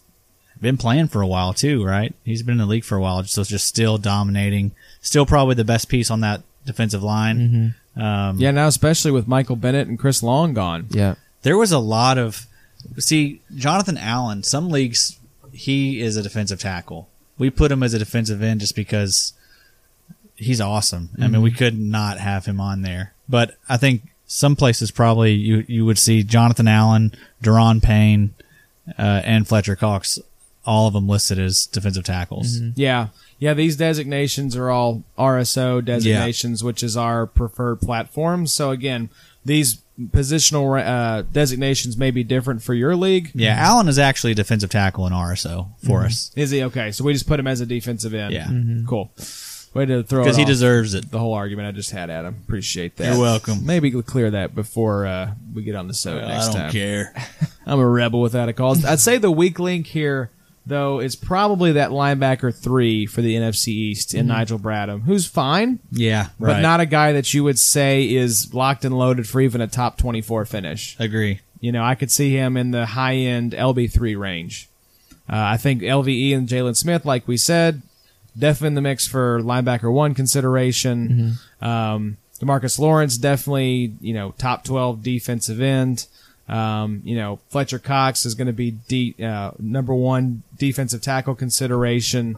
been 0.61 0.77
playing 0.77 1.07
for 1.07 1.21
a 1.21 1.27
while 1.27 1.53
too, 1.53 1.83
right? 1.83 2.13
He's 2.23 2.43
been 2.43 2.53
in 2.53 2.57
the 2.59 2.65
league 2.65 2.83
for 2.85 2.95
a 2.95 3.01
while, 3.01 3.23
so 3.25 3.43
just 3.43 3.67
still 3.67 3.97
dominating. 3.97 4.71
Still 5.01 5.25
probably 5.25 5.55
the 5.55 5.63
best 5.65 5.87
piece 5.89 6.09
on 6.09 6.21
that 6.21 6.41
defensive 6.65 7.03
line. 7.03 7.75
Um, 7.95 8.37
Yeah, 8.37 8.51
now 8.51 8.67
especially 8.67 9.11
with 9.11 9.27
Michael 9.27 9.55
Bennett 9.55 9.87
and 9.87 9.99
Chris 9.99 10.23
Long 10.23 10.53
gone. 10.53 10.87
Yeah. 10.91 11.15
there 11.43 11.57
was 11.57 11.71
a 11.71 11.79
lot 11.79 12.17
of 12.17 12.47
see 12.97 13.41
Jonathan 13.55 13.97
Allen. 13.97 14.43
Some 14.43 14.69
leagues 14.69 15.17
he 15.51 15.99
is 16.01 16.15
a 16.15 16.23
defensive 16.23 16.59
tackle. 16.59 17.09
We 17.37 17.49
put 17.49 17.71
him 17.71 17.83
as 17.83 17.93
a 17.93 17.99
defensive 17.99 18.41
end 18.41 18.61
just 18.61 18.75
because 18.75 19.33
he's 20.39 20.61
awesome. 20.61 21.09
I 21.17 21.21
mean, 21.21 21.31
mm-hmm. 21.31 21.41
we 21.43 21.51
could 21.51 21.79
not 21.79 22.17
have 22.17 22.45
him 22.45 22.59
on 22.59 22.81
there. 22.81 23.13
But 23.27 23.57
I 23.67 23.77
think 23.77 24.03
some 24.25 24.55
places 24.55 24.91
probably 24.91 25.33
you 25.33 25.65
you 25.67 25.85
would 25.85 25.97
see 25.97 26.23
Jonathan 26.23 26.67
Allen, 26.67 27.13
Daron 27.43 27.81
Payne, 27.81 28.33
uh, 28.97 29.21
and 29.23 29.47
Fletcher 29.47 29.75
Cox, 29.75 30.19
all 30.65 30.87
of 30.87 30.93
them 30.93 31.07
listed 31.07 31.39
as 31.39 31.65
defensive 31.65 32.03
tackles. 32.03 32.59
Mm-hmm. 32.59 32.79
Yeah. 32.79 33.07
Yeah, 33.39 33.53
these 33.53 33.77
designations 33.77 34.57
are 34.57 34.69
all 34.69 35.03
RSO 35.17 35.83
designations, 35.85 36.61
which 36.61 36.83
is 36.83 36.97
our 36.97 37.25
preferred 37.25 37.79
platform. 37.79 38.47
So 38.47 38.71
again, 38.71 39.09
these 39.45 39.79
positional 40.07 40.85
uh, 40.85 41.21
designations 41.21 41.97
may 41.97 42.11
be 42.11 42.23
different 42.23 42.63
for 42.63 42.73
your 42.73 42.95
league. 42.95 43.31
Yeah, 43.33 43.55
mm-hmm. 43.55 43.65
Allen 43.65 43.87
is 43.87 43.97
actually 43.97 44.33
a 44.33 44.35
defensive 44.35 44.69
tackle 44.69 45.07
in 45.07 45.13
RSO 45.13 45.69
for 45.85 46.03
us 46.03 46.31
Is 46.35 46.51
he 46.51 46.63
okay? 46.63 46.91
So 46.91 47.03
we 47.03 47.13
just 47.13 47.27
put 47.27 47.39
him 47.39 47.47
as 47.47 47.61
a 47.61 47.65
defensive 47.65 48.13
end. 48.13 48.33
Yeah. 48.33 48.49
cool. 48.87 49.11
Way 49.73 49.85
to 49.85 50.01
throw 50.03 50.23
because 50.23 50.37
he 50.37 50.45
deserves 50.45 50.93
it. 50.95 51.11
the 51.11 51.19
whole 51.19 51.33
argument 51.33 51.67
I 51.67 51.71
just 51.71 51.91
had 51.91 52.09
at 52.09 52.25
him. 52.25 52.35
Appreciate 52.45 52.95
that. 52.97 53.13
You're 53.13 53.21
welcome. 53.21 53.65
Maybe 53.65 53.93
we'll 53.93 54.01
clear 54.03 54.31
that 54.31 54.55
before 54.55 55.05
uh, 55.05 55.33
we 55.53 55.61
get 55.63 55.75
on 55.75 55.87
the 55.87 55.93
show 55.93 56.17
I 56.17 56.27
next 56.27 56.47
don't 56.47 56.55
time. 56.55 56.71
care. 56.71 57.13
I'm 57.67 57.79
a 57.79 57.87
rebel 57.87 58.19
without 58.21 58.49
a 58.49 58.53
cause. 58.53 58.83
I'd 58.83 58.99
say 58.99 59.19
the 59.19 59.29
weak 59.29 59.59
link 59.59 59.85
here, 59.85 60.31
though, 60.65 60.99
is 60.99 61.15
probably 61.15 61.73
that 61.73 61.91
linebacker 61.91 62.53
three 62.55 63.05
for 63.05 63.21
the 63.21 63.35
NFC 63.35 63.67
East 63.67 64.15
in 64.15 64.25
Nigel 64.25 64.57
Bradham, 64.57 65.03
who's 65.03 65.27
fine, 65.27 65.77
Yeah, 65.91 66.29
but 66.39 66.61
not 66.61 66.79
a 66.79 66.87
guy 66.87 67.13
that 67.13 67.31
you 67.33 67.43
would 67.43 67.59
say 67.59 68.09
is 68.09 68.51
locked 68.55 68.85
and 68.85 68.97
loaded 68.97 69.27
for 69.29 69.39
even 69.39 69.61
a 69.61 69.67
top 69.67 69.99
24 69.99 70.45
finish. 70.45 70.95
agree. 70.99 71.41
You 71.61 71.71
know, 71.73 71.83
I 71.83 71.93
could 71.93 72.09
see 72.09 72.31
him 72.35 72.57
in 72.57 72.71
the 72.71 72.85
high 72.87 73.15
end 73.17 73.51
LB3 73.51 74.17
range. 74.17 74.67
Uh, 75.29 75.35
I 75.35 75.57
think 75.57 75.81
LVE 75.83 76.35
and 76.35 76.47
Jaylon 76.47 76.75
Smith, 76.75 77.05
like 77.05 77.27
we 77.27 77.37
said, 77.37 77.83
definitely 78.39 78.67
in 78.69 78.73
the 78.75 78.81
mix 78.81 79.05
for 79.07 79.41
linebacker 79.41 79.91
one 79.91 80.13
consideration. 80.15 81.33
Um, 81.61 82.17
Demarcus 82.39 82.79
Lawrence, 82.79 83.17
definitely, 83.17 83.93
you 83.99 84.13
know, 84.13 84.33
top 84.37 84.63
12 84.63 85.03
defensive 85.03 85.59
end. 85.61 86.07
Um, 86.47 87.01
you 87.03 87.15
know, 87.15 87.39
Fletcher 87.49 87.77
Cox 87.79 88.25
is 88.25 88.33
going 88.33 88.47
to 88.47 88.53
be 88.53 88.71
de- 88.87 89.15
uh, 89.23 89.51
number 89.59 89.93
one 89.93 90.41
defensive 90.57 91.01
tackle 91.01 91.35
consideration. 91.35 92.37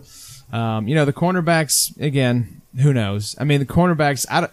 Um, 0.51 0.87
you 0.87 0.95
know, 0.95 1.05
the 1.05 1.13
cornerbacks, 1.13 1.97
again, 2.01 2.61
who 2.81 2.93
knows? 2.93 3.35
I 3.39 3.43
mean, 3.45 3.59
the 3.59 3.65
cornerbacks, 3.65 4.25
I, 4.29 4.49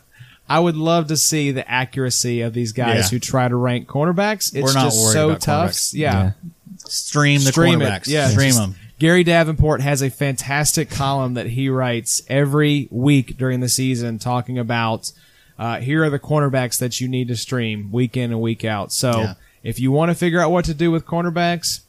I 0.49 0.61
would 0.61 0.77
love 0.77 1.09
to 1.09 1.17
see 1.17 1.51
the 1.51 1.69
accuracy 1.69 2.43
of 2.43 2.55
these 2.55 2.73
guys 2.73 3.07
Yeah. 3.07 3.09
who 3.09 3.19
try 3.19 3.49
to 3.49 3.57
rank 3.57 3.89
cornerbacks. 3.89 4.55
It's 4.55 4.63
We're 4.63 4.75
not 4.75 4.85
just 4.85 5.13
so 5.13 5.31
about 5.31 5.41
tough. 5.41 5.93
Yeah. 5.93 6.13
Yeah. 6.23 6.33
stream 6.79 7.41
the 7.43 7.51
Stream 7.53 7.83
it, 7.83 8.07
yeah. 8.07 8.29
stream 8.29 8.55
them. 8.55 8.75
Gary 8.99 9.23
Davenport 9.25 9.81
has 9.81 10.03
a 10.03 10.11
fantastic 10.11 10.91
column 10.91 11.35
that 11.35 11.47
he 11.49 11.69
writes 11.69 12.23
every 12.29 12.89
week 12.91 13.37
during 13.37 13.61
the 13.61 13.69
season 13.69 14.19
talking 14.19 14.59
about 14.59 15.13
uh, 15.59 15.81
here 15.81 16.05
are 16.05 16.11
the 16.11 16.19
cornerbacks 16.19 16.79
that 16.79 17.01
you 17.01 17.09
need 17.09 17.29
to 17.29 17.37
stream 17.37 17.91
week 17.93 18.17
in 18.17 18.31
and 18.31 18.41
week 18.41 18.65
out. 18.65 18.93
So 18.93 19.21
Yeah. 19.21 19.35
if 19.63 19.81
you 19.81 19.91
want 19.93 20.11
to 20.11 20.15
figure 20.15 20.41
out 20.41 20.51
what 20.51 20.65
to 20.67 20.75
do 20.75 20.91
with 20.91 21.05
cornerbacks, 21.07 21.81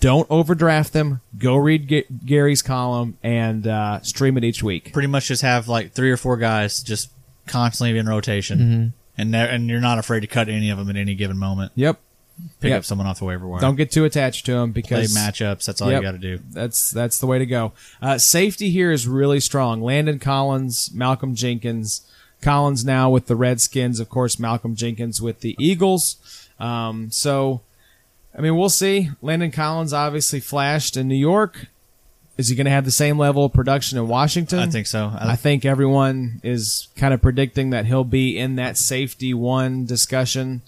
don't 0.00 0.26
overdraft 0.30 0.92
them. 0.92 1.20
Go 1.38 1.56
read 1.56 1.88
Ga- 1.88 2.06
Gary's 2.24 2.62
column 2.62 3.18
and 3.22 3.66
uh, 3.66 4.00
stream 4.02 4.36
it 4.36 4.44
each 4.44 4.62
week. 4.62 4.92
Pretty 4.92 5.08
much 5.08 5.26
just 5.28 5.42
have 5.42 5.68
like 5.68 5.92
three 5.92 6.10
or 6.10 6.16
four 6.16 6.36
guys 6.36 6.82
just 6.82 7.10
constantly 7.46 7.98
in 7.98 8.08
rotation, 8.08 8.58
Mm-hmm. 8.58 8.86
and 9.20 9.34
and 9.36 9.68
you're 9.68 9.80
not 9.80 9.98
afraid 9.98 10.20
to 10.20 10.26
cut 10.26 10.48
any 10.48 10.70
of 10.70 10.78
them 10.78 10.88
at 10.90 10.96
any 10.96 11.14
given 11.14 11.36
moment. 11.38 11.72
Yep. 11.74 12.00
Pick 12.60 12.70
Yep. 12.70 12.78
up 12.78 12.84
someone 12.84 13.06
off 13.06 13.18
the 13.20 13.24
waiver 13.24 13.46
wire. 13.46 13.60
Don't 13.60 13.76
get 13.76 13.90
too 13.92 14.04
attached 14.04 14.44
to 14.46 14.52
them 14.52 14.72
play 14.72 14.82
because 14.82 15.14
matchups. 15.16 15.64
That's 15.66 15.80
all 15.80 15.90
Yep. 15.90 16.02
you 16.02 16.08
got 16.08 16.12
to 16.12 16.18
do. 16.18 16.40
That's 16.50 16.90
that's 16.90 17.18
the 17.18 17.26
way 17.26 17.38
to 17.38 17.46
go. 17.46 17.72
Uh, 18.02 18.18
safety 18.18 18.70
here 18.70 18.90
is 18.90 19.06
really 19.06 19.38
strong. 19.40 19.80
Landon 19.82 20.18
Collins, 20.18 20.90
Malcolm 20.92 21.34
Jenkins. 21.34 22.02
Collins 22.42 22.84
now 22.84 23.08
with 23.08 23.26
the 23.26 23.36
Redskins, 23.36 24.00
of 24.00 24.08
course. 24.08 24.38
Malcolm 24.38 24.74
Jenkins 24.74 25.22
with 25.22 25.40
the 25.40 25.56
Eagles. 25.58 26.16
Um, 26.60 27.10
so, 27.10 27.62
I 28.36 28.40
mean, 28.42 28.56
we'll 28.56 28.68
see. 28.68 29.10
Landon 29.22 29.50
Collins 29.50 29.92
obviously 29.92 30.40
flashed 30.40 30.96
in 30.96 31.08
New 31.08 31.14
York. 31.14 31.66
Is 32.36 32.48
he 32.48 32.56
going 32.56 32.64
to 32.64 32.70
have 32.72 32.84
the 32.84 32.90
same 32.90 33.16
level 33.16 33.44
of 33.44 33.52
production 33.52 33.96
in 33.96 34.08
Washington? 34.08 34.58
I 34.58 34.66
think 34.68 34.88
so. 34.88 35.12
I 35.16 35.36
think 35.36 35.64
everyone 35.64 36.40
is 36.42 36.88
kind 36.96 37.14
of 37.14 37.22
predicting 37.22 37.70
that 37.70 37.86
he'll 37.86 38.02
be 38.02 38.36
in 38.36 38.56
that 38.56 38.76
safety 38.76 39.32
one 39.32 39.86
discussion. 39.86 40.62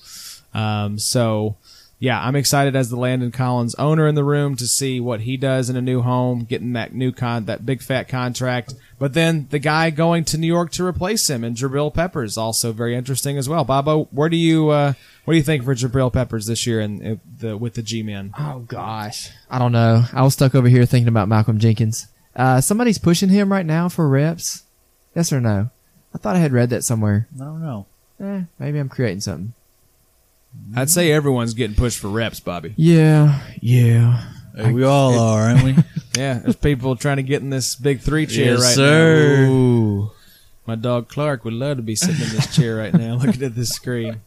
Um, 0.56 0.98
so, 0.98 1.56
yeah, 1.98 2.20
I'm 2.20 2.36
excited 2.36 2.74
as 2.74 2.88
the 2.88 2.96
Landon 2.96 3.30
Collins 3.30 3.74
owner 3.76 4.06
in 4.06 4.14
the 4.14 4.24
room 4.24 4.56
to 4.56 4.66
see 4.66 5.00
what 5.00 5.20
he 5.20 5.36
does 5.36 5.68
in 5.68 5.76
a 5.76 5.82
new 5.82 6.02
home, 6.02 6.44
getting 6.44 6.72
that 6.72 6.94
new 6.94 7.12
con, 7.12 7.44
that 7.44 7.66
big 7.66 7.82
fat 7.82 8.08
contract. 8.08 8.74
But 8.98 9.12
then 9.12 9.48
the 9.50 9.58
guy 9.58 9.90
going 9.90 10.24
to 10.26 10.38
New 10.38 10.46
York 10.46 10.72
to 10.72 10.84
replace 10.86 11.28
him, 11.28 11.44
and 11.44 11.56
Jabril 11.56 11.92
Peppers, 11.92 12.38
also 12.38 12.72
very 12.72 12.94
interesting 12.94 13.36
as 13.36 13.48
well. 13.48 13.64
Bobo, 13.64 14.04
where 14.10 14.30
do 14.30 14.36
you 14.36 14.70
uh, 14.70 14.94
what 15.24 15.34
do 15.34 15.36
you 15.36 15.42
think 15.42 15.64
for 15.64 15.74
Jabril 15.74 16.12
Peppers 16.12 16.46
this 16.46 16.66
year 16.66 16.80
and 16.80 17.06
uh, 17.06 17.16
the 17.40 17.56
with 17.56 17.74
the 17.74 17.82
G-men? 17.82 18.32
Oh 18.38 18.60
gosh, 18.60 19.30
I 19.50 19.58
don't 19.58 19.72
know. 19.72 20.04
I 20.12 20.22
was 20.22 20.32
stuck 20.32 20.54
over 20.54 20.68
here 20.68 20.86
thinking 20.86 21.08
about 21.08 21.28
Malcolm 21.28 21.58
Jenkins. 21.58 22.06
Uh, 22.34 22.60
somebody's 22.60 22.98
pushing 22.98 23.28
him 23.28 23.52
right 23.52 23.66
now 23.66 23.88
for 23.88 24.08
reps. 24.08 24.64
Yes 25.14 25.32
or 25.32 25.40
no? 25.40 25.70
I 26.14 26.18
thought 26.18 26.36
I 26.36 26.40
had 26.40 26.52
read 26.52 26.70
that 26.70 26.84
somewhere. 26.84 27.28
I 27.34 27.44
don't 27.44 27.62
know. 27.62 27.86
Eh, 28.20 28.42
maybe 28.58 28.78
I'm 28.78 28.88
creating 28.88 29.20
something. 29.20 29.54
I'd 30.74 30.90
say 30.90 31.10
everyone's 31.12 31.54
getting 31.54 31.76
pushed 31.76 31.98
for 31.98 32.08
reps, 32.08 32.40
Bobby. 32.40 32.74
Yeah, 32.76 33.40
yeah. 33.60 34.22
Hey, 34.56 34.72
we 34.72 34.84
all 34.84 35.18
are, 35.18 35.42
aren't 35.50 35.62
we? 35.62 35.76
Yeah, 36.16 36.38
there's 36.38 36.56
people 36.56 36.96
trying 36.96 37.18
to 37.18 37.22
get 37.22 37.42
in 37.42 37.50
this 37.50 37.74
big 37.76 38.00
three 38.00 38.24
chair 38.24 38.52
Yes, 38.54 38.62
right 38.62 38.74
sir. 38.74 39.42
now. 39.42 39.50
Ooh. 39.52 40.10
My 40.66 40.74
dog 40.74 41.08
Clark 41.08 41.44
would 41.44 41.52
love 41.52 41.76
to 41.76 41.82
be 41.82 41.94
sitting 41.94 42.14
in 42.26 42.34
this 42.34 42.56
chair 42.56 42.74
right 42.74 42.92
now, 42.94 43.14
looking 43.22 43.42
at 43.42 43.54
this 43.54 43.68
screen. 43.68 44.22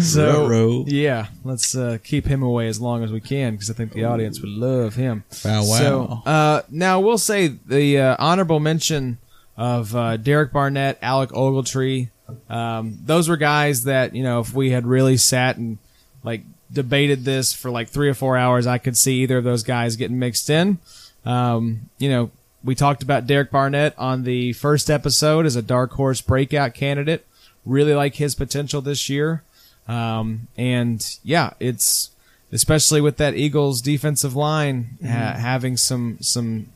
So, 0.00 0.46
Ruh-roh. 0.46 0.84
yeah, 0.86 1.26
let's 1.42 1.76
uh, 1.76 1.98
keep 2.04 2.26
him 2.26 2.44
away 2.44 2.68
as 2.68 2.80
long 2.80 3.02
as 3.02 3.10
we 3.10 3.20
can 3.20 3.54
because 3.54 3.68
I 3.70 3.74
think 3.74 3.92
the 3.92 4.04
audience 4.04 4.40
would 4.40 4.50
love 4.52 4.94
him. 4.94 5.24
Wow, 5.44 5.64
wow. 5.66 5.78
So, 5.78 6.22
uh, 6.30 6.62
now 6.70 7.00
we'll 7.00 7.18
say 7.18 7.48
the 7.48 7.98
uh, 7.98 8.16
honorable 8.20 8.60
mention 8.60 9.18
of 9.56 9.96
uh, 9.96 10.16
Derek 10.16 10.52
Barnett, 10.52 10.98
Alec 11.02 11.30
Ogletree. 11.30 12.10
Um, 12.48 12.98
those 13.04 13.28
were 13.28 13.36
guys 13.36 13.84
that 13.84 14.14
you 14.14 14.22
know, 14.22 14.40
if 14.40 14.52
we 14.52 14.70
had 14.70 14.86
really 14.86 15.16
sat 15.16 15.56
and 15.56 15.78
like 16.22 16.42
debated 16.72 17.24
this 17.24 17.52
for 17.52 17.70
like 17.70 17.88
three 17.88 18.08
or 18.08 18.14
four 18.14 18.36
hours, 18.36 18.66
I 18.66 18.78
could 18.78 18.96
see 18.96 19.22
either 19.22 19.38
of 19.38 19.44
those 19.44 19.62
guys 19.62 19.96
getting 19.96 20.18
mixed 20.18 20.50
in. 20.50 20.78
Um, 21.24 21.90
you 21.98 22.08
know, 22.08 22.30
we 22.64 22.74
talked 22.74 23.02
about 23.02 23.26
Derek 23.26 23.50
Barnett 23.50 23.94
on 23.98 24.24
the 24.24 24.52
first 24.54 24.90
episode 24.90 25.46
as 25.46 25.56
a 25.56 25.62
dark 25.62 25.92
horse 25.92 26.20
breakout 26.20 26.74
candidate. 26.74 27.26
Really 27.64 27.94
like 27.94 28.16
his 28.16 28.34
potential 28.34 28.80
this 28.80 29.08
year. 29.08 29.42
Um, 29.88 30.48
and 30.56 31.04
yeah, 31.22 31.50
it's 31.60 32.10
especially 32.52 33.00
with 33.00 33.16
that 33.18 33.34
Eagles 33.34 33.80
defensive 33.80 34.34
line 34.34 34.98
ha- 35.02 35.36
having 35.38 35.76
some 35.76 36.18
some 36.20 36.68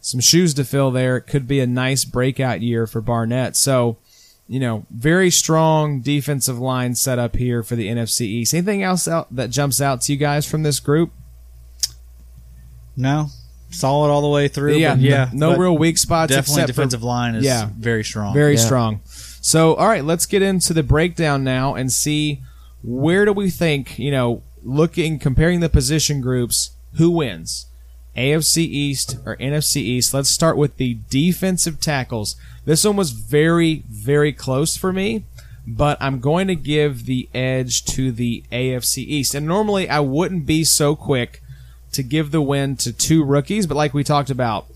some 0.00 0.20
shoes 0.20 0.54
to 0.54 0.64
fill 0.64 0.90
there. 0.90 1.16
It 1.16 1.22
could 1.22 1.46
be 1.46 1.60
a 1.60 1.66
nice 1.66 2.04
breakout 2.04 2.60
year 2.60 2.86
for 2.86 3.00
Barnett. 3.00 3.56
So, 3.56 3.96
you 4.52 4.60
know, 4.60 4.84
very 4.90 5.30
strong 5.30 6.00
defensive 6.02 6.58
line 6.58 6.94
set 6.94 7.18
up 7.18 7.36
here 7.36 7.62
for 7.62 7.74
the 7.74 7.88
NFC 7.88 8.20
East. 8.26 8.52
Anything 8.52 8.82
else 8.82 9.08
out 9.08 9.34
that 9.34 9.48
jumps 9.48 9.80
out 9.80 10.02
to 10.02 10.12
you 10.12 10.18
guys 10.18 10.44
from 10.44 10.62
this 10.62 10.78
group? 10.78 11.10
No, 12.96 13.28
solid 13.70 14.10
all 14.10 14.20
the 14.20 14.28
way 14.28 14.48
through. 14.48 14.74
yeah, 14.76 14.94
but 14.94 15.00
yeah, 15.00 15.30
no 15.32 15.52
but 15.52 15.58
real 15.58 15.78
weak 15.78 15.96
spots. 15.96 16.28
Definitely 16.30 16.62
except 16.64 16.66
for- 16.66 16.72
defensive 16.82 17.02
line 17.02 17.34
is 17.34 17.44
Yeah. 17.44 17.70
very 17.78 18.04
strong. 18.04 18.34
Very 18.34 18.56
Yeah. 18.56 18.60
strong. 18.60 19.00
So, 19.40 19.74
all 19.74 19.88
right, 19.88 20.04
let's 20.04 20.26
get 20.26 20.42
into 20.42 20.74
the 20.74 20.82
breakdown 20.82 21.42
now 21.42 21.74
and 21.74 21.90
see 21.90 22.42
where 22.82 23.24
do 23.24 23.32
we 23.32 23.48
think, 23.50 23.98
you 23.98 24.10
know, 24.10 24.42
looking, 24.62 25.18
comparing 25.18 25.60
the 25.60 25.68
position 25.70 26.20
groups, 26.20 26.72
who 26.96 27.10
wins? 27.10 27.66
AFC 28.16 28.58
East 28.58 29.18
or 29.24 29.36
NFC 29.36 29.76
East? 29.76 30.14
Let's 30.14 30.28
start 30.28 30.56
with 30.56 30.76
the 30.76 30.98
defensive 31.08 31.80
tackles. 31.80 32.36
This 32.64 32.84
one 32.84 32.96
was 32.96 33.10
very, 33.10 33.84
very 33.88 34.32
close 34.32 34.76
for 34.76 34.92
me, 34.92 35.24
but 35.66 35.98
I'm 36.00 36.20
going 36.20 36.48
to 36.48 36.54
give 36.54 37.06
the 37.06 37.28
edge 37.34 37.84
to 37.86 38.12
the 38.12 38.44
AFC 38.52 38.98
East. 38.98 39.34
And 39.34 39.46
normally 39.46 39.88
I 39.88 40.00
wouldn't 40.00 40.46
be 40.46 40.64
so 40.64 40.94
quick 40.94 41.42
to 41.92 42.02
give 42.02 42.30
the 42.30 42.42
win 42.42 42.76
to 42.76 42.92
two 42.92 43.24
rookies, 43.24 43.66
but 43.66 43.76
like 43.76 43.94
we 43.94 44.04
talked 44.04 44.30
about, 44.30 44.66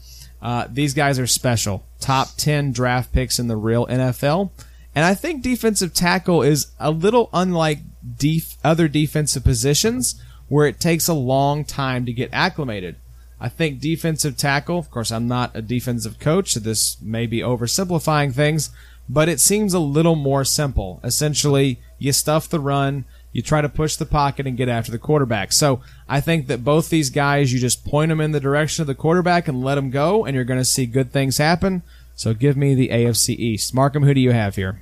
uh, 0.42 0.66
these 0.70 0.94
guys 0.94 1.18
are 1.18 1.27
special. 1.27 1.85
Top 1.99 2.29
10 2.37 2.72
draft 2.72 3.12
picks 3.12 3.38
in 3.38 3.49
the 3.49 3.57
real 3.57 3.87
NFL. 3.87 4.51
And 4.94 5.05
I 5.05 5.14
think 5.14 5.42
defensive 5.42 5.92
tackle 5.92 6.42
is 6.42 6.68
a 6.79 6.90
little 6.90 7.29
unlike 7.33 7.81
def- 8.16 8.57
other 8.64 8.88
defensive 8.88 9.44
positions 9.44 10.20
where 10.49 10.66
it 10.66 10.81
takes 10.81 11.09
a 11.09 11.14
long 11.14 11.64
time 11.64 12.07
to 12.07 12.12
get 12.12 12.31
acclimated. 12.33 12.96
I 13.40 13.49
think 13.49 13.81
defensive 13.81 14.37
tackle, 14.37 14.79
of 14.79 14.90
course, 14.90 15.12
I'm 15.12 15.29
not 15.29 15.55
a 15.55 15.62
defensive 15.62 16.18
coach, 16.18 16.53
so 16.53 16.61
this 16.61 16.96
may 17.03 17.27
be 17.27 17.40
oversimplifying 17.40 18.33
things, 18.33 18.70
but 19.09 19.29
it 19.29 19.40
seems 19.40 19.75
a 19.75 19.79
little 19.79 20.16
more 20.16 20.44
simple. 20.44 21.01
Essentially, 21.05 21.79
you 21.99 22.12
stuff 22.12 22.49
the 22.49 22.61
run, 22.61 23.05
you 23.33 23.42
try 23.42 23.61
to 23.61 23.68
push 23.68 23.96
the 23.96 24.07
pocket 24.07 24.46
and 24.46 24.57
get 24.57 24.70
after 24.70 24.90
the 24.90 24.99
quarterback. 24.99 25.53
So 25.53 25.83
I 26.09 26.22
think 26.22 26.46
that 26.46 26.64
both 26.64 26.88
these 26.88 27.11
guys, 27.11 27.53
you 27.53 27.59
just 27.59 27.85
point 27.85 28.09
them 28.09 28.20
in 28.20 28.33
the 28.33 28.40
direction 28.40 28.83
of 28.83 28.87
the 28.87 28.94
quarterback 28.94 29.49
and 29.49 29.62
let 29.62 29.75
them 29.75 29.90
go, 29.90 30.25
and 30.25 30.35
you're 30.35 30.44
going 30.44 30.61
to 30.61 30.64
see 30.64 30.87
good 30.87 31.12
things 31.12 31.37
happen. 31.37 31.83
So 32.14 32.33
give 32.33 32.57
me 32.57 32.75
the 32.75 32.88
AFC 32.88 33.37
East. 33.37 33.75
Markham, 33.75 34.05
who 34.05 34.14
do 34.14 34.20
you 34.20 34.33
have 34.33 34.57
here? 34.57 34.81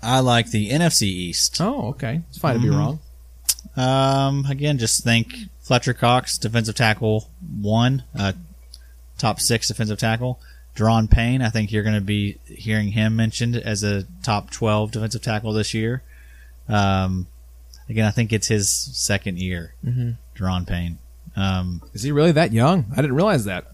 I 0.00 0.20
like 0.20 0.50
the 0.50 0.70
NFC 0.70 1.02
East. 1.02 1.60
Oh, 1.60 1.88
okay. 1.88 2.22
It's 2.28 2.38
fine 2.38 2.54
to 2.54 2.60
be 2.60 2.68
mm-hmm. 2.68 2.78
wrong. 2.78 3.00
Um, 3.76 4.46
again, 4.46 4.78
just 4.78 5.04
think 5.04 5.34
Fletcher 5.60 5.94
Cox, 5.94 6.38
defensive 6.38 6.74
tackle 6.74 7.28
one, 7.60 8.04
uh, 8.18 8.32
top 9.18 9.40
six 9.40 9.68
defensive 9.68 9.98
tackle. 9.98 10.40
Daron 10.74 11.10
Payne, 11.10 11.40
I 11.40 11.48
think 11.48 11.72
you're 11.72 11.82
going 11.82 11.94
to 11.94 12.02
be 12.02 12.38
hearing 12.44 12.88
him 12.88 13.16
mentioned 13.16 13.56
as 13.56 13.82
a 13.82 14.04
top 14.22 14.50
12 14.50 14.92
defensive 14.92 15.22
tackle 15.22 15.52
this 15.54 15.72
year. 15.72 16.02
Um, 16.68 17.26
again, 17.88 18.04
I 18.04 18.10
think 18.10 18.32
it's 18.32 18.48
his 18.48 18.70
second 18.70 19.38
year, 19.38 19.74
mm-hmm. 19.84 20.10
Daron 20.36 20.66
Payne. 20.66 20.98
Um, 21.34 21.82
Is 21.92 22.02
he 22.02 22.12
really 22.12 22.32
that 22.32 22.52
young? 22.52 22.86
I 22.92 22.96
didn't 22.96 23.16
realize 23.16 23.44
that. 23.44 23.72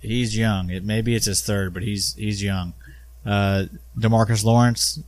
he's 0.00 0.36
young. 0.36 0.70
It 0.70 0.84
maybe 0.84 1.14
it's 1.14 1.26
his 1.26 1.42
third, 1.42 1.72
but 1.72 1.82
he's 1.82 2.14
he's 2.14 2.42
young. 2.42 2.74
Uh, 3.24 3.64
Demarcus 3.98 4.44
Lawrence, 4.44 5.00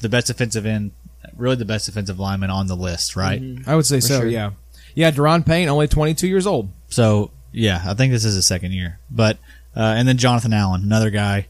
the 0.00 0.08
best 0.08 0.26
defensive 0.26 0.66
end, 0.66 0.92
really 1.36 1.56
the 1.56 1.64
best 1.64 1.86
defensive 1.86 2.18
lineman 2.18 2.50
on 2.50 2.66
the 2.66 2.76
list, 2.76 3.16
right? 3.16 3.42
I 3.66 3.76
would 3.76 3.86
say 3.86 4.00
so, 4.00 4.20
sure. 4.20 4.28
yeah. 4.28 4.50
Yeah, 4.94 5.10
Daron 5.10 5.44
Payne, 5.46 5.68
only 5.68 5.88
22 5.88 6.28
years 6.28 6.46
old. 6.46 6.68
So 6.88 7.30
yeah, 7.52 7.82
I 7.86 7.94
think 7.94 8.12
this 8.12 8.24
is 8.24 8.34
his 8.34 8.46
second 8.46 8.72
year. 8.72 8.98
But 9.10 9.38
uh, 9.76 9.94
and 9.96 10.06
then 10.06 10.18
Jonathan 10.18 10.52
Allen, 10.52 10.82
another 10.82 11.10
guy, 11.10 11.46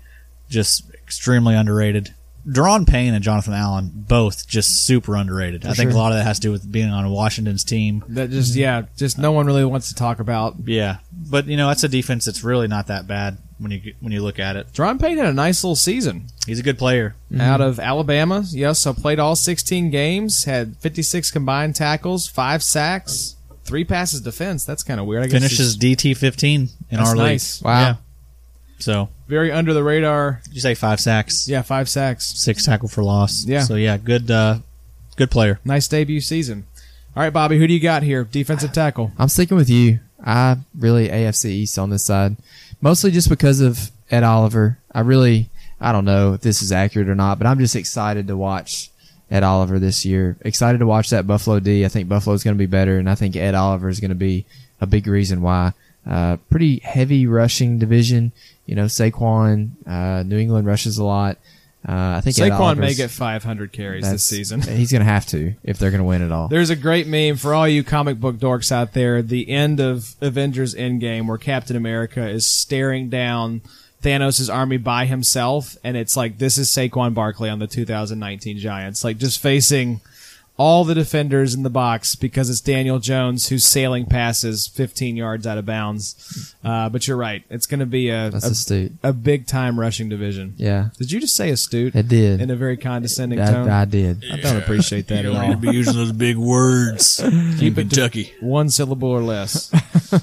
just 0.48 0.90
extremely 0.94 1.54
underrated. 1.54 2.14
Daron 2.46 2.88
Payne 2.88 3.14
and 3.14 3.22
Jonathan 3.22 3.54
Allen, 3.54 3.90
both 3.94 4.48
just 4.48 4.84
super 4.84 5.14
underrated. 5.14 5.64
I 5.64 5.74
think 5.74 5.92
a 5.92 5.96
lot 5.96 6.12
of 6.12 6.18
that 6.18 6.24
has 6.24 6.38
to 6.40 6.48
do 6.48 6.52
with 6.52 6.70
being 6.70 6.90
on 6.90 7.08
Washington's 7.10 7.62
team. 7.62 8.04
That 8.08 8.30
just, 8.30 8.54
yeah, 8.56 8.82
just 8.96 9.16
no 9.18 9.30
one 9.32 9.46
really 9.46 9.64
wants 9.64 9.88
to 9.88 9.94
talk 9.94 10.18
about. 10.18 10.56
Yeah, 10.64 10.98
but 11.12 11.46
you 11.46 11.56
know 11.56 11.68
that's 11.68 11.84
a 11.84 11.88
defense 11.88 12.24
that's 12.24 12.42
really 12.42 12.66
not 12.66 12.88
that 12.88 13.06
bad 13.06 13.38
when 13.58 13.70
you 13.70 13.94
when 14.00 14.12
you 14.12 14.20
look 14.22 14.38
at 14.38 14.56
it. 14.56 14.72
Daron 14.72 15.00
Payne 15.00 15.18
had 15.18 15.26
a 15.26 15.32
nice 15.32 15.62
little 15.62 15.76
season 15.76 16.26
He's 16.46 16.58
a 16.58 16.62
good 16.64 16.78
player. 16.78 17.14
Mm-hmm. 17.30 17.40
out 17.40 17.60
of 17.60 17.78
Alabama. 17.78 18.44
Yes, 18.50 18.80
so 18.80 18.92
played 18.92 19.20
all 19.20 19.36
16 19.36 19.90
games, 19.90 20.44
had 20.44 20.76
56 20.78 21.30
combined 21.30 21.76
tackles, 21.76 22.26
five 22.26 22.62
sacks, 22.62 23.36
three 23.64 23.84
passes 23.84 24.20
defense. 24.20 24.64
That's 24.64 24.82
kind 24.82 24.98
of 25.00 25.06
weird. 25.06 25.22
I 25.22 25.26
guess 25.26 25.34
Finishes 25.34 25.78
DT 25.78 26.16
fifteen 26.16 26.68
in 26.90 26.98
That's 26.98 27.10
our 27.10 27.14
nice. 27.14 27.60
league. 27.60 27.66
Wow. 27.66 27.80
Yeah. 27.80 27.94
So 28.78 29.08
very 29.32 29.50
under 29.50 29.72
the 29.72 29.82
radar. 29.82 30.40
did 30.44 30.54
you 30.54 30.60
say 30.60 30.74
five 30.74 31.00
sacks, 31.00 31.48
Yeah, 31.48 31.62
five 31.62 31.88
sacks. 31.88 32.26
six 32.38 32.64
tackle 32.66 32.88
for 32.88 33.02
loss. 33.02 33.44
Yeah. 33.46 33.62
So 33.62 33.74
yeah, 33.76 33.96
good 33.96 34.30
uh, 34.30 34.58
good 35.16 35.30
player. 35.30 35.58
Nice 35.64 35.88
debut 35.88 36.20
season. 36.20 36.66
All 37.16 37.22
right, 37.22 37.32
Bobby, 37.32 37.58
who 37.58 37.66
do 37.66 37.72
you 37.74 37.80
got 37.80 38.02
here? 38.02 38.24
Defensive 38.24 38.72
tackle. 38.72 39.10
I'm 39.18 39.28
sticking 39.28 39.56
with 39.56 39.68
you. 39.70 40.00
I 40.24 40.58
really 40.78 41.08
AFC 41.08 41.46
East 41.46 41.78
on 41.78 41.90
this 41.90 42.04
side, 42.04 42.36
mostly 42.80 43.10
just 43.10 43.28
because 43.28 43.60
of 43.60 43.90
Ed 44.10 44.22
Oliver. 44.22 44.78
I 44.92 45.00
really, 45.00 45.48
I 45.80 45.92
don't 45.92 46.04
know 46.04 46.34
if 46.34 46.42
this 46.42 46.62
is 46.62 46.70
accurate 46.72 47.08
or 47.08 47.14
not, 47.14 47.38
but 47.38 47.46
I'm 47.46 47.58
just 47.58 47.74
excited 47.76 48.28
to 48.28 48.36
watch 48.36 48.90
Ed 49.30 49.42
Oliver 49.42 49.78
this 49.78 50.04
year. 50.06 50.36
Excited 50.42 50.78
to 50.78 50.86
watch 50.86 51.10
that 51.10 51.26
Buffalo 51.26 51.58
D. 51.58 51.84
I 51.84 51.88
think 51.88 52.08
Buffalo's 52.08 52.44
going 52.44 52.54
to 52.54 52.58
be 52.58 52.66
better, 52.66 52.98
and 52.98 53.10
I 53.10 53.14
think 53.14 53.34
Ed 53.34 53.54
Oliver 53.54 53.88
is 53.88 53.98
going 54.00 54.10
to 54.10 54.14
be 54.14 54.44
a 54.80 54.86
big 54.86 55.06
reason 55.06 55.42
why. 55.42 55.72
Uh, 56.06 56.36
pretty 56.50 56.78
heavy 56.80 57.26
rushing 57.26 57.78
division. 57.78 58.32
You 58.66 58.74
know, 58.74 58.86
Saquon, 58.86 59.70
uh, 59.86 60.22
New 60.22 60.38
England 60.38 60.66
rushes 60.66 60.98
a 60.98 61.04
lot. 61.04 61.38
Uh, 61.88 62.14
I 62.16 62.20
think 62.20 62.36
Saquon 62.36 62.78
may 62.78 62.94
get 62.94 63.10
500 63.10 63.72
carries 63.72 64.08
this 64.08 64.22
season. 64.22 64.60
He's 64.62 64.92
going 64.92 65.00
to 65.00 65.10
have 65.10 65.26
to 65.26 65.54
if 65.64 65.78
they're 65.78 65.90
going 65.90 65.98
to 66.00 66.04
win 66.04 66.22
it 66.22 66.30
all. 66.30 66.46
There's 66.46 66.70
a 66.70 66.76
great 66.76 67.08
meme 67.08 67.36
for 67.36 67.54
all 67.54 67.66
you 67.66 67.82
comic 67.82 68.20
book 68.20 68.36
dorks 68.36 68.70
out 68.70 68.92
there. 68.92 69.20
The 69.20 69.48
end 69.48 69.80
of 69.80 70.14
Avengers 70.20 70.76
Endgame, 70.76 71.26
where 71.26 71.38
Captain 71.38 71.74
America 71.76 72.28
is 72.28 72.46
staring 72.46 73.08
down 73.08 73.62
Thanos' 74.00 74.52
army 74.52 74.76
by 74.76 75.06
himself, 75.06 75.76
and 75.82 75.96
it's 75.96 76.16
like 76.16 76.38
this 76.38 76.56
is 76.56 76.68
Saquon 76.68 77.14
Barkley 77.14 77.50
on 77.50 77.58
the 77.58 77.66
2019 77.66 78.58
Giants, 78.58 79.02
like 79.02 79.18
just 79.18 79.40
facing 79.40 80.00
all 80.62 80.84
the 80.84 80.94
defenders 80.94 81.54
in 81.54 81.64
the 81.64 81.70
box 81.70 82.14
because 82.14 82.48
it's 82.48 82.60
Daniel 82.60 83.00
Jones 83.00 83.48
who's 83.48 83.64
sailing 83.64 84.06
passes 84.06 84.68
15 84.68 85.16
yards 85.16 85.44
out 85.44 85.58
of 85.58 85.66
bounds. 85.66 86.54
Uh, 86.62 86.88
but 86.88 87.08
you're 87.08 87.16
right, 87.16 87.42
it's 87.50 87.66
going 87.66 87.80
to 87.80 87.86
be 87.86 88.10
a 88.10 88.30
That's 88.30 88.46
a, 88.46 88.50
astute. 88.52 88.92
a 89.02 89.12
big 89.12 89.48
time 89.48 89.80
rushing 89.80 90.08
division. 90.08 90.54
Yeah, 90.56 90.90
Did 90.98 91.10
you 91.10 91.18
just 91.18 91.34
say 91.34 91.50
astute? 91.50 91.96
it 91.96 92.06
did. 92.06 92.40
In 92.40 92.48
a 92.48 92.54
very 92.54 92.76
condescending 92.76 93.40
tone. 93.40 93.68
I, 93.68 93.82
I 93.82 93.84
did. 93.86 94.24
I 94.32 94.36
don't 94.36 94.56
appreciate 94.56 95.08
that 95.08 95.24
You 95.24 95.32
at 95.32 95.36
all. 95.36 95.48
need 95.48 95.60
to 95.60 95.70
be 95.72 95.76
using 95.76 95.94
those 95.94 96.12
big 96.12 96.36
words. 96.36 97.20
Keep 97.58 97.74
Kentucky. 97.74 98.32
One 98.40 98.70
syllable 98.70 99.08
or 99.08 99.20
less. 99.22 99.68
you 100.12 100.20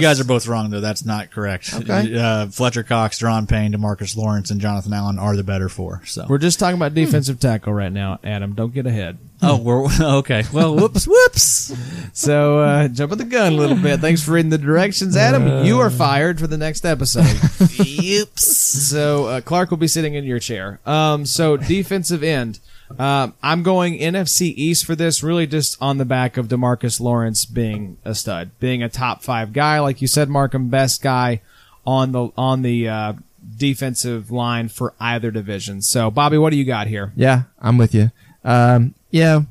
guys 0.00 0.20
are 0.20 0.24
both 0.24 0.46
wrong 0.46 0.70
though. 0.70 0.80
That's 0.80 1.04
not 1.04 1.32
correct. 1.32 1.74
Okay. 1.74 2.16
Uh, 2.16 2.46
Fletcher 2.46 2.84
Cox, 2.84 3.18
Daron 3.20 3.48
Payne, 3.48 3.72
Demarcus 3.72 4.16
Lawrence, 4.16 4.52
and 4.52 4.60
Jonathan 4.60 4.92
Allen 4.92 5.18
are 5.18 5.34
the 5.34 5.42
better 5.42 5.68
four. 5.68 6.02
So. 6.04 6.26
We're 6.28 6.38
just 6.38 6.60
talking 6.60 6.76
about 6.76 6.94
defensive 6.94 7.40
tackle 7.40 7.72
right 7.72 7.92
now, 7.92 8.20
Adam. 8.22 8.54
Don't 8.54 8.72
get 8.72 8.86
ahead. 8.86 9.18
Oh, 9.42 9.60
we're 9.62 9.88
okay. 10.18 10.44
Well, 10.52 10.74
whoops, 10.74 11.06
whoops. 11.06 11.74
So, 12.12 12.60
uh, 12.60 12.88
jumping 12.88 13.18
the 13.18 13.24
gun 13.24 13.52
a 13.52 13.56
little 13.56 13.76
bit. 13.76 14.00
Thanks 14.00 14.22
for 14.22 14.32
reading 14.32 14.50
the 14.50 14.58
directions, 14.58 15.16
Adam. 15.16 15.64
you 15.64 15.80
are 15.80 15.90
fired 15.90 16.38
for 16.38 16.46
the 16.46 16.58
next 16.58 16.84
episode. 16.84 17.26
Oops. 17.80 18.46
so, 18.88 19.26
uh, 19.26 19.40
Clark 19.40 19.70
will 19.70 19.78
be 19.78 19.88
sitting 19.88 20.14
in 20.14 20.24
your 20.24 20.38
chair. 20.38 20.80
Um, 20.86 21.26
so, 21.26 21.56
defensive 21.56 22.22
end. 22.22 22.60
Um, 22.98 23.34
I'm 23.42 23.62
going 23.62 23.98
NFC 23.98 24.52
East 24.54 24.84
for 24.84 24.94
this, 24.94 25.22
really 25.22 25.46
just 25.46 25.80
on 25.80 25.98
the 25.98 26.04
back 26.04 26.36
of 26.36 26.48
Demarcus 26.48 27.00
Lawrence 27.00 27.44
being 27.46 27.96
a 28.04 28.14
stud, 28.14 28.50
being 28.60 28.82
a 28.82 28.88
top 28.88 29.22
five 29.22 29.52
guy, 29.52 29.80
like 29.80 30.02
you 30.02 30.08
said, 30.08 30.28
Markham, 30.28 30.68
best 30.68 31.02
guy 31.02 31.40
on 31.86 32.12
the 32.12 32.28
on 32.36 32.62
the 32.62 32.88
uh, 32.88 33.12
defensive 33.56 34.30
line 34.30 34.68
for 34.68 34.94
either 35.00 35.30
division. 35.30 35.82
So, 35.82 36.10
Bobby, 36.10 36.38
what 36.38 36.50
do 36.50 36.56
you 36.56 36.64
got 36.64 36.86
here? 36.86 37.12
Yeah, 37.16 37.44
I'm 37.60 37.78
with 37.78 37.94
you. 37.94 38.10
Um, 38.44 38.94
yeah, 39.12 39.42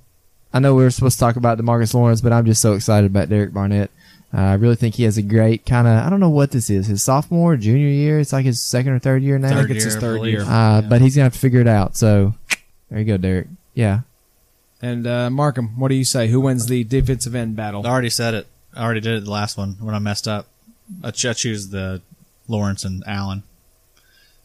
I 0.54 0.60
know 0.60 0.76
we 0.76 0.84
were 0.84 0.92
supposed 0.92 1.18
to 1.18 1.20
talk 1.22 1.38
about 1.38 1.58
Demarcus 1.58 1.94
Lawrence, 1.94 2.20
but 2.20 2.34
I'm 2.34 2.46
just 2.46 2.62
so 2.62 2.74
excited 2.74 3.10
about 3.10 3.30
Derek 3.30 3.54
Barnett. 3.54 3.90
Uh, 4.34 4.42
I 4.42 4.54
really 4.56 4.76
think 4.76 4.96
he 4.96 5.04
has 5.04 5.18
a 5.18 5.22
great 5.22 5.66
kind 5.66 5.88
of, 5.88 6.06
I 6.06 6.10
don't 6.10 6.20
know 6.20 6.30
what 6.30 6.52
this 6.52 6.70
is, 6.70 6.88
his 6.88 7.04
sophomore, 7.04 7.56
junior 7.58 7.88
year. 7.88 8.20
It's 8.20 8.34
like 8.34 8.46
his 8.46 8.62
second 8.62 8.92
or 8.94 9.00
third 9.00 9.24
year 9.24 9.38
now. 9.40 9.50
I 9.50 9.60
think 9.60 9.72
it's 9.72 9.84
his 9.86 9.94
year, 9.96 9.98
I 9.98 10.02
third 10.02 10.26
year. 10.26 10.42
Uh, 10.46 10.82
But 10.82 11.02
he's 11.02 11.16
going 11.16 11.22
to 11.24 11.26
have 11.26 11.34
to 11.34 11.40
figure 11.40 11.60
it 11.62 11.68
out. 11.68 11.96
So 11.96 12.34
there 12.90 13.00
you 13.00 13.06
go, 13.06 13.18
Derek. 13.18 13.48
Yeah. 13.74 14.02
And 14.82 15.06
uh, 15.06 15.30
Markham, 15.30 15.78
what 15.80 15.90
do 15.90 15.96
you 15.96 16.06
say? 16.06 16.28
Who 16.30 16.40
wins 16.42 16.66
the 16.68 16.84
defensive 16.84 17.36
end 17.36 17.56
battle? 17.56 17.86
I 17.86 17.90
already 17.90 18.10
said 18.10 18.34
it. 18.34 18.48
I 18.74 18.84
already 18.84 19.02
did 19.02 19.16
it 19.18 19.26
the 19.26 19.32
last 19.32 19.58
one 19.58 19.74
when 19.82 19.94
I 19.94 20.00
messed 20.00 20.28
up. 20.28 20.48
I, 21.04 21.12
ch- 21.12 21.26
I 21.26 21.34
choose 21.34 21.70
the 21.70 22.02
Lawrence 22.48 22.84
and 22.86 23.04
Allen 23.06 23.44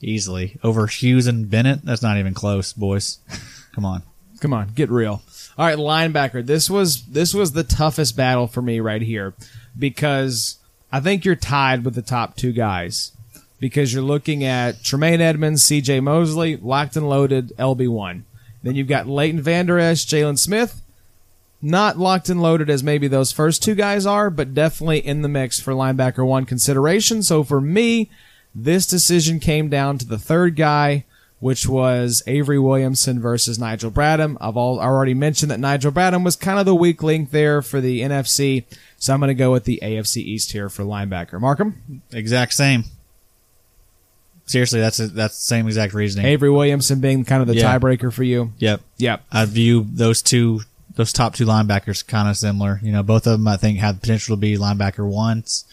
easily 0.02 0.58
over 0.62 0.86
Hughes 0.88 1.26
and 1.26 1.48
Bennett. 1.48 1.84
That's 1.84 2.02
not 2.02 2.18
even 2.18 2.34
close, 2.34 2.72
boys. 2.72 3.18
Come 3.74 3.84
on. 3.84 4.02
Come 4.40 4.52
on, 4.52 4.68
get 4.74 4.90
real. 4.90 5.22
All 5.58 5.66
right, 5.66 5.78
linebacker. 5.78 6.44
This 6.44 6.68
was 6.68 7.04
this 7.04 7.32
was 7.32 7.52
the 7.52 7.64
toughest 7.64 8.16
battle 8.16 8.46
for 8.46 8.60
me 8.60 8.80
right 8.80 9.02
here 9.02 9.34
because 9.78 10.58
I 10.92 11.00
think 11.00 11.24
you're 11.24 11.36
tied 11.36 11.84
with 11.84 11.94
the 11.94 12.02
top 12.02 12.36
two 12.36 12.52
guys 12.52 13.12
because 13.58 13.92
you're 13.92 14.02
looking 14.02 14.44
at 14.44 14.82
Tremaine 14.84 15.20
Edmunds, 15.20 15.62
C.J. 15.62 16.00
Mosley, 16.00 16.56
locked 16.56 16.96
and 16.96 17.08
loaded, 17.08 17.52
LB 17.58 17.88
one. 17.88 18.24
Then 18.62 18.74
you've 18.74 18.88
got 18.88 19.06
Leighton 19.06 19.40
Vander 19.40 19.78
Esch, 19.78 20.04
Jaylon 20.06 20.38
Smith, 20.38 20.82
not 21.62 21.98
locked 21.98 22.28
and 22.28 22.42
loaded 22.42 22.68
as 22.68 22.82
maybe 22.82 23.08
those 23.08 23.32
first 23.32 23.62
two 23.62 23.74
guys 23.74 24.06
are, 24.06 24.28
but 24.28 24.54
definitely 24.54 24.98
in 24.98 25.22
the 25.22 25.28
mix 25.28 25.60
for 25.60 25.72
linebacker 25.72 26.26
one 26.26 26.44
consideration. 26.44 27.22
So 27.22 27.44
for 27.44 27.60
me, 27.60 28.10
this 28.54 28.86
decision 28.86 29.40
came 29.40 29.68
down 29.68 29.98
to 29.98 30.06
the 30.06 30.18
third 30.18 30.56
guy, 30.56 31.04
which 31.38 31.66
was 31.68 32.22
Avery 32.26 32.58
Williamson 32.58 33.20
versus 33.20 33.58
Nigel 33.58 33.90
Bradham. 33.90 34.36
I've 34.40 34.56
all, 34.56 34.80
already 34.80 35.14
mentioned 35.14 35.50
that 35.50 35.60
Nigel 35.60 35.92
Bradham 35.92 36.24
was 36.24 36.34
kind 36.36 36.58
of 36.58 36.64
the 36.66 36.74
weak 36.74 37.02
link 37.02 37.30
there 37.30 37.60
for 37.62 37.80
the 37.80 38.00
NFC, 38.00 38.64
so 38.98 39.12
I'm 39.12 39.20
going 39.20 39.28
to 39.28 39.34
go 39.34 39.52
with 39.52 39.64
the 39.64 39.78
AFC 39.82 40.18
East 40.18 40.52
here 40.52 40.68
for 40.68 40.82
linebacker. 40.82 41.38
Markham, 41.40 42.02
Exact 42.12 42.54
same. 42.54 42.84
Seriously, 44.46 44.78
that's 44.78 45.00
a, 45.00 45.08
that's 45.08 45.34
the 45.36 45.44
same 45.44 45.66
exact 45.66 45.92
reasoning. 45.92 46.26
Avery 46.26 46.50
Williamson 46.50 47.00
being 47.00 47.24
kind 47.24 47.42
of 47.42 47.48
the 47.48 47.56
Yeah. 47.56 47.76
tiebreaker 47.78 48.12
for 48.12 48.22
you. 48.22 48.52
Yep. 48.58 48.80
Yep. 48.98 49.24
I 49.32 49.44
view 49.44 49.86
those 49.92 50.22
two, 50.22 50.60
those 50.94 51.12
top 51.12 51.34
two 51.34 51.44
linebackers 51.46 52.06
kind 52.06 52.28
of 52.28 52.36
similar. 52.36 52.78
You 52.82 52.92
know, 52.92 53.02
both 53.02 53.26
of 53.26 53.32
them 53.32 53.48
I 53.48 53.56
think 53.56 53.78
have 53.80 53.96
the 53.96 54.00
potential 54.00 54.36
to 54.36 54.40
be 54.40 54.56
linebacker 54.56 55.04
ones. 55.06 55.64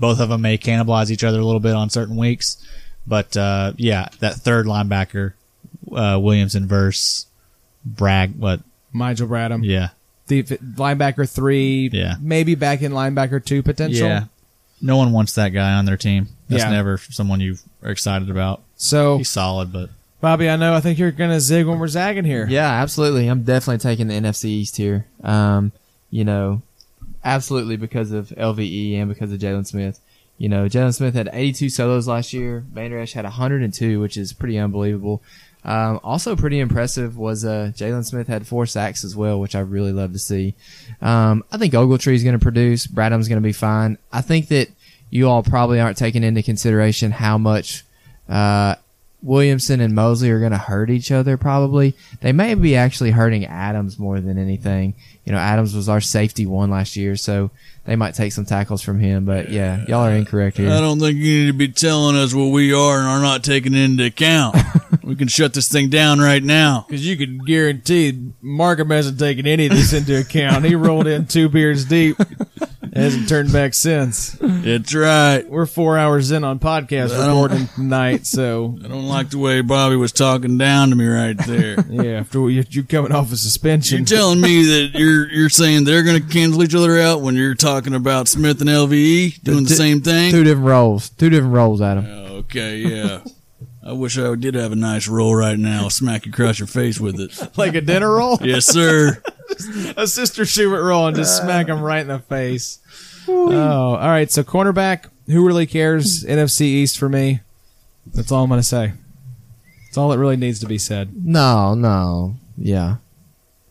Both 0.00 0.20
of 0.20 0.30
them 0.30 0.40
may 0.40 0.56
cannibalize 0.56 1.10
each 1.10 1.22
other 1.22 1.38
a 1.38 1.44
little 1.44 1.60
bit 1.60 1.74
on 1.74 1.90
certain 1.90 2.16
weeks, 2.16 2.56
but 3.06 3.36
uh, 3.36 3.72
yeah, 3.76 4.08
that 4.20 4.34
third 4.36 4.66
linebacker, 4.66 5.32
uh, 5.94 6.18
Williamson 6.22 6.66
versus 6.66 7.26
Bragg. 7.84 8.36
What? 8.36 8.60
Nigel 8.92 9.28
Bradham. 9.28 9.64
Yeah, 9.64 9.88
Def- 10.28 10.48
linebacker 10.60 11.28
three. 11.30 11.90
Yeah. 11.92 12.14
Maybe 12.20 12.54
back 12.54 12.82
in 12.82 12.92
linebacker 12.92 13.44
two 13.44 13.62
potential. 13.62 14.06
yeah. 14.08 14.24
No 14.80 14.96
one 14.96 15.12
wants 15.12 15.34
that 15.34 15.48
guy 15.50 15.72
on 15.74 15.84
their 15.86 15.96
team. 15.96 16.28
That's 16.48 16.62
Yeah. 16.64 16.70
never 16.70 16.98
someone 16.98 17.40
you 17.40 17.56
are 17.82 17.90
excited 17.90 18.28
about. 18.30 18.62
So, 18.76 19.18
He's 19.18 19.30
solid, 19.30 19.72
but 19.72 19.88
Bobby, 20.20 20.48
I 20.48 20.56
know 20.56 20.74
I 20.74 20.80
think 20.80 20.98
you're 20.98 21.10
going 21.10 21.30
to 21.30 21.40
zig 21.40 21.66
when 21.66 21.78
we're 21.78 21.88
zagging 21.88 22.24
here. 22.24 22.46
Yeah, 22.48 22.68
absolutely. 22.70 23.28
I'm 23.28 23.42
definitely 23.44 23.78
taking 23.78 24.08
the 24.08 24.14
NFC 24.14 24.46
East 24.46 24.76
here. 24.76 25.06
Um, 25.22 25.72
you 26.10 26.24
know, 26.24 26.62
absolutely 27.24 27.76
because 27.76 28.12
of 28.12 28.28
LVE 28.30 28.96
and 29.00 29.08
because 29.08 29.32
of 29.32 29.38
Jaylon 29.38 29.66
Smith. 29.66 30.00
You 30.36 30.48
know, 30.48 30.66
Jaylon 30.66 30.94
Smith 30.94 31.14
had 31.14 31.30
82 31.32 31.68
solos 31.68 32.08
last 32.08 32.32
year. 32.32 32.64
Vander 32.72 33.04
had 33.04 33.24
102, 33.24 34.00
which 34.00 34.16
is 34.16 34.32
pretty 34.32 34.58
unbelievable. 34.58 35.22
Um, 35.64 35.98
also 36.04 36.36
pretty 36.36 36.60
impressive 36.60 37.16
was 37.16 37.44
uh, 37.44 37.72
Jaylon 37.74 38.04
Smith 38.04 38.26
had 38.26 38.46
four 38.46 38.66
sacks 38.66 39.04
as 39.04 39.16
well, 39.16 39.40
which 39.40 39.54
I 39.54 39.60
really 39.60 39.92
love 39.92 40.12
to 40.12 40.18
see. 40.18 40.54
Um, 41.00 41.42
I 41.50 41.56
think 41.56 41.72
Ogletree 41.72 42.14
is 42.14 42.22
going 42.22 42.38
to 42.38 42.42
produce. 42.42 42.86
Bradham's 42.86 43.28
going 43.28 43.40
to 43.40 43.46
be 43.46 43.52
fine. 43.52 43.96
I 44.12 44.20
think 44.20 44.48
that 44.48 44.68
you 45.08 45.28
all 45.28 45.42
probably 45.42 45.80
aren't 45.80 45.96
taking 45.96 46.22
into 46.22 46.42
consideration 46.42 47.12
how 47.12 47.38
much 47.38 47.84
uh, 48.28 48.74
Williamson 49.24 49.80
and 49.80 49.94
Mosley 49.94 50.30
are 50.30 50.38
going 50.38 50.52
to 50.52 50.58
hurt 50.58 50.90
each 50.90 51.10
other. 51.10 51.36
Probably 51.36 51.94
they 52.20 52.32
may 52.32 52.54
be 52.54 52.76
actually 52.76 53.10
hurting 53.10 53.46
Adams 53.46 53.98
more 53.98 54.20
than 54.20 54.38
anything. 54.38 54.94
You 55.24 55.32
know, 55.32 55.38
Adams 55.38 55.74
was 55.74 55.88
our 55.88 56.02
safety 56.02 56.44
one 56.44 56.70
last 56.70 56.94
year, 56.94 57.16
so 57.16 57.50
they 57.86 57.96
might 57.96 58.14
take 58.14 58.32
some 58.32 58.44
tackles 58.44 58.82
from 58.82 58.98
him. 58.98 59.24
But 59.24 59.48
yeah, 59.48 59.84
y'all 59.88 60.02
are 60.02 60.12
incorrect 60.12 60.58
here. 60.58 60.70
I 60.70 60.80
don't 60.80 61.00
think 61.00 61.16
you 61.16 61.40
need 61.40 61.46
to 61.46 61.52
be 61.58 61.68
telling 61.68 62.16
us 62.16 62.34
what 62.34 62.48
we 62.48 62.74
are 62.74 62.98
and 62.98 63.08
are 63.08 63.22
not 63.22 63.42
taking 63.42 63.72
into 63.72 64.04
account. 64.04 64.56
we 65.02 65.16
can 65.16 65.28
shut 65.28 65.54
this 65.54 65.68
thing 65.68 65.88
down 65.88 66.18
right 66.18 66.42
now. 66.42 66.84
Because 66.86 67.06
you 67.06 67.16
can 67.16 67.38
guarantee 67.38 68.32
Markham 68.42 68.90
hasn't 68.90 69.18
taken 69.18 69.46
any 69.46 69.66
of 69.66 69.72
this 69.72 69.94
into 69.94 70.20
account. 70.20 70.66
He 70.66 70.74
rolled 70.74 71.06
in 71.06 71.26
two 71.26 71.48
beers 71.48 71.86
deep, 71.86 72.18
hasn't 72.94 73.28
turned 73.28 73.52
back 73.52 73.74
since. 73.74 74.36
That's 74.40 74.94
right. 74.94 75.42
We're 75.48 75.66
four 75.66 75.98
hours 75.98 76.30
in 76.30 76.44
on 76.44 76.58
podcast 76.58 77.12
I 77.14 77.26
don't- 77.26 77.42
recording 77.42 77.68
tonight, 77.74 78.26
so 78.26 78.78
I 78.84 78.88
don't 78.88 79.08
like 79.08 79.30
the 79.30 79.38
way 79.38 79.60
Bobby 79.60 79.96
was 79.96 80.12
talking 80.12 80.56
down 80.58 80.90
to 80.90 80.96
me 80.96 81.06
right 81.06 81.36
there. 81.46 81.76
yeah, 81.90 82.20
after 82.20 82.48
you, 82.50 82.64
you 82.70 82.84
coming 82.84 83.12
off 83.12 83.32
a 83.32 83.36
suspension. 83.36 83.98
You're 83.98 84.06
suspension, 84.06 84.16
telling 84.16 84.40
me 84.40 84.64
that 84.64 84.90
you're 84.98 85.28
you're 85.30 85.48
saying 85.48 85.84
they're 85.84 86.02
going 86.04 86.22
to 86.22 86.28
cancel 86.32 86.62
each 86.62 86.74
other 86.74 86.98
out 87.00 87.20
when 87.20 87.34
you're 87.34 87.54
talking 87.54 87.94
about 87.94 88.28
Smith 88.28 88.60
and 88.60 88.70
LVE 88.70 89.42
doing 89.42 89.64
the 89.64 89.70
Two- 89.70 89.74
same 89.76 90.00
thing? 90.00 90.30
Two 90.30 90.44
different 90.44 90.66
roles. 90.68 91.10
Two 91.10 91.30
different 91.30 91.54
roles, 91.54 91.80
Adam. 91.82 92.06
Oh, 92.06 92.24
okay, 92.38 92.76
yeah. 92.78 93.20
I 93.86 93.92
wish 93.92 94.16
I 94.18 94.34
did 94.34 94.54
have 94.54 94.72
a 94.72 94.76
nice 94.76 95.08
roll 95.08 95.34
right 95.36 95.58
now. 95.58 95.88
Smack 95.88 96.24
you 96.24 96.32
across 96.32 96.58
your 96.58 96.66
face 96.68 96.98
with 96.98 97.20
it. 97.20 97.58
like 97.58 97.74
a 97.74 97.82
dinner 97.82 98.14
roll, 98.14 98.38
Yes, 98.40 98.64
sir. 98.64 99.22
a 99.98 100.06
Sister 100.06 100.46
Schubert 100.46 100.82
roll, 100.82 101.06
and 101.06 101.14
just 101.14 101.36
smack 101.42 101.66
him 101.68 101.82
right 101.82 102.00
in 102.00 102.08
the 102.08 102.18
face. 102.20 102.78
Oh, 103.28 103.94
all 103.94 104.08
right. 104.08 104.30
So 104.30 104.42
cornerback, 104.42 105.08
who 105.26 105.46
really 105.46 105.66
cares? 105.66 106.24
NFC 106.24 106.62
East 106.62 106.98
for 106.98 107.08
me. 107.08 107.40
That's 108.12 108.30
all 108.30 108.44
I'm 108.44 108.50
going 108.50 108.60
to 108.60 108.66
say. 108.66 108.92
That's 109.86 109.96
all 109.96 110.08
that 110.10 110.18
really 110.18 110.36
needs 110.36 110.60
to 110.60 110.66
be 110.66 110.78
said. 110.78 111.24
No, 111.24 111.74
no, 111.74 112.36
yeah. 112.56 112.96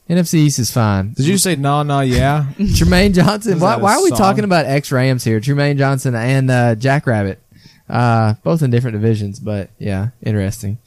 NFC 0.09 0.35
East 0.35 0.59
is 0.59 0.71
fine. 0.71 1.13
Did 1.13 1.27
you 1.27 1.37
say 1.37 1.55
no, 1.55 1.83
no, 1.83 2.01
yeah? 2.01 2.47
Trumaine 2.57 3.13
Johnson. 3.13 3.59
Why, 3.59 3.71
that 3.71 3.79
a 3.79 3.83
why 3.83 3.95
are 3.95 4.03
we 4.03 4.09
song? 4.09 4.17
talking 4.17 4.43
about 4.43 4.65
ex 4.65 4.91
Rams 4.91 5.23
here? 5.23 5.39
Trumaine 5.39 5.77
Johnson 5.77 6.13
and 6.15 6.51
uh, 6.51 6.75
Jack 6.75 7.07
Rabbit, 7.07 7.39
uh, 7.89 8.35
both 8.43 8.61
in 8.61 8.69
different 8.71 8.95
divisions, 8.95 9.39
but 9.39 9.69
yeah, 9.79 10.09
interesting. 10.21 10.77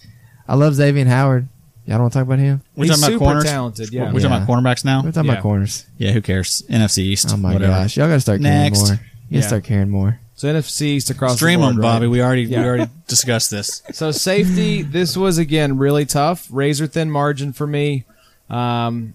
I 0.48 0.54
love 0.54 0.74
Xavier 0.74 1.06
Howard. 1.06 1.48
Y'all 1.86 1.94
don't 1.98 2.00
want 2.02 2.12
to 2.14 2.18
talk 2.18 2.26
about 2.26 2.38
him? 2.40 2.62
We're 2.74 2.84
He's 2.86 2.90
talking 3.00 3.04
about 3.04 3.12
super 3.12 3.24
corners. 3.24 3.44
talented. 3.44 3.92
Yeah. 3.92 4.12
We're 4.12 4.20
talking 4.20 4.26
about 4.42 4.48
cornerbacks 4.48 4.84
now. 4.84 5.02
We're 5.04 5.12
talking 5.12 5.26
Yeah. 5.28 5.32
about 5.34 5.42
corners. 5.42 5.86
Yeah, 5.98 6.10
who 6.12 6.20
cares? 6.20 6.62
NFC 6.68 6.98
East. 7.04 7.28
Oh 7.32 7.36
my 7.36 7.52
whatever. 7.52 7.72
gosh, 7.72 7.96
y'all 7.96 8.08
got 8.08 8.14
to 8.14 8.20
start 8.20 8.40
caring 8.42 8.62
Next. 8.62 8.80
more. 8.80 8.90
You 8.90 8.98
Yeah. 9.28 9.36
gotta 9.38 9.48
start 9.48 9.64
caring 9.64 9.90
more. 9.90 10.18
So 10.34 10.48
NFC 10.48 10.82
East 10.96 11.10
across 11.10 11.36
Stream 11.36 11.60
the 11.60 11.66
board, 11.66 11.76
them, 11.76 11.82
right? 11.82 11.92
Bobby. 11.94 12.06
We 12.08 12.20
already 12.22 12.42
Yeah. 12.42 12.60
we 12.60 12.66
already 12.66 12.90
discussed 13.06 13.50
this. 13.50 13.82
So 13.92 14.10
safety, 14.10 14.82
this 14.82 15.16
was 15.16 15.38
again 15.38 15.78
really 15.78 16.04
tough. 16.04 16.48
Razor 16.50 16.86
thin 16.88 17.10
margin 17.10 17.52
for 17.52 17.66
me. 17.66 18.04
Um, 18.50 19.14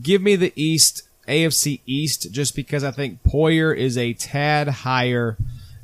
give 0.00 0.20
me 0.22 0.36
the 0.36 0.52
East, 0.54 1.02
AFC 1.26 1.80
East, 1.86 2.30
just 2.30 2.54
because 2.54 2.84
I 2.84 2.90
think 2.90 3.22
Poyer 3.24 3.74
is 3.76 3.96
a 3.98 4.12
tad 4.12 4.68
higher. 4.68 5.36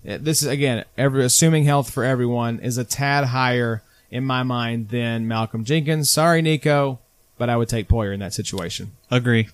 This 0.04 0.42
is 0.42 0.48
again, 0.48 0.84
every, 0.98 1.24
assuming 1.24 1.64
health 1.64 1.90
for 1.90 2.04
everyone 2.04 2.58
is 2.60 2.76
a 2.78 2.84
tad 2.84 3.24
higher 3.24 3.82
in 4.12 4.24
my 4.24 4.42
mind 4.44 4.90
than 4.90 5.26
Malcolm 5.26 5.64
Jenkins. 5.64 6.10
Sorry, 6.10 6.42
Nico, 6.42 7.00
but 7.38 7.48
I 7.50 7.56
would 7.56 7.68
take 7.68 7.88
Poyer 7.88 8.14
in 8.14 8.20
that 8.20 8.34
situation. 8.34 8.92
Agree. 9.10 9.48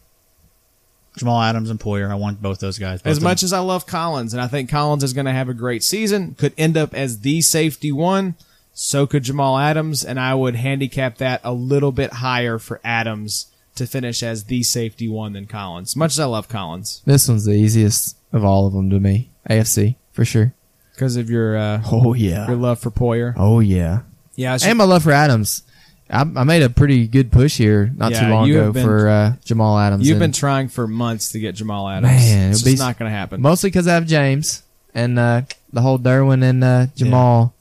Jamal 1.16 1.40
Adams 1.42 1.70
and 1.70 1.80
Poyer. 1.80 2.11
I 2.11 2.14
want 2.14 2.42
both 2.42 2.61
those 2.61 2.78
guys. 2.78 3.02
Both 3.02 3.11
As 3.11 3.20
much 3.20 3.40
them. 3.40 3.46
as 3.46 3.52
I 3.52 3.59
love 3.61 3.86
Collins, 3.86 4.34
and 4.34 4.40
I 4.42 4.46
think 4.48 4.68
Collins 4.70 5.02
is 5.02 5.12
going 5.12 5.26
to 5.26 5.32
have 5.32 5.48
a 5.48 5.54
great 5.54 5.82
season, 5.82 6.34
could 6.34 6.52
end 6.59 6.76
up 6.76 6.94
as 6.94 7.20
the 7.20 7.40
safety 7.40 7.90
one. 7.90 8.34
So 8.72 9.06
could 9.09 9.24
Jamal 9.24 9.59
Adams, 9.59 10.04
and 10.04 10.20
I 10.20 10.34
would 10.34 10.54
handicap 10.54 11.16
that 11.18 11.40
a 11.42 11.52
little 11.52 11.90
bit 11.90 12.12
higher 12.14 12.59
for 12.59 12.80
Adams 12.84 13.46
to 13.74 13.86
finish 13.86 14.22
as 14.22 14.44
the 14.44 14.62
safety 14.62 15.09
one 15.09 15.32
than 15.32 15.46
Collins. 15.46 15.96
Much 15.96 16.12
as 16.12 16.20
I 16.20 16.24
love 16.26 16.48
Collins 16.48 17.00
This 17.04 17.28
one's 17.28 17.44
the 17.44 17.52
easiest 17.52 18.16
of 18.32 18.44
all 18.44 18.66
of 18.66 18.72
them 18.72 18.90
to 18.90 18.98
me. 19.00 19.30
AFC 19.50 19.96
for 20.12 20.24
sure. 20.24 20.52
because 20.94 21.16
of 21.16 21.28
your 21.30 21.56
uh, 21.56 21.82
Oh 21.90 22.14
your 22.14 22.54
love 22.56 22.78
for 22.80 22.90
Poyer. 22.90 23.34
Oh 23.36 23.59
yeah. 23.61 24.00
Yeah, 24.39 24.55
it's- 24.55 24.68
And 24.68 24.78
my 24.78 24.84
love 24.84 25.03
for 25.03 25.11
Adams. 25.12 25.62
I, 26.11 26.20
I 26.20 26.45
made 26.45 26.62
a 26.62 26.70
pretty 26.70 27.07
good 27.07 27.30
push 27.32 27.59
here 27.59 27.93
not 27.97 28.12
Yeah, 28.12 28.20
too 28.26 28.32
long 28.32 28.51
ago 28.51 28.72
been- 28.72 28.84
for 28.84 29.09
uh, 29.09 29.34
Jamal 29.45 29.78
Adams. 29.78 30.07
you've 30.07 30.14
and 30.14 30.20
been 30.20 30.32
trying 30.32 30.68
for 30.68 30.86
months 30.86 31.32
to 31.32 31.39
get 31.41 31.55
Jamal 31.57 31.89
Adams. 31.89 32.12
Man, 32.12 32.51
it's 32.51 32.61
it'd 32.61 32.64
be- 32.64 32.70
just 32.72 32.82
not 32.82 32.99
going 32.99 33.11
to 33.11 33.16
happen. 33.16 33.43
mostly 33.43 33.68
because 33.68 33.86
I 33.89 33.95
have 33.95 34.07
James 34.07 34.62
and 34.95 35.18
uh, 35.18 35.43
the 35.72 35.80
whole 35.82 35.99
Derwin 35.99 36.43
and 36.43 36.62
uh, 36.64 36.86
Jamal 36.97 37.53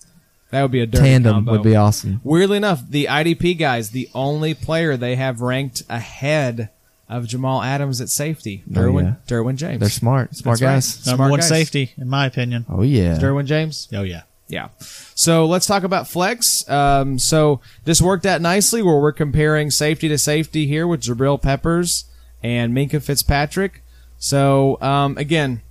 that 0.51 0.61
would 0.61 0.71
be 0.71 0.79
a 0.79 0.85
dirty 0.85 1.03
tandem 1.03 1.33
combo. 1.33 1.51
would 1.53 1.63
be 1.63 1.75
awesome. 1.75 2.21
Weirdly 2.23 2.55
enough, 2.57 2.81
the 2.89 3.05
IDP 3.09 3.57
guys, 3.57 3.89
the 3.89 4.09
only 4.13 4.53
player 4.53 4.95
they 4.95 5.15
have 5.17 5.41
ranked 5.41 5.83
ahead 5.89 6.69
of 7.09 7.27
Jamal 7.27 7.61
Adams 7.63 7.99
at 7.99 8.07
safety, 8.07 8.63
Oh, 8.69 8.73
Derwin, 8.79 9.03
yeah. 9.03 9.13
Derwin 9.27 9.55
James. 9.57 9.79
They're 9.81 9.89
smart, 9.89 10.35
smart 10.37 10.59
That's 10.59 10.61
right. 10.61 10.75
guys. 10.75 11.05
number 11.07 11.17
smart 11.17 11.31
one 11.31 11.39
guys. 11.41 11.49
safety, 11.49 11.91
in 11.97 12.07
my 12.07 12.25
opinion. 12.27 12.65
Oh 12.69 12.81
yeah. 12.83 13.17
Derwin 13.17 13.45
James. 13.45 13.89
Oh 13.93 14.03
yeah. 14.03 14.21
Yeah. 14.47 14.69
So 14.79 15.45
let's 15.45 15.65
talk 15.65 15.83
about 15.83 16.07
flex. 16.07 16.67
Um, 16.69 17.19
so 17.19 17.59
this 17.83 18.01
worked 18.01 18.25
out 18.25 18.41
nicely 18.41 18.81
where 18.81 18.99
we're 18.99 19.11
comparing 19.11 19.71
safety 19.71 20.07
to 20.07 20.17
safety 20.17 20.67
here 20.67 20.87
with 20.87 21.01
Jabril 21.01 21.41
Peppers 21.41 22.05
and 22.41 22.73
Minkah 22.73 23.03
Fitzpatrick. 23.03 23.83
So 24.17 24.81
um, 24.81 25.17
again, 25.17 25.61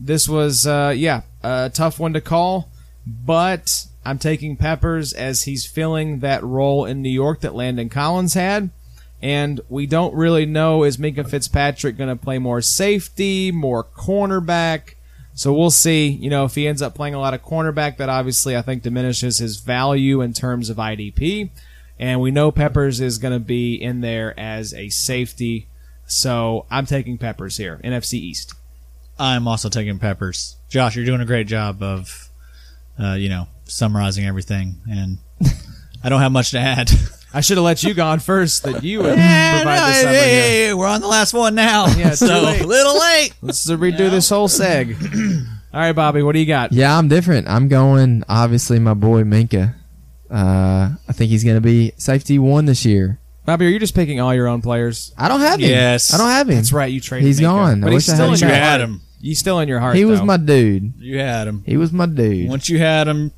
this 0.00 0.28
was 0.28 0.66
uh, 0.66 0.94
yeah 0.96 1.22
a 1.42 1.70
tough 1.72 1.98
one 1.98 2.12
to 2.14 2.20
call, 2.20 2.70
but 3.06 3.86
I'm 4.04 4.18
taking 4.18 4.56
Peppers 4.56 5.12
as 5.12 5.42
he's 5.42 5.66
filling 5.66 6.20
that 6.20 6.42
role 6.42 6.84
in 6.84 7.02
New 7.02 7.10
York 7.10 7.40
that 7.42 7.54
Landon 7.54 7.88
Collins 7.88 8.34
had. 8.34 8.70
And 9.20 9.60
we 9.68 9.86
don't 9.86 10.14
really 10.14 10.46
know 10.46 10.82
is 10.82 10.96
Minkah 10.96 11.28
Fitzpatrick 11.28 11.96
going 11.96 12.08
to 12.08 12.16
play 12.16 12.38
more 12.38 12.60
safety, 12.60 13.52
more 13.52 13.84
cornerback. 13.84 14.94
So 15.34 15.52
we'll 15.52 15.70
see. 15.70 16.08
You 16.08 16.30
know, 16.30 16.44
if 16.44 16.54
he 16.54 16.66
ends 16.66 16.82
up 16.82 16.94
playing 16.94 17.14
a 17.14 17.20
lot 17.20 17.34
of 17.34 17.42
cornerback, 17.42 17.96
that 17.96 18.08
obviously 18.08 18.56
I 18.56 18.62
think 18.62 18.82
diminishes 18.82 19.38
his 19.38 19.56
value 19.60 20.20
in 20.20 20.32
terms 20.32 20.70
of 20.70 20.76
IDP. 20.76 21.50
And 21.98 22.20
we 22.20 22.30
know 22.30 22.50
Peppers 22.50 23.00
is 23.00 23.18
going 23.18 23.32
to 23.32 23.40
be 23.40 23.74
in 23.74 24.00
there 24.00 24.38
as 24.38 24.74
a 24.74 24.88
safety. 24.88 25.68
So 26.06 26.66
I'm 26.70 26.84
taking 26.84 27.16
Peppers 27.16 27.56
here, 27.56 27.80
NFC 27.84 28.14
East. 28.14 28.54
I'm 29.18 29.46
also 29.46 29.68
taking 29.68 29.98
Peppers. 29.98 30.56
Josh, 30.68 30.96
you're 30.96 31.04
doing 31.04 31.20
a 31.20 31.26
great 31.26 31.46
job 31.46 31.82
of, 31.82 32.28
uh, 32.98 33.12
you 33.12 33.28
know, 33.28 33.46
summarizing 33.64 34.26
everything, 34.26 34.76
and 34.90 35.18
I 36.04 36.08
don't 36.08 36.20
have 36.20 36.32
much 36.32 36.50
to 36.52 36.58
add. 36.58 36.90
I 37.34 37.40
should 37.40 37.56
have 37.56 37.64
let 37.64 37.82
you 37.82 37.94
go 37.94 38.04
on 38.06 38.20
first 38.20 38.62
that 38.64 38.84
you 38.84 38.98
would 38.98 39.16
Yeah, 39.16 39.62
provide 39.62 39.76
no, 39.78 39.86
the 39.86 39.92
hey, 39.92 40.00
summary 40.02 40.14
here. 40.18 40.42
hey, 40.42 40.74
we're 40.74 40.86
on 40.86 41.00
the 41.00 41.06
last 41.08 41.32
one 41.32 41.54
now. 41.54 41.86
Yeah, 41.96 42.10
so 42.14 42.26
late. 42.42 42.60
a 42.62 42.66
little 42.66 42.98
late. 42.98 43.32
Let's 43.40 43.68
redo 43.70 44.10
this 44.10 44.28
whole 44.28 44.48
seg. 44.48 44.96
All 45.74 45.80
right, 45.80 45.92
Bobby, 45.92 46.22
what 46.22 46.32
do 46.32 46.38
you 46.40 46.46
got? 46.46 46.72
Yeah, 46.72 46.96
I'm 46.96 47.08
different. 47.08 47.48
I'm 47.48 47.68
going 47.68 48.24
obviously 48.28 48.78
my 48.78 48.92
boy 48.94 49.22
Minkah. 49.22 49.74
Uh, 50.30 50.90
I 51.08 51.12
think 51.12 51.30
he's 51.30 51.44
going 51.44 51.56
to 51.56 51.60
be 51.62 51.92
safety 51.96 52.38
one 52.38 52.64
this 52.66 52.84
year. 52.84 53.18
Bobby, 53.44 53.66
are 53.66 53.70
you 53.70 53.78
just 53.78 53.94
picking 53.94 54.20
all 54.20 54.34
your 54.34 54.46
own 54.48 54.62
players? 54.62 55.12
I 55.18 55.28
don't 55.28 55.40
have 55.40 55.58
him. 55.60 55.68
Yes. 55.70 56.14
I 56.14 56.18
don't 56.18 56.28
have 56.28 56.48
him. 56.48 56.56
That's 56.56 56.72
right, 56.72 56.92
you 56.92 57.00
traded. 57.00 57.26
He's 57.26 57.38
Minkah. 57.40 57.42
gone. 57.42 57.84
I 57.84 57.86
but 57.86 57.92
he's 57.92 58.08
wish 58.08 58.08
I 58.10 58.14
still 58.14 58.26
had 58.30 58.34
in 58.34 58.38
him. 58.38 58.48
your 58.48 58.48
You 58.48 58.54
had 58.62 58.68
heart. 58.68 58.80
him. 58.90 59.00
He's 59.20 59.38
still 59.38 59.58
in 59.60 59.68
your 59.68 59.80
heart. 59.80 59.96
He 59.96 60.04
was 60.04 60.20
though. 60.20 60.26
my 60.26 60.36
dude. 60.36 60.94
You 60.98 61.18
had 61.18 61.48
him. 61.48 61.62
He 61.64 61.76
was 61.76 61.92
my 61.92 62.06
dude. 62.06 62.48
Once 62.48 62.68
you 62.68 62.78
had 62.78 63.08
him, 63.08 63.32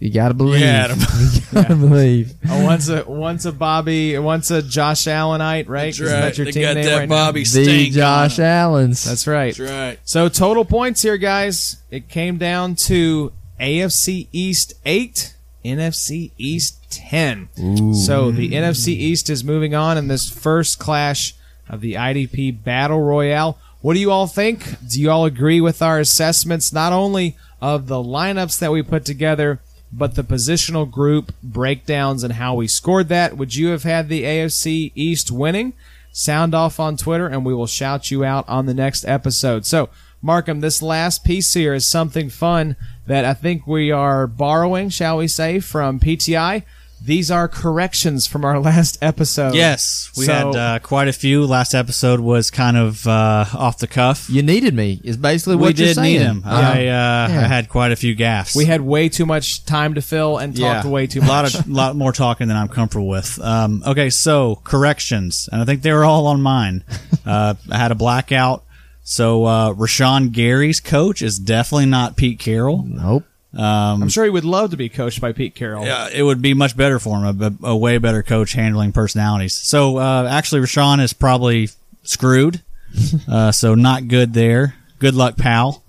You 0.00 0.12
gotta 0.12 0.34
believe. 0.34 0.60
you 0.60 0.66
had 0.66 0.90
him. 0.90 0.98
you 1.20 1.40
gotta 1.62 1.74
believe. 1.74 2.34
Oh, 2.48 2.64
once 2.64 2.88
a 2.88 3.04
once 3.04 3.44
a 3.46 3.52
Bobby, 3.52 4.16
once 4.18 4.50
a 4.52 4.62
Josh 4.62 5.08
Allenite, 5.08 5.68
right? 5.68 5.88
Isn't 5.88 6.06
that 6.06 6.38
your 6.38 6.44
They 6.44 6.52
team 6.52 6.62
got 6.62 6.74
name 6.74 6.84
that 6.84 6.96
right 6.96 7.08
now? 7.08 7.14
Bobby 7.26 7.42
The. 7.44 7.90
Josh. 7.90 8.38
Allen's. 8.38 9.04
That's 9.04 9.26
right. 9.26 9.56
That's 9.56 9.70
right. 9.70 9.98
So 10.04 10.28
total 10.28 10.64
points 10.64 11.02
here, 11.02 11.16
guys. 11.16 11.78
It 11.90 12.08
came 12.08 12.38
down 12.38 12.76
to 12.76 13.32
AFC 13.60 14.28
East 14.30 14.74
eight, 14.86 15.34
NFC 15.64 16.30
East 16.38 16.76
ten. 16.92 17.48
So 17.94 18.30
the 18.30 18.52
NFC 18.52 18.88
East 18.88 19.28
is 19.28 19.42
moving 19.42 19.74
on 19.74 19.98
in 19.98 20.06
this 20.06 20.30
first 20.30 20.78
clash 20.78 21.34
of 21.68 21.80
the 21.80 21.94
IDP 21.94 22.62
Battle 22.62 23.02
Royale. 23.02 23.58
What 23.80 23.94
do 23.94 24.00
you 24.00 24.12
all 24.12 24.26
think? 24.28 24.64
Do 24.88 25.00
you 25.00 25.10
all 25.10 25.24
agree 25.24 25.60
with 25.60 25.82
our 25.82 25.98
assessments, 25.98 26.72
not 26.72 26.92
only 26.92 27.36
of 27.60 27.88
the 27.88 27.96
lineups 27.96 28.58
that 28.60 28.70
we 28.72 28.82
put 28.82 29.04
together, 29.04 29.60
but 29.92 30.14
the 30.14 30.24
positional 30.24 30.90
group 30.90 31.32
breakdowns 31.42 32.22
and 32.22 32.34
how 32.34 32.54
we 32.54 32.68
scored 32.68 33.08
that? 33.08 33.36
Would 33.36 33.54
you 33.54 33.68
have 33.68 33.84
had 33.84 34.08
the 34.08 34.24
AFC 34.24 34.92
East 34.94 35.30
winning? 35.30 35.72
Sound 36.12 36.54
off 36.54 36.80
on 36.80 36.96
Twitter, 36.96 37.26
and 37.26 37.44
we 37.44 37.54
will 37.54 37.66
shout 37.66 38.10
you 38.10 38.24
out 38.24 38.48
on 38.48 38.66
the 38.66 38.74
next 38.74 39.04
episode. 39.06 39.64
So, 39.64 39.88
Markham, 40.20 40.60
this 40.60 40.82
last 40.82 41.24
piece 41.24 41.54
here 41.54 41.74
is 41.74 41.86
something 41.86 42.28
fun 42.28 42.76
that 43.06 43.24
I 43.24 43.34
think 43.34 43.66
we 43.66 43.90
are 43.90 44.26
borrowing, 44.26 44.88
shall 44.88 45.18
we 45.18 45.28
say, 45.28 45.60
from 45.60 46.00
PTI. 46.00 46.64
These 47.00 47.30
are 47.30 47.48
corrections 47.48 48.26
from 48.26 48.44
our 48.44 48.58
last 48.70 48.98
episode. 49.00 49.54
yes, 49.54 50.10
we 50.16 50.24
So- 50.26 50.32
had 50.32 50.56
uh, 50.56 50.78
quite 50.80 51.08
a 51.08 51.12
few. 51.12 51.46
Last 51.46 51.74
episode 51.74 52.20
was 52.20 52.50
kind 52.50 52.76
of 52.76 53.06
uh, 53.06 53.44
off 53.54 53.78
the 53.78 53.86
cuff. 53.86 54.28
You 54.28 54.42
needed 54.42 54.74
me. 54.74 55.00
Is 55.04 55.16
basically 55.16 55.56
we 55.56 55.62
what 55.62 55.78
you're 55.78 55.88
did 55.88 55.94
saying. 55.94 56.12
need 56.18 56.24
him. 56.24 56.42
Yeah. 56.44 56.52
I, 56.52 56.70
uh, 56.70 56.74
Yeah. 56.74 57.24
I 57.44 57.46
had 57.48 57.68
quite 57.68 57.92
a 57.92 57.96
few 57.96 58.14
gaffes. 58.16 58.56
We 58.56 58.64
had 58.66 58.80
way 58.80 59.08
too 59.08 59.26
much 59.26 59.64
time 59.64 59.94
to 59.94 60.02
fill 60.02 60.38
and 60.38 60.56
talked 60.56 60.86
way 60.86 61.06
too 61.06 61.20
a 61.20 61.22
lot 61.22 61.54
of 61.54 61.68
lot 61.68 61.96
more 61.96 62.12
talking 62.12 62.48
than 62.48 62.56
I'm 62.56 62.68
comfortable 62.68 63.08
with. 63.08 63.38
Um, 63.40 63.82
okay, 63.86 64.10
so 64.10 64.56
corrections, 64.64 65.48
and 65.52 65.60
I 65.62 65.64
think 65.64 65.82
they 65.82 65.92
were 65.92 66.04
all 66.04 66.26
on 66.26 66.42
mine. 66.42 66.84
Uh, 67.24 67.54
I 67.70 67.76
had 67.78 67.92
a 67.92 67.94
blackout. 67.94 68.64
So 69.02 69.44
uh, 69.44 69.72
Rashan 69.72 70.32
Gary's 70.32 70.80
coach 70.80 71.22
is 71.22 71.38
definitely 71.38 71.86
not 71.86 72.16
Pete 72.16 72.38
Carroll. 72.38 72.84
Nope. 72.86 73.24
Um, 73.54 74.02
I'm 74.02 74.08
sure 74.10 74.24
he 74.24 74.30
would 74.30 74.44
love 74.44 74.70
to 74.72 74.76
be 74.76 74.88
coached 74.90 75.20
by 75.20 75.32
Pete 75.32 75.54
Carroll. 75.54 75.84
yeah, 75.86 76.08
it 76.12 76.22
would 76.22 76.42
be 76.42 76.52
much 76.54 76.76
better 76.76 76.98
for 76.98 77.24
him, 77.24 77.42
a, 77.62 77.68
a 77.68 77.76
way 77.76 77.96
better 77.98 78.22
coach 78.22 78.52
handling 78.52 78.92
personalities. 78.92 79.54
So 79.54 79.96
uh, 79.96 80.28
actually, 80.30 80.60
Rashan 80.60 81.02
is 81.02 81.12
probably 81.14 81.70
screwed. 82.02 82.62
uh, 83.28 83.52
so 83.52 83.74
not 83.74 84.08
good 84.08 84.34
there. 84.34 84.74
Good 84.98 85.14
luck, 85.14 85.36
pal. 85.36 85.82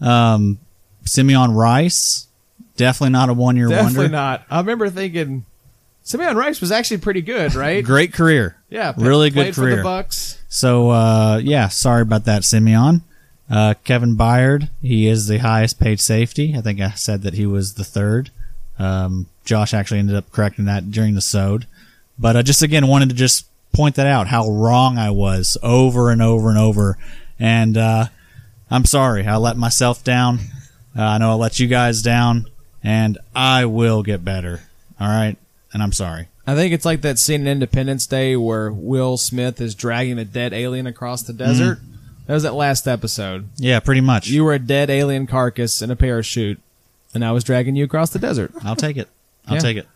Um, 0.00 0.58
Simeon 1.04 1.52
Rice, 1.52 2.26
definitely 2.76 3.12
not 3.12 3.28
a 3.28 3.34
one 3.34 3.56
year 3.56 3.68
wonder. 3.68 3.82
Definitely 3.84 4.08
not. 4.08 4.44
I 4.50 4.58
remember 4.58 4.90
thinking 4.90 5.44
Simeon 6.02 6.36
Rice 6.36 6.60
was 6.60 6.72
actually 6.72 6.98
pretty 6.98 7.22
good, 7.22 7.54
right? 7.54 7.84
Great 7.84 8.12
career. 8.12 8.56
Yeah, 8.68 8.94
Really 8.96 9.30
good 9.30 9.54
career. 9.54 9.76
the 9.76 9.82
Bucs. 9.82 10.38
So 10.48 10.90
uh, 10.90 11.40
yeah, 11.42 11.68
sorry 11.68 12.02
about 12.02 12.24
that, 12.24 12.44
Simeon. 12.44 13.02
Uh, 13.48 13.74
Kevin 13.84 14.16
Byard, 14.16 14.70
he 14.82 15.06
is 15.06 15.28
the 15.28 15.38
highest 15.38 15.78
paid 15.78 16.00
safety. 16.00 16.54
I 16.56 16.60
think 16.60 16.80
I 16.80 16.90
said 16.90 17.22
that 17.22 17.34
he 17.34 17.46
was 17.46 17.74
the 17.74 17.84
third. 17.84 18.30
Um, 18.78 19.26
Josh 19.44 19.72
actually 19.72 20.00
ended 20.00 20.16
up 20.16 20.32
correcting 20.32 20.64
that 20.64 20.90
during 20.90 21.14
the 21.14 21.20
sode, 21.20 21.66
but 22.18 22.36
I 22.36 22.42
just 22.42 22.62
again 22.62 22.88
wanted 22.88 23.08
to 23.10 23.14
just 23.14 23.46
point 23.72 23.94
that 23.96 24.06
out 24.06 24.26
how 24.26 24.48
wrong 24.50 24.98
I 24.98 25.10
was 25.10 25.56
over 25.62 26.10
and 26.10 26.20
over 26.20 26.48
and 26.50 26.58
over, 26.58 26.98
and 27.38 27.76
uh, 27.76 28.06
I'm 28.70 28.84
sorry 28.84 29.26
I 29.26 29.36
let 29.36 29.56
myself 29.56 30.02
down. 30.02 30.40
Uh, 30.98 31.02
I 31.02 31.18
know 31.18 31.30
I 31.30 31.34
let 31.34 31.60
you 31.60 31.68
guys 31.68 32.02
down, 32.02 32.46
and 32.82 33.18
I 33.34 33.64
will 33.66 34.02
get 34.02 34.24
better. 34.24 34.62
All 34.98 35.08
right, 35.08 35.36
and 35.72 35.82
I'm 35.82 35.92
sorry. 35.92 36.28
I 36.46 36.54
think 36.54 36.72
it's 36.72 36.84
like 36.84 37.00
that 37.02 37.18
scene 37.18 37.42
in 37.42 37.48
Independence 37.48 38.06
Day 38.06 38.36
where 38.36 38.70
Will 38.72 39.16
Smith 39.16 39.60
is 39.60 39.74
dragging 39.74 40.18
a 40.18 40.24
dead 40.24 40.52
alien 40.52 40.86
across 40.86 41.22
the 41.22 41.32
desert. 41.32 41.78
That 42.26 42.34
was 42.34 42.42
that 42.42 42.54
last 42.54 42.88
episode. 42.88 43.48
Yeah, 43.56 43.78
pretty 43.80 44.00
much. 44.00 44.28
You 44.28 44.44
were 44.44 44.52
a 44.54 44.58
dead 44.58 44.90
alien 44.90 45.26
carcass 45.26 45.80
in 45.80 45.90
a 45.90 45.96
parachute, 45.96 46.60
and 47.14 47.24
I 47.24 47.32
was 47.32 47.44
dragging 47.44 47.76
you 47.76 47.84
across 47.84 48.10
the 48.10 48.18
desert 48.18 48.52
I'll 48.64 48.76
take 48.76 48.96
it. 48.96 49.08
I'll 49.46 49.54
Yeah. 49.54 49.60
take 49.60 49.76
it. 49.76 49.86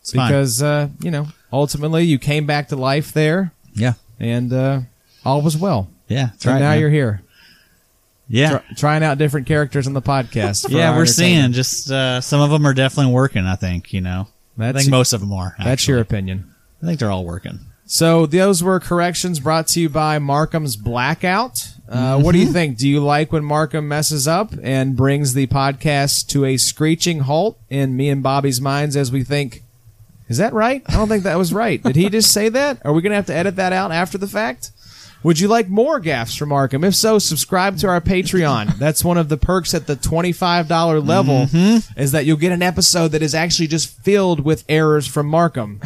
It's 0.00 0.12
fine. 0.12 0.28
because 0.28 0.62
uh, 0.62 0.88
you 1.00 1.10
know 1.10 1.28
ultimately 1.52 2.04
you 2.04 2.18
came 2.18 2.46
back 2.46 2.68
to 2.68 2.76
life 2.76 3.12
there, 3.12 3.52
Yeah. 3.74 3.94
and 4.20 4.52
uh, 4.52 4.80
all 5.24 5.42
was 5.42 5.56
well. 5.56 5.88
Yeah. 6.08 6.26
That's 6.26 6.44
and 6.44 6.54
right. 6.54 6.60
now 6.60 6.70
man. 6.70 6.80
you're 6.80 6.90
here, 6.90 7.22
Yeah. 8.28 8.58
tr- 8.58 8.74
trying 8.76 9.02
out 9.02 9.18
different 9.18 9.46
characters 9.46 9.86
on 9.86 9.92
the 9.92 10.02
podcast. 10.02 10.66
for 10.70 10.72
yeah, 10.76 10.96
we're 10.96 11.06
seeing 11.06 11.52
just 11.52 11.90
uh, 11.90 12.20
some 12.20 12.40
of 12.40 12.50
them 12.50 12.66
are 12.66 12.74
definitely 12.74 13.12
working. 13.12 13.44
I 13.46 13.56
think 13.56 13.92
you 13.92 14.00
know. 14.00 14.28
I 14.58 14.66
That's- 14.66 14.84
think 14.84 14.90
most 14.90 15.12
of 15.12 15.20
them 15.20 15.32
are. 15.32 15.54
That's 15.58 15.68
actually. 15.68 15.92
your 15.92 16.00
opinion. 16.02 16.52
I 16.82 16.86
think 16.86 16.98
they're 17.00 17.10
all 17.10 17.24
working. 17.24 17.58
So 17.88 18.26
those 18.26 18.62
were 18.62 18.80
corrections 18.80 19.38
brought 19.40 19.68
to 19.68 19.80
you 19.80 19.88
by 19.88 20.18
Markham's 20.18 20.76
Blackout. 20.76 21.68
Uh, 21.88 22.18
What 22.20 22.32
do 22.32 22.38
Mm-hmm. 22.38 22.46
you 22.48 22.52
think? 22.52 22.78
Do 22.78 22.88
you 22.88 23.00
like 23.00 23.30
when 23.32 23.44
Markham 23.44 23.86
messes 23.86 24.26
up 24.26 24.52
and 24.62 24.96
brings 24.96 25.34
the 25.34 25.46
podcast 25.46 26.26
to 26.28 26.44
a 26.44 26.56
screeching 26.56 27.20
halt 27.20 27.58
in 27.70 27.96
me 27.96 28.08
and 28.08 28.22
Bobby's 28.24 28.60
minds 28.60 28.96
as 28.96 29.12
we 29.12 29.22
think, 29.22 29.62
is 30.28 30.38
that 30.38 30.52
right? 30.52 30.82
I 30.88 30.94
don't 30.94 31.06
think 31.08 31.22
that 31.22 31.38
was 31.38 31.52
right. 31.54 31.80
Did 31.80 31.94
he 31.94 32.08
just 32.10 32.32
say 32.32 32.48
that? 32.48 32.84
Are 32.84 32.92
we 32.92 33.02
going 33.02 33.10
to 33.12 33.16
have 33.16 33.26
to 33.26 33.34
edit 33.34 33.54
that 33.56 33.72
out 33.72 33.92
after 33.92 34.18
the 34.18 34.26
fact? 34.26 34.72
Would 35.22 35.38
you 35.38 35.46
like 35.46 35.68
more 35.68 36.00
gaffes 36.00 36.36
from 36.36 36.48
Markham? 36.50 36.82
If 36.82 36.94
so, 36.96 37.20
subscribe 37.20 37.78
to 37.78 37.88
our 37.88 38.00
Patreon. 38.00 38.76
That's 38.78 39.04
one 39.04 39.16
of 39.16 39.28
the 39.28 39.36
perks 39.36 39.74
at 39.74 39.86
the 39.86 39.94
$25 39.96 41.06
level 41.06 41.46
Mm-hmm. 41.46 42.00
is 42.00 42.10
that 42.10 42.26
you'll 42.26 42.36
get 42.36 42.50
an 42.52 42.62
episode 42.62 43.08
that 43.12 43.22
is 43.22 43.34
actually 43.34 43.68
just 43.68 43.88
filled 44.02 44.40
with 44.40 44.64
errors 44.68 45.06
from 45.06 45.26
Markham 45.28 45.80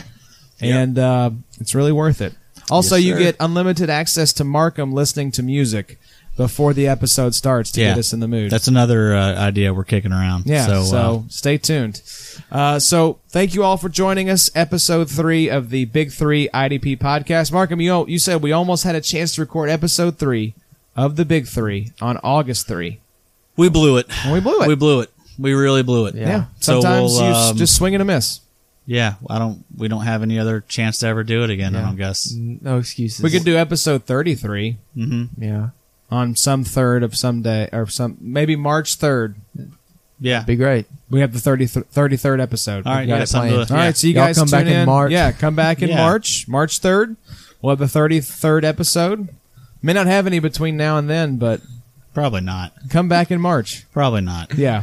and 0.62 0.98
uh, 0.98 1.30
it's 1.60 1.74
really 1.74 1.92
worth 1.92 2.20
it. 2.20 2.34
Also, 2.70 2.96
Yes, 2.96 3.04
you 3.04 3.18
get 3.18 3.36
unlimited 3.40 3.90
access 3.90 4.32
to 4.34 4.44
Markham 4.44 4.92
listening 4.92 5.30
to 5.32 5.42
music 5.42 5.98
before 6.36 6.72
the 6.72 6.86
episode 6.88 7.34
starts 7.34 7.70
to 7.72 7.80
Yeah. 7.80 7.90
get 7.90 7.98
us 7.98 8.12
in 8.12 8.20
the 8.20 8.28
mood. 8.28 8.50
That's 8.50 8.68
another 8.68 9.14
uh, 9.14 9.34
idea 9.34 9.74
we're 9.74 9.84
kicking 9.84 10.12
around. 10.12 10.44
yeah. 10.46 10.66
So, 10.66 10.84
So, 10.84 10.96
uh, 11.26 11.28
stay 11.28 11.58
tuned. 11.58 12.00
Uh, 12.50 12.78
so 12.78 13.18
thank 13.28 13.54
you 13.54 13.62
all 13.64 13.76
for 13.76 13.88
joining 13.88 14.30
us. 14.30 14.50
Episode 14.54 15.10
three 15.10 15.48
of 15.50 15.70
the 15.70 15.84
Big 15.86 16.12
Three 16.12 16.48
IDP 16.54 16.96
podcast. 16.96 17.52
Markham, 17.52 17.80
you 17.80 18.06
you 18.06 18.18
said 18.18 18.40
we 18.40 18.52
almost 18.52 18.84
had 18.84 18.94
a 18.94 19.00
chance 19.00 19.34
to 19.34 19.40
record 19.42 19.68
episode 19.68 20.18
three 20.18 20.54
of 20.96 21.16
the 21.16 21.24
Big 21.24 21.46
Three 21.48 21.92
on 22.00 22.18
August 22.22 22.66
three. 22.68 23.00
we 23.56 23.68
blew 23.68 23.96
it. 23.98 24.06
And 24.24 24.32
we 24.32 24.40
blew 24.40 24.62
it. 24.62 24.68
We 24.68 24.74
blew 24.76 25.00
it. 25.00 25.10
We 25.38 25.52
really 25.54 25.82
blew 25.82 26.06
it. 26.06 26.14
Yeah. 26.14 26.44
So 26.60 26.80
Sometimes 26.80 27.12
we'll, 27.12 27.28
you 27.28 27.34
um, 27.34 27.56
just 27.56 27.74
swing 27.76 27.94
and 27.94 28.00
a 28.02 28.04
miss. 28.04 28.40
Yeah. 28.86 29.14
I 29.28 29.38
don't. 29.38 29.64
We 29.76 29.88
don't 29.88 30.02
have 30.04 30.22
any 30.22 30.38
other 30.38 30.62
chance 30.68 30.98
to 30.98 31.06
ever 31.06 31.22
do 31.22 31.44
it 31.44 31.50
again. 31.50 31.76
I 31.76 31.80
Yeah. 31.80 31.86
don't 31.86 31.96
guess. 31.96 32.32
No 32.32 32.78
excuses. 32.78 33.22
We 33.22 33.30
could 33.30 33.44
do 33.44 33.56
episode 33.56 34.04
thirty 34.04 34.34
three 34.34 34.78
mm-hmm. 34.96 35.42
Yeah. 35.42 35.68
on 36.10 36.34
some 36.34 36.64
third 36.64 37.02
of 37.02 37.14
some 37.16 37.42
day 37.42 37.68
or 37.72 37.86
some 37.86 38.16
maybe 38.20 38.56
March 38.56 38.96
third. 38.96 39.36
Yeah. 40.22 40.42
Be 40.42 40.56
great. 40.56 40.84
We 41.08 41.20
have 41.20 41.32
the 41.32 41.38
30, 41.40 41.64
33rd 41.66 42.42
episode. 42.42 42.86
All 42.86 42.92
right. 42.94 43.08
got 43.08 43.16
Yeah. 43.16 43.22
it 43.22 43.26
Something 43.28 43.52
planned. 43.52 43.68
to, 43.68 43.74
All 43.74 43.80
yeah. 43.80 43.86
right, 43.86 43.96
so 43.96 44.06
you 44.06 44.12
Y'all 44.14 44.26
guys 44.26 44.36
come 44.38 44.48
back 44.50 44.64
tune 44.64 44.72
in 44.74 44.86
March. 44.86 45.12
Yeah, 45.12 45.32
come 45.32 45.56
back 45.56 45.80
in 45.82 45.88
Yeah. 45.88 45.96
March, 45.96 46.46
March 46.46 46.78
third. 46.78 47.16
We'll 47.62 47.70
have 47.70 47.78
the 47.78 47.88
thirty 47.88 48.20
third 48.20 48.62
episode. 48.64 49.28
May 49.82 49.94
not 49.94 50.06
have 50.06 50.26
any 50.26 50.38
between 50.38 50.76
now 50.76 50.98
and 50.98 51.08
then, 51.08 51.36
but 51.38 51.62
Probably 52.12 52.42
not. 52.42 52.74
come 52.90 53.08
back 53.08 53.30
in 53.30 53.40
March. 53.40 53.86
Probably 53.92 54.20
not. 54.20 54.52
Yeah. 54.58 54.82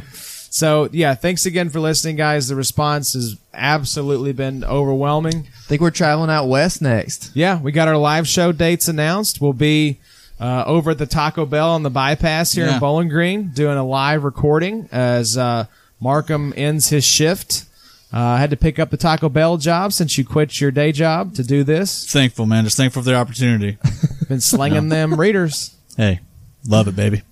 So 0.50 0.89
yeah, 0.91 1.14
thanks 1.16 1.45
again 1.45 1.70
for 1.70 1.80
listening, 1.80 2.16
guys. 2.16 2.48
The 2.48 2.56
response 2.56 3.14
has 3.14 3.38
absolutely 3.54 4.34
been 4.34 4.64
overwhelming. 4.64 5.48
I 5.48 5.68
think 5.68 5.82
we're 5.82 5.91
traveling 5.91 6.30
out 6.30 6.48
west 6.48 6.82
next. 6.82 7.36
Yeah, 7.36 7.60
we 7.62 7.72
got 7.72 7.88
our 7.88 7.98
live 7.98 8.28
show 8.28 8.52
dates 8.52 8.88
announced. 8.88 9.41
We'll 9.41 9.54
be 9.54 10.00
uh, 10.39 10.64
over 10.66 10.91
at 10.91 10.98
the 10.98 11.06
Taco 11.06 11.45
Bell 11.45 11.72
on 11.72 11.84
the 11.84 11.89
bypass 11.89 12.54
here 12.54 12.68
in 12.68 12.80
Bowling 12.80 13.10
Green 13.10 13.50
doing 13.50 13.78
a 13.78 13.84
live 13.84 14.24
recording 14.24 14.88
as 14.91 15.38
uh, 15.38 15.66
Markham 16.00 16.54
ends 16.56 16.89
his 16.89 17.06
shift. 17.06 17.66
Uh, 18.14 18.20
I 18.20 18.38
had 18.38 18.52
to 18.52 18.56
pick 18.58 18.80
up 18.80 18.89
the 18.89 18.98
Taco 18.98 19.28
Bell 19.30 19.58
job 19.58 19.91
since 19.91 20.18
you 20.18 20.24
quit 20.24 20.62
your 20.62 20.72
day 20.72 20.91
job 20.93 21.34
to 21.36 21.43
do 21.43 21.64
this. 21.64 22.10
Thankful, 22.10 22.45
man. 22.45 22.64
Just 22.64 22.78
thankful 22.78 23.02
for 23.02 23.10
the 23.10 23.16
opportunity. 23.16 23.78
Been 24.30 24.39
slinging 24.39 24.89
them 24.89 25.20
readers, 25.20 25.76
hey, 25.98 26.22
love 26.68 26.88
it, 26.88 26.95
baby. 26.95 27.24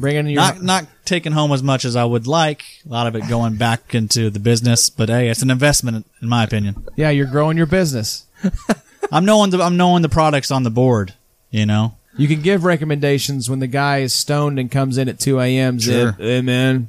Bringing 0.00 0.26
your 0.26 0.40
Not 0.40 0.62
not 0.62 0.86
taking 1.04 1.32
home 1.32 1.52
as 1.52 1.62
much 1.62 1.84
as 1.84 1.94
I 1.96 2.04
would 2.04 2.26
like. 2.26 2.62
A 2.86 2.88
lot 2.88 3.06
of 3.06 3.14
it 3.14 3.28
going 3.28 3.56
back 3.56 3.94
into 3.94 4.30
the 4.30 4.38
business, 4.40 4.90
but 4.90 5.08
hey, 5.08 5.28
it's 5.28 5.42
an 5.42 5.50
investment 5.50 6.06
in 6.22 6.28
my 6.28 6.42
opinion. 6.44 6.86
yeah. 6.96 7.10
You're 7.10 7.26
growing 7.26 7.56
your 7.56 7.66
business. 7.66 8.24
I'm 9.12 9.24
knowing 9.24 9.50
the 9.50 9.60
I'm 9.62 9.76
knowing 9.76 10.02
the 10.02 10.08
products 10.08 10.50
on 10.50 10.62
the 10.62 10.70
board. 10.70 11.14
You 11.50 11.66
know. 11.66 11.96
You 12.16 12.26
can 12.28 12.42
give 12.42 12.64
recommendations 12.64 13.48
when 13.48 13.60
the 13.60 13.66
guy 13.68 13.98
is 13.98 14.12
stoned 14.12 14.58
and 14.58 14.70
comes 14.70 14.98
in 14.98 15.08
at 15.08 15.18
two 15.20 15.38
a.m. 15.40 15.78
Sure. 15.78 16.12
"Hey 16.12 16.40
man, 16.42 16.88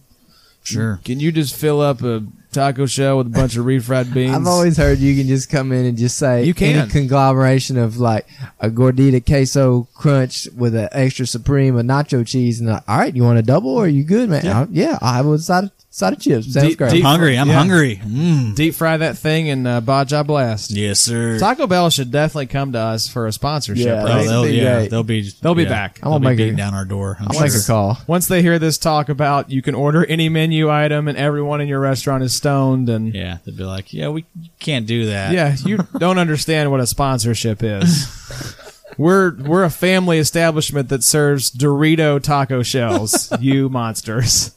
Sure. 0.64 0.99
can 1.05 1.20
you 1.20 1.32
just 1.32 1.55
fill 1.55 1.80
up 1.82 2.01
a 2.01 2.24
taco 2.52 2.86
shell 2.86 3.18
with 3.18 3.28
a 3.28 3.30
bunch 3.32 3.56
of 3.56 3.66
refried 3.66 4.14
beans?" 4.14 4.36
I've 4.36 4.47
always 4.47 4.78
heard 4.78 4.99
you 4.99 5.16
can 5.16 5.28
just 5.28 5.49
come 5.49 5.72
in 5.72 5.86
and 5.86 5.97
just 5.97 6.18
say 6.18 6.43
You 6.43 6.54
can. 6.54 6.76
any 6.76 6.89
conglomeration 6.91 7.78
of 7.78 7.97
like 7.97 8.28
a 8.60 8.70
gordita 8.70 9.26
queso 9.26 9.88
crunch 9.95 10.47
with 10.56 10.76
an 10.76 10.89
extra 10.91 11.26
supreme, 11.26 11.78
a 11.78 11.82
nacho 11.84 12.26
cheese, 12.26 12.60
and 12.60 12.70
like, 12.70 12.84
all 12.88 12.97
right, 12.97 13.16
you 13.16 13.24
want 13.24 13.39
a 13.39 13.43
double? 13.43 13.72
Or 13.72 13.86
are 13.86 13.88
you 13.88 14.04
good, 14.04 14.30
man? 14.30 14.45
Yeah. 14.45 14.60
I'll- 14.62 14.68
Yeah, 14.72 14.97
I'll 15.02 15.14
have 15.14 15.26
a 15.28 15.39
side 15.39 15.70
side 15.94 16.14
of 16.14 16.20
chips. 16.20 16.54
Sounds 16.54 16.70
Deep- 16.70 16.78
great. 16.78 16.92
deep- 16.92 17.04
I'm 17.04 17.10
hungry. 17.12 17.38
I'm 17.38 17.48
Yeah. 17.50 17.54
hungry. 17.54 18.02
Mm. 18.04 18.56
deep 18.56 18.74
fry 18.76 18.96
that 18.98 19.18
thing 19.18 19.50
and 19.50 19.68
uh, 19.68 19.82
Baja 19.82 20.24
Blast. 20.24 20.72
Yes, 20.72 21.00
sir. 21.02 21.38
Taco 21.38 21.68
Bell 21.68 21.89
should 21.89 22.10
definitely 22.12 22.46
come 22.48 22.72
to 22.72 22.80
us 22.80 23.10
for 23.10 23.28
a 23.28 23.32
sponsorship. 23.34 23.86
Yeah, 23.86 24.04
Oh, 24.08 24.24
they'll, 24.24 24.44
Be 24.46 24.52
yeah, 24.54 24.86
they'll 24.88 25.04
be 25.04 25.30
They'll 25.42 25.54
be 25.54 25.64
yeah, 25.64 25.70
back. 25.70 26.00
I'm 26.02 26.10
They'll 26.10 26.12
gonna 26.20 26.20
be 26.22 26.26
make 26.30 26.38
beating 26.38 26.54
a- 26.54 26.58
down 26.58 26.74
our 26.74 26.86
door. 26.86 27.18
I'm 27.20 27.28
I'll 27.28 27.34
sure. 27.34 27.44
make 27.44 27.54
a 27.54 27.68
call. 27.68 27.98
Once 28.08 28.28
they 28.28 28.42
hear 28.42 28.58
this 28.58 28.78
talk 28.78 29.10
about 29.10 29.52
you 29.52 29.62
can 29.62 29.76
order 29.76 30.06
any 30.06 30.30
menu 30.30 30.70
item 30.72 31.08
and 31.10 31.18
everyone 31.18 31.60
in 31.62 31.68
your 31.68 31.82
restaurant 31.82 32.24
is 32.24 32.34
stoned 32.34 32.88
and 32.89 33.14
Yeah, 33.14 33.38
they'd 33.46 33.58
be 33.58 33.64
like, 33.66 33.94
"Yeah, 33.94 34.08
we 34.10 34.24
can't 34.60 34.88
do 34.88 35.08
that." 35.08 35.34
yeah, 35.34 35.56
you 35.66 35.78
don't 36.00 36.18
understand 36.18 36.72
what 36.72 36.80
a 36.80 36.88
sponsorship 36.88 37.62
is. 37.64 38.08
We're 38.98 39.34
we're 39.36 39.64
a 39.64 39.70
family 39.70 40.20
establishment 40.20 40.89
that 40.89 41.02
serves 41.04 41.50
Dorito 41.50 42.22
taco 42.22 42.62
shells. 42.62 43.32
you 43.39 43.70
monsters. 43.70 44.52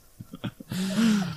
All 0.73 0.79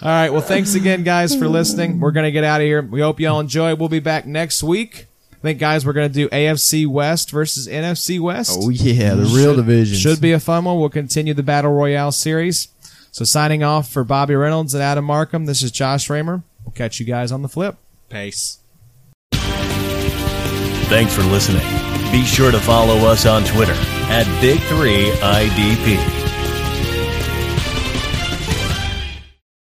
right. 0.04 0.30
Well, 0.30 0.42
thanks 0.42 0.76
again, 0.76 1.04
guys, 1.04 1.36
for 1.36 1.48
listening. 1.48 2.00
We're 2.00 2.12
gonna 2.12 2.32
get 2.32 2.44
out 2.44 2.62
of 2.62 2.66
here. 2.66 2.82
We 2.82 3.02
hope 3.02 3.20
y'all 3.20 3.40
enjoy. 3.40 3.76
We'll 3.76 3.90
be 3.90 4.00
back 4.00 4.26
next 4.26 4.64
week. 4.64 5.08
I 5.34 5.38
think, 5.40 5.60
guys, 5.60 5.86
we're 5.86 5.94
gonna 5.94 6.10
do 6.10 6.30
AFC 6.30 6.88
West 6.88 7.32
versus 7.32 7.68
NFC 7.68 8.20
West. 8.20 8.58
Oh 8.60 8.70
yeah, 8.70 9.14
the 9.14 9.26
real 9.26 9.56
division 9.56 9.98
Should 9.98 10.22
be 10.22 10.32
a 10.32 10.40
fun 10.40 10.66
one. 10.66 10.80
We'll 10.80 10.90
continue 10.90 11.34
the 11.34 11.44
Battle 11.44 11.72
Royale 11.72 12.12
series. 12.12 12.70
So 13.12 13.26
signing 13.26 13.64
off 13.64 13.90
for 13.90 14.04
Bobby 14.04 14.36
Reynolds 14.36 14.74
and 14.74 14.84
Adam 14.84 15.06
Markham, 15.06 15.46
this 15.46 15.62
is 15.64 15.72
Josh 15.72 16.10
Raymer. 16.10 16.44
We'll 16.64 16.74
catch 16.74 17.00
you 17.00 17.06
guys 17.06 17.32
on 17.32 17.42
the 17.42 17.50
flip. 17.50 17.78
Pace. 18.10 18.60
Thanks 20.90 21.14
for 21.14 21.24
listening. 21.24 21.66
Be 22.12 22.24
sure 22.24 22.52
to 22.52 22.60
follow 22.60 22.96
us 23.08 23.26
on 23.26 23.44
Twitter 23.44 23.76
at 24.10 24.26
Big3IDP. 24.42 26.27